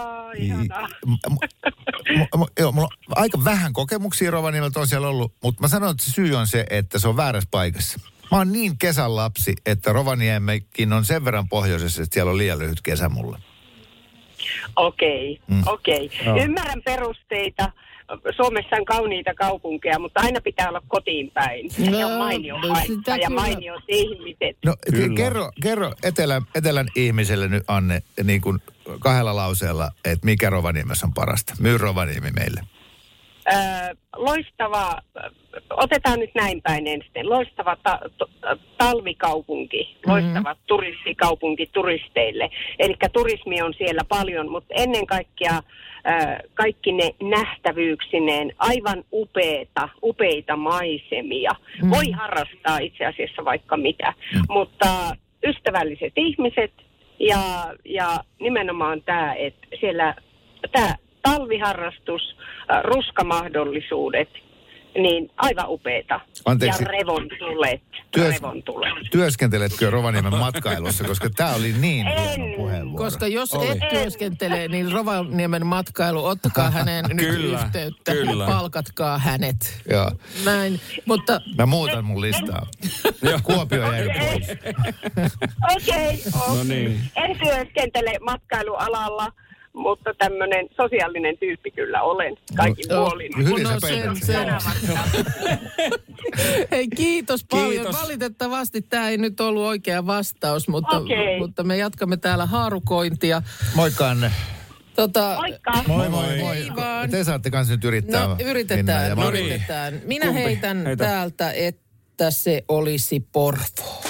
M- 1.07 1.13
m- 1.31 2.41
m- 2.41 2.45
joo, 2.61 2.73
mulla 2.73 2.89
on 3.09 3.23
aika 3.23 3.45
vähän 3.45 3.73
kokemuksia 3.73 4.31
Rovaniemeltä 4.31 4.81
on 4.81 4.89
siellä 4.89 5.09
ollut, 5.09 5.33
mutta 5.43 5.61
mä 5.63 5.69
sanon, 5.69 5.91
että 5.91 6.05
se 6.05 6.11
syy 6.11 6.35
on 6.35 6.47
se, 6.47 6.67
että 6.71 6.99
se 6.99 7.09
on 7.09 7.17
väärässä 7.17 7.49
paikassa. 7.51 8.01
Mä 8.33 8.39
oon 8.39 8.53
niin 8.53 8.79
kesän 8.79 9.17
lapsi, 9.17 9.55
että 9.67 9.93
Rovaniemekin 9.93 10.93
on 10.93 11.05
sen 11.05 11.25
verran 11.25 11.49
pohjoisessa, 11.49 12.03
että 12.03 12.15
siellä 12.15 12.31
on 12.31 12.39
liian 12.39 12.59
lyhyt 12.59 12.83
kesä 12.83 13.09
mulle. 13.09 13.39
Okei, 14.77 15.41
Mm. 15.47 15.63
okei. 15.67 16.11
Ymmärrän 16.43 16.83
perusteita. 16.85 17.73
Suomessa 18.37 18.77
on 18.77 18.85
kauniita 18.85 19.35
kaupunkeja, 19.35 19.99
mutta 19.99 20.21
aina 20.21 20.41
pitää 20.41 20.69
olla 20.69 20.83
kotiin 20.89 21.31
päin. 21.31 21.71
No, 21.79 21.99
Se 21.99 22.05
on 22.05 22.19
mainio 22.19 22.59
no 22.59 22.69
paikka 22.69 22.95
sitä 22.95 23.17
ja 23.17 23.31
mainiot 23.31 23.83
ihmiset. 23.89 24.57
No 24.65 24.75
Kyllä. 24.91 25.17
kerro, 25.17 25.51
kerro 25.63 25.93
etelän, 26.03 26.43
etelän 26.55 26.87
ihmiselle 26.97 27.49
nyt, 27.49 27.65
Anne, 27.69 28.03
niin 28.25 28.41
kuin 28.41 28.59
kahdella 28.99 29.37
lauseella, 29.37 29.91
että 30.05 30.25
mikä 30.25 30.51
Rovaniemessä 30.51 31.07
on 31.07 31.15
parasta. 31.15 31.55
Myy 31.61 31.79
Rovaniemi 31.79 32.31
meille. 32.31 32.61
Loistava, 34.17 35.03
otetaan 35.71 36.21
nyt 36.21 36.31
näin 36.35 36.63
päin 36.63 36.87
ensin, 36.87 37.31
loistava 37.31 37.77
ta- 37.83 38.01
to- 38.19 38.29
talvikaupunki, 38.79 39.97
loistava 40.07 40.53
mm-hmm. 40.53 40.67
turistikaupunki 40.67 41.67
turisteille. 41.73 42.51
Eli 42.79 42.95
turismi 43.13 43.63
on 43.63 43.75
siellä 43.75 44.03
paljon, 44.09 44.51
mutta 44.51 44.75
ennen 44.77 45.07
kaikkea 45.07 45.57
ö, 45.57 46.49
kaikki 46.55 46.93
ne 46.93 47.11
nähtävyyksineen 47.23 48.53
aivan 48.59 49.05
upeita, 49.13 49.89
upeita 50.03 50.57
maisemia. 50.57 51.51
Mm-hmm. 51.53 51.91
Voi 51.91 52.11
harrastaa 52.11 52.79
itse 52.79 53.07
asiassa 53.07 53.45
vaikka 53.45 53.77
mitä, 53.77 54.11
mm-hmm. 54.11 54.45
mutta 54.49 55.17
ystävälliset 55.47 56.13
ihmiset 56.17 56.73
ja, 57.19 57.75
ja 57.85 58.19
nimenomaan 58.41 59.03
tämä, 59.03 59.35
että 59.35 59.67
siellä 59.81 60.15
tämä 60.73 60.95
talviharrastus, 61.31 62.37
äh, 62.73 62.83
ruskamahdollisuudet, 62.85 64.29
niin 64.95 65.31
aivan 65.37 65.65
upeeta. 65.69 66.21
Anteeksi. 66.45 66.83
Ja 66.83 66.89
revontulet. 66.89 67.81
Työs- 68.17 68.35
revontulet. 68.35 68.93
Työskenteletkö 69.11 69.91
Rovaniemen 69.91 70.37
matkailussa, 70.47 71.05
koska 71.05 71.31
tämä 71.31 71.55
oli 71.55 71.73
niin 71.73 72.07
En. 72.07 72.19
hieno 72.19 72.57
puheenvuoro. 72.57 73.05
Koska 73.05 73.27
jos 73.27 73.55
Oli. 73.55 73.69
et 73.71 73.79
työskentele, 73.91 74.69
niin 74.69 74.93
Rovaniemen 74.93 75.67
matkailu, 75.67 76.25
ottakaa 76.25 76.71
häneen 76.71 77.05
nyt 77.09 77.19
Kyllä, 77.19 77.61
yhteyttä 77.65 78.13
kyllä. 78.13 78.45
ja 78.45 78.51
palkatkaa 78.51 79.19
hänet. 79.19 79.83
Joo. 79.91 80.11
Näin, 80.45 80.81
mutta 81.05 81.41
Mä 81.59 81.67
muutan 81.67 82.05
mun 82.05 82.21
listaa. 82.21 82.67
Kuopio 83.43 83.93
jäi 83.93 84.09
pois. 84.19 84.49
Okei, 85.77 86.23
okay, 86.35 86.57
No 86.57 86.65
niin. 86.65 87.01
en 87.17 87.39
työskentele 87.39 88.13
matkailualalla, 88.21 89.33
mutta 89.77 90.15
tämmöinen 90.19 90.69
sosiaalinen 90.77 91.39
tyyppi 91.39 91.71
kyllä 91.71 92.03
olen 92.03 92.37
kaikin 92.57 92.85
No, 92.89 92.97
puolin. 93.05 93.33
Hyvin 93.37 93.63
No 93.63 93.81
sen- 93.81 94.17
sen- 94.17 94.27
sen. 94.27 94.49
hei 96.71 96.89
kiitos 96.89 97.45
paljon. 97.51 97.71
Kiitos. 97.71 98.03
Valitettavasti 98.03 98.83
tämä 98.83 99.09
ei 99.09 99.19
nyt 99.19 99.41
ollut 99.41 99.63
oikea 99.63 100.07
vastaus, 100.07 100.69
mutta, 100.69 100.99
Okei. 100.99 101.39
mutta 101.39 101.65
me 101.65 101.77
jatkamme 101.77 102.17
täällä 102.17 102.47
haarukointia. 102.47 103.43
Moikka 103.75 104.11
Anne. 104.11 104.33
Tota, 104.97 105.37
Moikka! 105.41 105.73
Moi 105.87 106.09
moi 106.09 106.39
moi. 106.39 106.57
Vaan. 106.77 107.11
Te 107.11 107.25
saatte 107.25 107.51
kanssa 107.51 107.75
nyt 107.75 107.85
yrittää. 107.85 108.27
No 108.27 108.37
yritetään, 108.45 109.17
no, 109.17 109.29
yritetään. 109.29 110.01
Minä 110.05 110.27
Kumpi? 110.27 110.43
heitän 110.43 110.87
Heitä. 110.87 111.05
täältä, 111.05 111.53
että 111.53 112.31
se 112.31 112.65
olisi 112.69 113.21
Porvoo. 113.33 114.03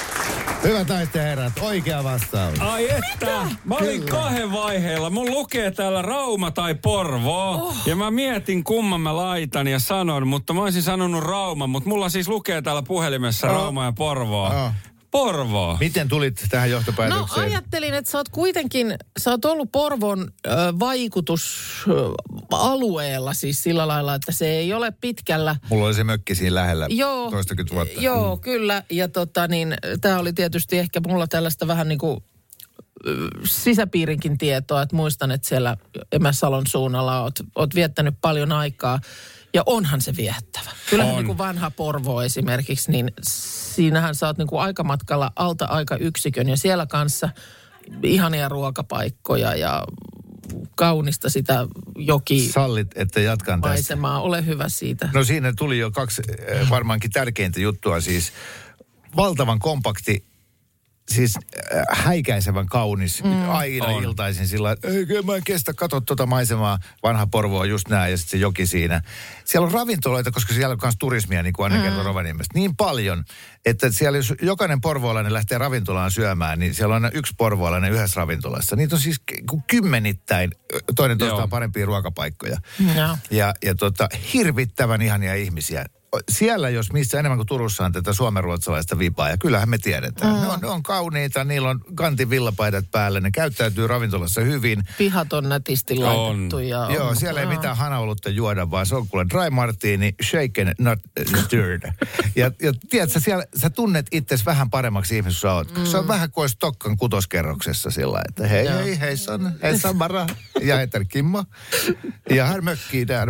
Hyvät 0.67 0.89
naiset 0.89 1.15
ja 1.15 1.23
herrat, 1.23 1.53
oikea 1.61 2.05
vastaus. 2.05 2.61
Ai 2.61 2.91
että, 2.91 3.27
mä 3.65 3.75
olin 3.75 4.07
kahden 4.07 4.53
vaiheella. 4.53 5.11
Mun 5.11 5.31
lukee 5.31 5.71
täällä 5.71 6.03
Rauma 6.03 6.51
tai 6.51 6.75
Porvoo. 6.75 7.51
Oh. 7.55 7.77
Ja 7.87 7.97
mä 7.97 8.11
mietin 8.11 8.65
kumman 8.65 9.01
mä 9.01 9.17
laitan 9.17 9.67
ja 9.69 9.79
sanon, 9.79 10.29
mutta 10.29 10.53
mä 10.53 10.63
olisin 10.63 10.83
sanonut 10.83 11.25
Rauma. 11.25 11.67
Mutta 11.67 11.89
mulla 11.89 12.09
siis 12.09 12.29
lukee 12.29 12.63
täällä 12.63 12.83
puhelimessa 12.83 13.47
Oh. 13.47 13.53
Rauma 13.53 13.85
ja 13.85 13.93
Porvoo. 13.93 14.47
Oh. 14.47 14.71
Porvoo. 15.17 15.77
Miten 15.81 16.09
tulit 16.09 16.47
tähän 16.51 16.71
No 16.71 16.77
johtopäätökseen? 16.77 17.47
ajattelin, 17.47 17.95
että 17.95 18.11
sä 18.11 18.19
oot 18.19 18.29
kuitenkin, 18.29 18.95
sä 19.19 19.31
oot 19.31 19.45
ollut 19.45 19.73
Porvon 19.73 20.31
ö, 20.47 20.51
vaikutusalueella 20.79 23.35
siis 23.35 23.63
sillä 23.63 23.89
lailla, 23.89 24.15
että 24.15 24.33
se 24.33 24.49
ei 24.49 24.73
ole 24.73 24.93
pitkällä. 25.01 25.57
Mulla 25.69 25.87
oli 25.87 25.95
se 25.95 26.05
mökki 26.05 26.35
siinä 26.35 26.55
lähellä 26.55 26.87
Joo, 26.91 27.31
toistakymmentä 27.31 27.75
vuotta. 27.75 28.01
Joo, 28.01 28.37
kyllä. 28.37 28.83
Ja 28.91 29.09
tota 29.09 29.49
niin, 29.49 29.75
tämä 30.01 30.19
oli 30.19 30.33
tietysti 30.33 30.79
ehkä 30.79 31.01
mulla 31.07 31.27
tällaista 31.27 31.67
vähän 31.67 31.89
niin 31.89 31.99
kuin 31.99 32.21
sisäpiirinkin 33.45 34.39
tietoa, 34.39 34.83
että 34.83 34.97
muistan, 34.97 35.31
että 35.31 35.49
siellä 35.49 35.77
Emäsalon 36.13 36.67
suunnalla 36.67 37.23
oot, 37.23 37.35
oot 37.55 37.75
viettänyt 37.75 38.15
paljon 38.21 38.53
aikaa. 38.53 39.01
Ja 39.57 39.63
onhan 39.67 40.01
se 40.01 40.17
viehättävä. 40.17 40.71
Kyllähän 40.91 41.13
On. 41.13 41.19
niin 41.19 41.27
kuin 41.27 41.39
vanha 41.39 41.71
Porvo 41.71 42.23
esimerkiksi, 42.23 42.91
niin 42.91 43.13
siinähän 43.23 44.15
sä 44.15 44.27
oot 44.27 44.39
niin 44.39 44.49
kuin 44.49 44.63
aikamatkalla 44.63 45.33
alta 45.37 45.65
aika 45.65 45.97
yksikön 45.97 46.49
ja 46.49 46.57
siellä 46.57 46.87
kanssa 46.87 47.29
ihania 48.03 48.49
ruokapaikkoja 48.49 49.55
ja 49.55 49.85
kaunista 50.75 51.29
sitä 51.31 51.67
joki 51.97 52.49
Sallit, 52.49 52.89
että 52.95 53.21
jatkan 53.21 53.61
tästä. 53.61 53.69
maisemaa. 53.69 54.21
Ole 54.21 54.47
hyvä 54.47 54.69
siitä. 54.69 55.09
No 55.15 55.25
siinä 55.25 55.53
tuli 55.57 55.79
jo 55.79 55.91
kaksi 55.91 56.23
äh, 56.61 56.71
varmaankin 56.71 57.11
tärkeintä 57.11 57.61
juttua 57.61 58.01
siis. 58.01 58.33
Valtavan 59.17 59.59
kompakti, 59.59 60.25
siis 61.11 61.35
äh, 61.37 61.85
häikäisevän 61.91 62.67
kaunis, 62.67 63.25
mm. 63.25 63.49
aina 63.49 63.87
On. 63.87 64.05
iltaisin 64.05 64.49
sillä 64.49 64.73
että 64.73 64.89
ei 64.89 65.07
kyllä 65.07 65.23
mä 65.23 65.37
en 65.37 65.45
kestä, 65.45 65.75
katso 65.75 66.01
tuota 66.01 66.27
maisemaa, 66.27 66.79
vanha 67.03 67.27
Porvo 67.27 67.59
on 67.59 67.69
just 67.69 67.89
näin 67.89 68.11
ja 68.11 68.17
sitten 68.17 68.31
se 68.31 68.43
joki 68.43 68.67
siinä. 68.67 69.03
Siellä 69.45 69.67
on 69.67 69.73
ravintoloita, 69.73 70.31
koska 70.31 70.55
siellä 70.55 70.73
on 70.73 70.79
myös 70.83 70.95
turismia, 70.99 71.43
niin 71.43 71.53
kuin 71.53 71.67
Anne 71.67 71.79
mm. 71.79 71.85
kertoi 71.85 72.05
Rovaniemestä, 72.05 72.59
niin 72.59 72.77
paljon, 72.77 73.25
että 73.67 73.91
siellä 73.91 74.19
jos 74.19 74.35
jokainen 74.43 74.81
porvoolainen 74.81 75.33
lähtee 75.33 75.59
ravintolaan 75.59 76.11
syömään, 76.11 76.59
niin 76.59 76.75
siellä 76.75 76.97
on 76.97 77.05
aina 77.05 77.19
yksi 77.19 77.35
porvoolainen 77.39 77.93
yhdessä 77.93 78.21
ravintolassa. 78.21 78.77
Niitä 78.77 78.95
on 78.95 79.01
siis 79.01 79.21
kymmenittäin, 79.67 80.51
toinen 80.97 81.19
toistaan 81.19 81.49
parempia 81.49 81.87
ruokapaikkoja. 81.87 82.57
Joo. 82.97 83.17
Ja, 83.31 83.55
ja 83.65 83.75
tota, 83.75 84.09
hirvittävän 84.33 85.03
ihania 85.03 85.35
ihmisiä. 85.35 85.87
Siellä, 86.31 86.69
jos 86.71 86.93
missä 86.93 87.19
enemmän 87.19 87.39
kuin 87.39 87.47
Turussa 87.47 87.85
on 87.85 87.93
tätä 87.93 88.13
suomenruotsalaista 88.13 88.99
vipaa, 88.99 89.29
ja 89.31 89.37
kyllähän 89.37 89.69
me 89.69 89.79
tiedetään. 89.79 90.35
Mm. 90.35 90.41
Ne, 90.41 90.47
on, 90.47 90.61
ne 90.61 90.69
on 90.69 90.83
kauniita, 90.83 91.45
niillä 91.45 91.69
on 91.71 91.81
kantin 91.95 92.31
villapaidat 92.31 92.85
päällä, 92.91 93.21
ne 93.21 93.31
käyttäytyy 93.31 93.87
ravintolassa 93.87 94.41
hyvin. 94.41 94.83
Pihat 94.99 95.33
on 95.33 95.49
nätisti 95.49 95.97
laitettu. 95.97 96.59
Ja 96.59 96.89
Joo, 96.91 97.09
on- 97.09 97.17
siellä 97.17 97.41
ei 97.41 97.47
joo. 97.47 97.55
mitään 97.55 97.77
hanaolutta 97.77 98.31
juoda, 98.31 98.71
vaan 98.71 98.87
se 98.87 98.95
on 98.97 99.09
kuule 99.09 99.27
dry 99.31 99.51
martini, 99.51 100.15
shaken, 100.25 100.75
not 100.79 100.99
stirred. 101.45 101.93
ja, 102.37 102.51
ja 102.63 102.73
tiedätkö, 102.91 103.21
siellä 103.21 103.45
sä 103.61 103.71
tunnet 103.71 104.07
itsesi 104.13 104.45
vähän 104.45 104.71
paremmaksi 104.71 105.17
ihmiseksi, 105.17 105.41
sä 105.41 105.53
oot. 105.53 105.77
Mm. 105.79 105.85
Se 105.87 105.97
on 105.97 106.09
vähän 106.09 106.31
kuin 106.31 106.43
olisi 106.43 106.57
Tokkan 106.59 106.97
kutoskerroksessa 106.97 107.91
sillä 107.91 108.21
että 108.29 108.47
hei, 108.47 108.67
Joo. 108.67 108.79
hei, 108.79 109.01
hei, 109.01 109.17
son, 109.17 109.53
hei, 109.63 109.79
Samara, 109.79 110.27
ja 110.61 110.77
heter 110.77 111.05
Kimmo. 111.05 111.45
Ja 112.31 112.47
här 112.47 112.61
mökkii 112.61 113.07
där, 113.09 113.29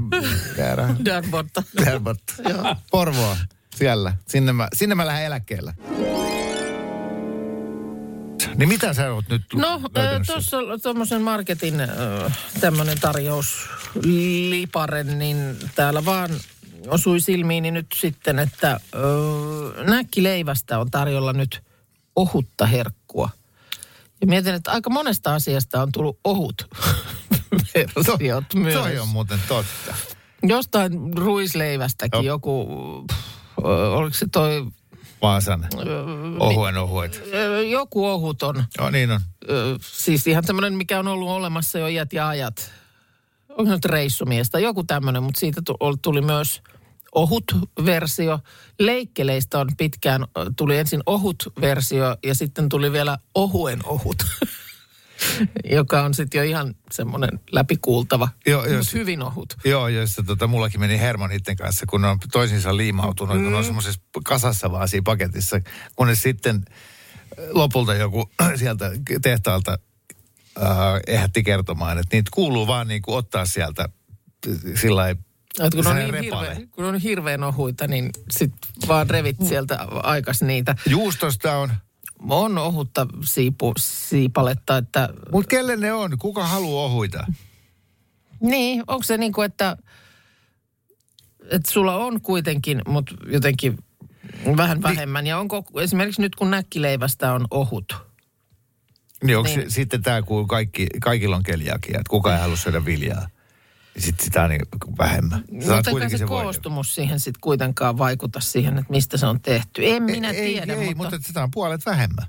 där, 0.56 0.78
Där 1.04 1.22
borta. 1.30 1.62
där 1.84 1.98
borta. 1.98 2.75
Porvoa, 2.90 3.36
siellä. 3.76 4.12
Sinne 4.28 4.52
mä, 4.52 4.68
sinne 4.74 4.94
mä 4.94 5.06
lähden 5.06 5.26
eläkkeellä. 5.26 5.74
Niin 8.54 8.68
mitä 8.68 8.94
sä 8.94 9.12
oot 9.12 9.28
nyt 9.28 9.42
No, 9.54 9.80
tuossa 10.26 10.56
tuommoisen 10.82 11.22
marketin 11.22 11.74
tämmöinen 12.60 13.00
tarjouslipare, 13.00 15.04
niin 15.04 15.56
täällä 15.74 16.04
vaan 16.04 16.30
osui 16.88 17.20
silmiini 17.20 17.70
nyt 17.70 17.86
sitten, 17.94 18.38
että 18.38 18.70
äh, 18.72 18.80
näkkileivästä 19.86 20.78
on 20.78 20.90
tarjolla 20.90 21.32
nyt 21.32 21.62
ohutta 22.16 22.66
herkkua. 22.66 23.30
Ja 24.20 24.26
mietin, 24.26 24.54
että 24.54 24.72
aika 24.72 24.90
monesta 24.90 25.34
asiasta 25.34 25.82
on 25.82 25.92
tullut 25.92 26.18
ohut 26.24 26.64
versiot 27.74 28.44
myös. 28.54 28.74
Toi 28.74 28.98
on 28.98 29.08
muuten 29.08 29.40
totta. 29.48 29.94
Jostain 30.48 31.18
ruisleivästäkin 31.18 32.24
Joo. 32.24 32.34
joku, 32.34 32.66
oliko 33.96 34.16
se 34.16 34.26
toi, 34.32 34.66
Vaasan 35.22 35.66
ohuen 36.38 36.76
ohuet. 36.76 37.22
joku 37.70 38.06
ohut 38.06 38.42
on. 38.42 38.64
Joo, 38.78 38.90
niin 38.90 39.10
on. 39.10 39.20
Siis 39.82 40.26
ihan 40.26 40.44
tämmöinen, 40.44 40.74
mikä 40.74 40.98
on 40.98 41.08
ollut 41.08 41.28
olemassa 41.28 41.78
jo 41.78 41.86
iät 41.86 42.12
ja 42.12 42.28
ajat. 42.28 42.72
Onko 43.48 43.70
nyt 43.72 43.84
reissumiestä, 43.84 44.58
joku 44.58 44.84
tämmöinen, 44.84 45.22
mutta 45.22 45.40
siitä 45.40 45.62
tuli 46.02 46.20
myös 46.20 46.62
ohut 47.14 47.44
versio. 47.84 48.38
Leikkeleistä 48.78 49.58
on 49.58 49.68
pitkään, 49.78 50.24
tuli 50.56 50.78
ensin 50.78 51.02
ohut 51.06 51.52
versio 51.60 52.16
ja 52.24 52.34
sitten 52.34 52.68
tuli 52.68 52.92
vielä 52.92 53.18
ohuen 53.34 53.80
ohut. 53.86 54.16
joka 55.70 56.02
on 56.02 56.14
sitten 56.14 56.38
jo 56.38 56.44
ihan 56.44 56.74
semmoinen 56.90 57.40
läpikuultava, 57.52 58.28
Joo, 58.46 58.66
joo, 58.66 58.78
mutta 58.78 58.90
hyvin 58.94 59.22
ohut. 59.22 59.56
Joo, 59.64 59.88
joista 59.88 60.22
tota, 60.22 60.46
mullakin 60.46 60.80
meni 60.80 61.00
Herman 61.00 61.30
niiden 61.30 61.56
kanssa, 61.56 61.86
kun 61.86 62.00
ne 62.00 62.08
on 62.08 62.18
toisiinsa 62.32 62.76
liimautunut, 62.76 63.36
mm. 63.36 63.42
kun 63.42 63.52
ne 63.52 63.58
on 63.58 63.64
semmoisessa 63.64 64.00
kasassa 64.24 64.72
vaan 64.72 64.88
siinä 64.88 65.04
paketissa, 65.04 65.60
kunnes 65.96 66.22
sitten 66.22 66.56
äh, 66.66 67.44
lopulta 67.50 67.94
joku 67.94 68.30
sieltä 68.56 68.90
tehtaalta 69.22 69.78
äh, 70.62 70.68
ehätti 71.06 71.42
kertomaan, 71.42 71.98
että 71.98 72.16
niitä 72.16 72.30
kuuluu 72.34 72.66
vaan 72.66 72.88
niin 72.88 73.02
kuin 73.02 73.16
ottaa 73.16 73.46
sieltä 73.46 73.88
äh, 74.48 74.56
sillä 74.80 74.96
lailla 74.96 75.26
Et 75.60 75.74
kun, 75.74 75.86
on 75.86 75.96
niin 75.96 76.14
hirveän, 76.14 76.68
kun 76.68 76.84
on 76.84 76.98
hirveän 76.98 77.44
ohuita, 77.44 77.86
niin 77.86 78.10
sit 78.30 78.52
vaan 78.88 79.10
revit 79.10 79.36
sieltä 79.48 79.78
aikas 80.02 80.42
niitä. 80.42 80.76
Juustosta 80.86 81.56
on. 81.56 81.72
On 82.28 82.58
ohutta 82.58 83.06
siipu, 83.24 83.72
siipaletta, 83.78 84.76
että 84.76 85.08
Mutta 85.32 85.48
kelle 85.48 85.76
ne 85.76 85.92
on? 85.92 86.18
Kuka 86.18 86.46
haluaa 86.46 86.84
ohuita? 86.84 87.26
Niin, 88.40 88.84
onko 88.86 89.02
se 89.02 89.16
niin 89.16 89.32
kuin, 89.32 89.46
että, 89.46 89.76
että 91.50 91.70
sulla 91.70 91.96
on 91.96 92.20
kuitenkin, 92.20 92.82
mutta 92.86 93.14
jotenkin 93.28 93.78
vähän 94.56 94.82
vähemmän. 94.82 95.26
Ja 95.26 95.38
onko 95.38 95.64
esimerkiksi 95.80 96.22
nyt 96.22 96.34
kun 96.34 96.50
näkkileivästä 96.50 97.32
on 97.32 97.46
ohut? 97.50 97.96
Niin 99.24 99.38
onko 99.38 99.48
Niin. 99.48 99.58
niin. 99.58 99.70
sitten 99.70 100.02
tämä, 100.02 100.22
kun 100.22 100.48
kaikki, 100.48 100.86
kaikilla 101.00 101.36
on 101.36 101.42
keliakia, 101.42 101.98
että 101.98 102.10
kuka 102.10 102.34
ei 102.34 102.40
halua 102.40 102.56
syödä 102.56 102.84
viljaa? 102.84 103.28
Sitten 103.98 104.24
sitä 104.24 104.48
niin 104.48 104.60
vähemmän. 104.98 105.44
Mutta 105.50 105.90
eikä 105.90 106.08
se 106.08 106.18
sen 106.18 106.28
voiton. 106.28 106.44
koostumus 106.44 106.94
siihen 106.94 107.20
sitten 107.20 107.40
kuitenkaan 107.40 107.98
vaikuta 107.98 108.40
siihen, 108.40 108.78
että 108.78 108.90
mistä 108.90 109.16
se 109.16 109.26
on 109.26 109.40
tehty. 109.40 109.86
En 109.86 110.02
minä 110.02 110.30
ei, 110.30 110.52
tiedä, 110.52 110.72
ei, 110.74 110.94
mutta... 110.94 111.10
mutta 111.16 111.26
sitä 111.26 111.42
on 111.42 111.50
puolet 111.50 111.86
vähemmän. 111.86 112.26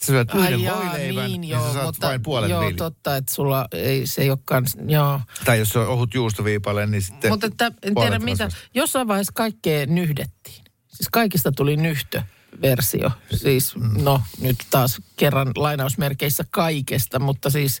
Sä 0.00 0.06
syöt 0.06 0.28
yhden 0.34 0.54
Ai 0.54 0.62
jaa, 0.62 0.76
voileivän, 0.84 1.26
niin, 1.30 1.40
niin, 1.40 1.50
joo, 1.50 1.66
sä 1.66 1.72
saat 1.72 1.86
mutta, 1.86 2.06
vain 2.06 2.22
puolet 2.22 2.50
joo, 2.50 2.60
viili. 2.60 2.74
totta, 2.74 3.16
että 3.16 3.34
sulla 3.34 3.68
ei, 3.72 4.06
se 4.06 4.22
ei 4.22 4.30
olekaan, 4.30 4.64
joo. 4.86 5.20
Tai 5.44 5.58
jos 5.58 5.68
se 5.68 5.78
on 5.78 5.88
ohut 5.88 6.14
juustoviipale, 6.14 6.86
niin 6.86 7.02
sitten 7.02 7.30
Mutta 7.30 7.46
että, 7.46 7.72
en 7.82 7.94
tiedä 7.94 8.18
mitä, 8.18 8.44
rasvasta. 8.44 8.68
jossain 8.74 9.08
vaiheessa 9.08 9.32
kaikkea 9.34 9.86
nyhdettiin. 9.86 10.64
Siis 10.88 11.08
kaikista 11.12 11.52
tuli 11.52 11.76
nyhtöversio. 11.76 13.10
Siis 13.36 13.76
Mm. 13.76 14.04
no 14.04 14.22
nyt 14.40 14.56
taas 14.70 15.00
kerran 15.16 15.52
lainausmerkeissä 15.56 16.44
kaikesta, 16.50 17.18
mutta 17.18 17.50
siis 17.50 17.80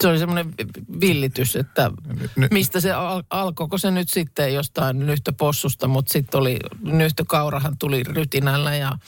se 0.00 0.08
oli 0.08 0.18
semmoinen 0.18 0.54
villitys, 1.00 1.56
että 1.56 1.90
Ny- 2.36 2.48
mistä 2.50 2.80
se 2.80 2.92
al- 2.92 3.22
alkoiko 3.30 3.78
se 3.78 3.90
nyt 3.90 4.08
sitten 4.08 4.54
jostain 4.54 4.98
nyhtöpossusta, 4.98 5.88
mutta 5.88 6.12
sitten 6.12 6.40
oli 6.40 6.58
nyhtökaurahan 6.82 7.78
tuli 7.78 8.02
rytinällä 8.02 8.76
ja 8.76 8.98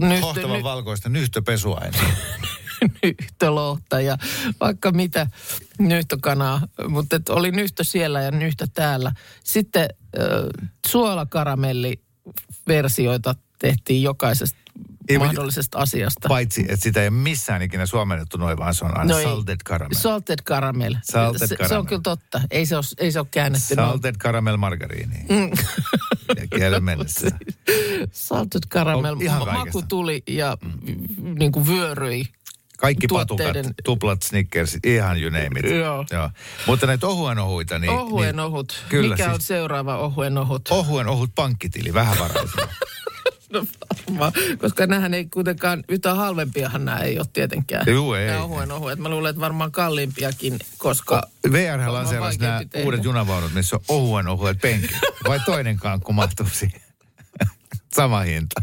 nyhtö, 0.00 0.26
Hohtavan 0.26 0.62
valkoista 0.62 1.08
nyhtöpesuaine. 1.08 1.98
nyhtölohta 3.02 4.00
ja 4.00 4.18
vaikka 4.60 4.90
mitä 4.90 5.26
nyhtökanaa, 5.78 6.60
mutta 6.88 7.16
et 7.16 7.28
oli 7.28 7.50
nyhtö 7.50 7.84
siellä 7.84 8.22
ja 8.22 8.30
nyhtö 8.30 8.66
täällä. 8.74 9.12
Sitten 9.44 9.82
äh, 9.82 9.88
suolakaramelliversioita 10.86 13.34
tehtiin 13.58 14.02
jokaisesta 14.02 14.58
Ei, 15.08 15.18
mahdollisesta 15.18 15.78
asiasta. 15.78 16.28
Paitsi, 16.28 16.60
että 16.68 16.76
sitä 16.82 17.00
ei 17.02 17.08
ole 17.08 17.16
missään 17.16 17.62
ikinä 17.62 17.86
suomennettu 17.86 18.36
noin, 18.38 18.58
vaan 18.58 18.74
se 18.74 18.84
on 18.84 18.98
aina 18.98 19.12
No 19.12 19.18
ei. 19.18 19.24
salted 19.24 19.56
caramel. 19.64 19.94
Salted 19.94 20.38
caramel. 20.44 20.96
Salted 21.02 21.38
se, 21.38 21.46
se 21.46 21.56
caramel. 21.56 21.78
on 21.78 21.86
kyllä 21.86 22.02
totta. 22.02 22.40
Ei 22.50 22.66
se 22.66 22.76
ole, 22.76 22.84
ei 22.98 23.12
se 23.12 23.18
ole 23.18 23.26
käännetty. 23.30 23.74
noin. 23.76 23.88
salted 23.88 24.14
caramel 24.16 24.56
margariini. 24.56 25.16
Mm. 25.28 25.50
Ja 26.60 26.80
mennessä. 26.80 27.26
Salted 28.12 28.62
caramel. 28.72 29.12
On 29.12 29.22
ihan 29.22 29.38
kaikesta. 29.44 29.64
Maku 29.64 29.82
tuli 29.88 30.22
ja 30.28 30.56
mm. 30.62 31.34
niin 31.38 31.52
kuin 31.52 31.66
vyöryi. 31.66 32.24
Kaikki 32.78 33.06
Tuotteiden- 33.06 33.54
patukat, 33.64 33.76
tuplat, 33.84 34.22
snickersit, 34.22 34.86
ihan 34.86 35.22
you 35.22 35.30
name 35.30 35.60
it. 35.60 35.76
Joo. 35.76 36.04
Joo. 36.12 36.30
Mutta 36.66 36.86
näitä 36.86 37.06
ohuen 37.06 37.38
ohuita, 37.38 37.78
niin... 37.78 37.92
Ohuen 37.92 38.36
niin, 38.36 38.40
ohut. 38.40 38.84
Kyllä, 38.88 39.14
Mikä 39.14 39.28
on 39.30 39.34
siis- 39.34 39.46
seuraava 39.48 39.96
ohuen 39.98 40.38
ohut? 40.38 40.62
Ohuen 40.70 41.06
ohut 41.06 41.30
pankkitili, 41.34 41.94
vähävaraisia. 41.94 42.68
No 43.52 43.66
varmaan, 44.08 44.32
koska 44.58 44.86
nämähän 44.86 45.14
ei 45.14 45.24
kuitenkaan, 45.24 45.84
yhtä 45.88 46.14
halvempiahan 46.14 46.84
nämä 46.84 46.98
ei 46.98 47.18
ole 47.18 47.26
tietenkään. 47.32 47.86
Juu, 47.92 48.14
ei. 48.14 48.26
Nämä 48.26 48.42
ohuen 48.42 48.72
ohuet. 48.72 48.98
Mä 48.98 49.08
luulen, 49.08 49.30
että 49.30 49.40
varmaan 49.40 49.72
kalliimpiakin, 49.72 50.58
koska... 50.78 51.22
VR 51.52 51.70
Varmaan 51.70 51.92
lanseerasi 51.92 52.38
nämä 52.38 52.60
tehdä. 52.70 52.84
uudet 52.84 53.04
junavaunut, 53.04 53.54
missä 53.54 53.76
on 53.76 53.82
ohuen 53.88 54.28
ohuet 54.28 54.58
penkit. 54.60 54.90
Vai 55.28 55.40
toinen 55.46 55.76
kankku 55.76 56.12
mahtuu 56.12 56.46
siihen? 56.52 56.80
Sama 57.94 58.20
hinta. 58.20 58.62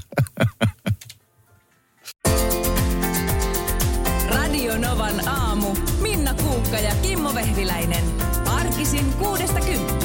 Radio 4.29 4.77
Novan 4.77 5.27
aamu. 5.27 5.75
Minna 6.01 6.33
Kuukka 6.33 6.77
ja 6.79 6.95
Kimmo 7.01 7.35
Vehviläinen. 7.35 8.03
Arkisin 8.45 9.13
kuudesta 9.13 9.59
kymppiin. 9.59 10.04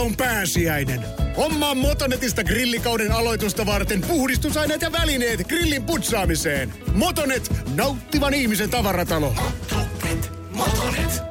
on 0.00 0.16
pääsiäinen. 0.16 1.00
Hommaa 1.36 1.74
Motonetista 1.74 2.44
grillikauden 2.44 3.12
aloitusta 3.12 3.66
varten 3.66 4.00
puhdistusaineet 4.00 4.82
ja 4.82 4.92
välineet 4.92 5.48
grillin 5.48 5.84
putsaamiseen. 5.84 6.74
Motonet, 6.94 7.50
nauttivan 7.74 8.34
ihmisen 8.34 8.70
tavaratalo. 8.70 9.34
Motonet, 9.70 10.32
Motonet. 10.52 11.29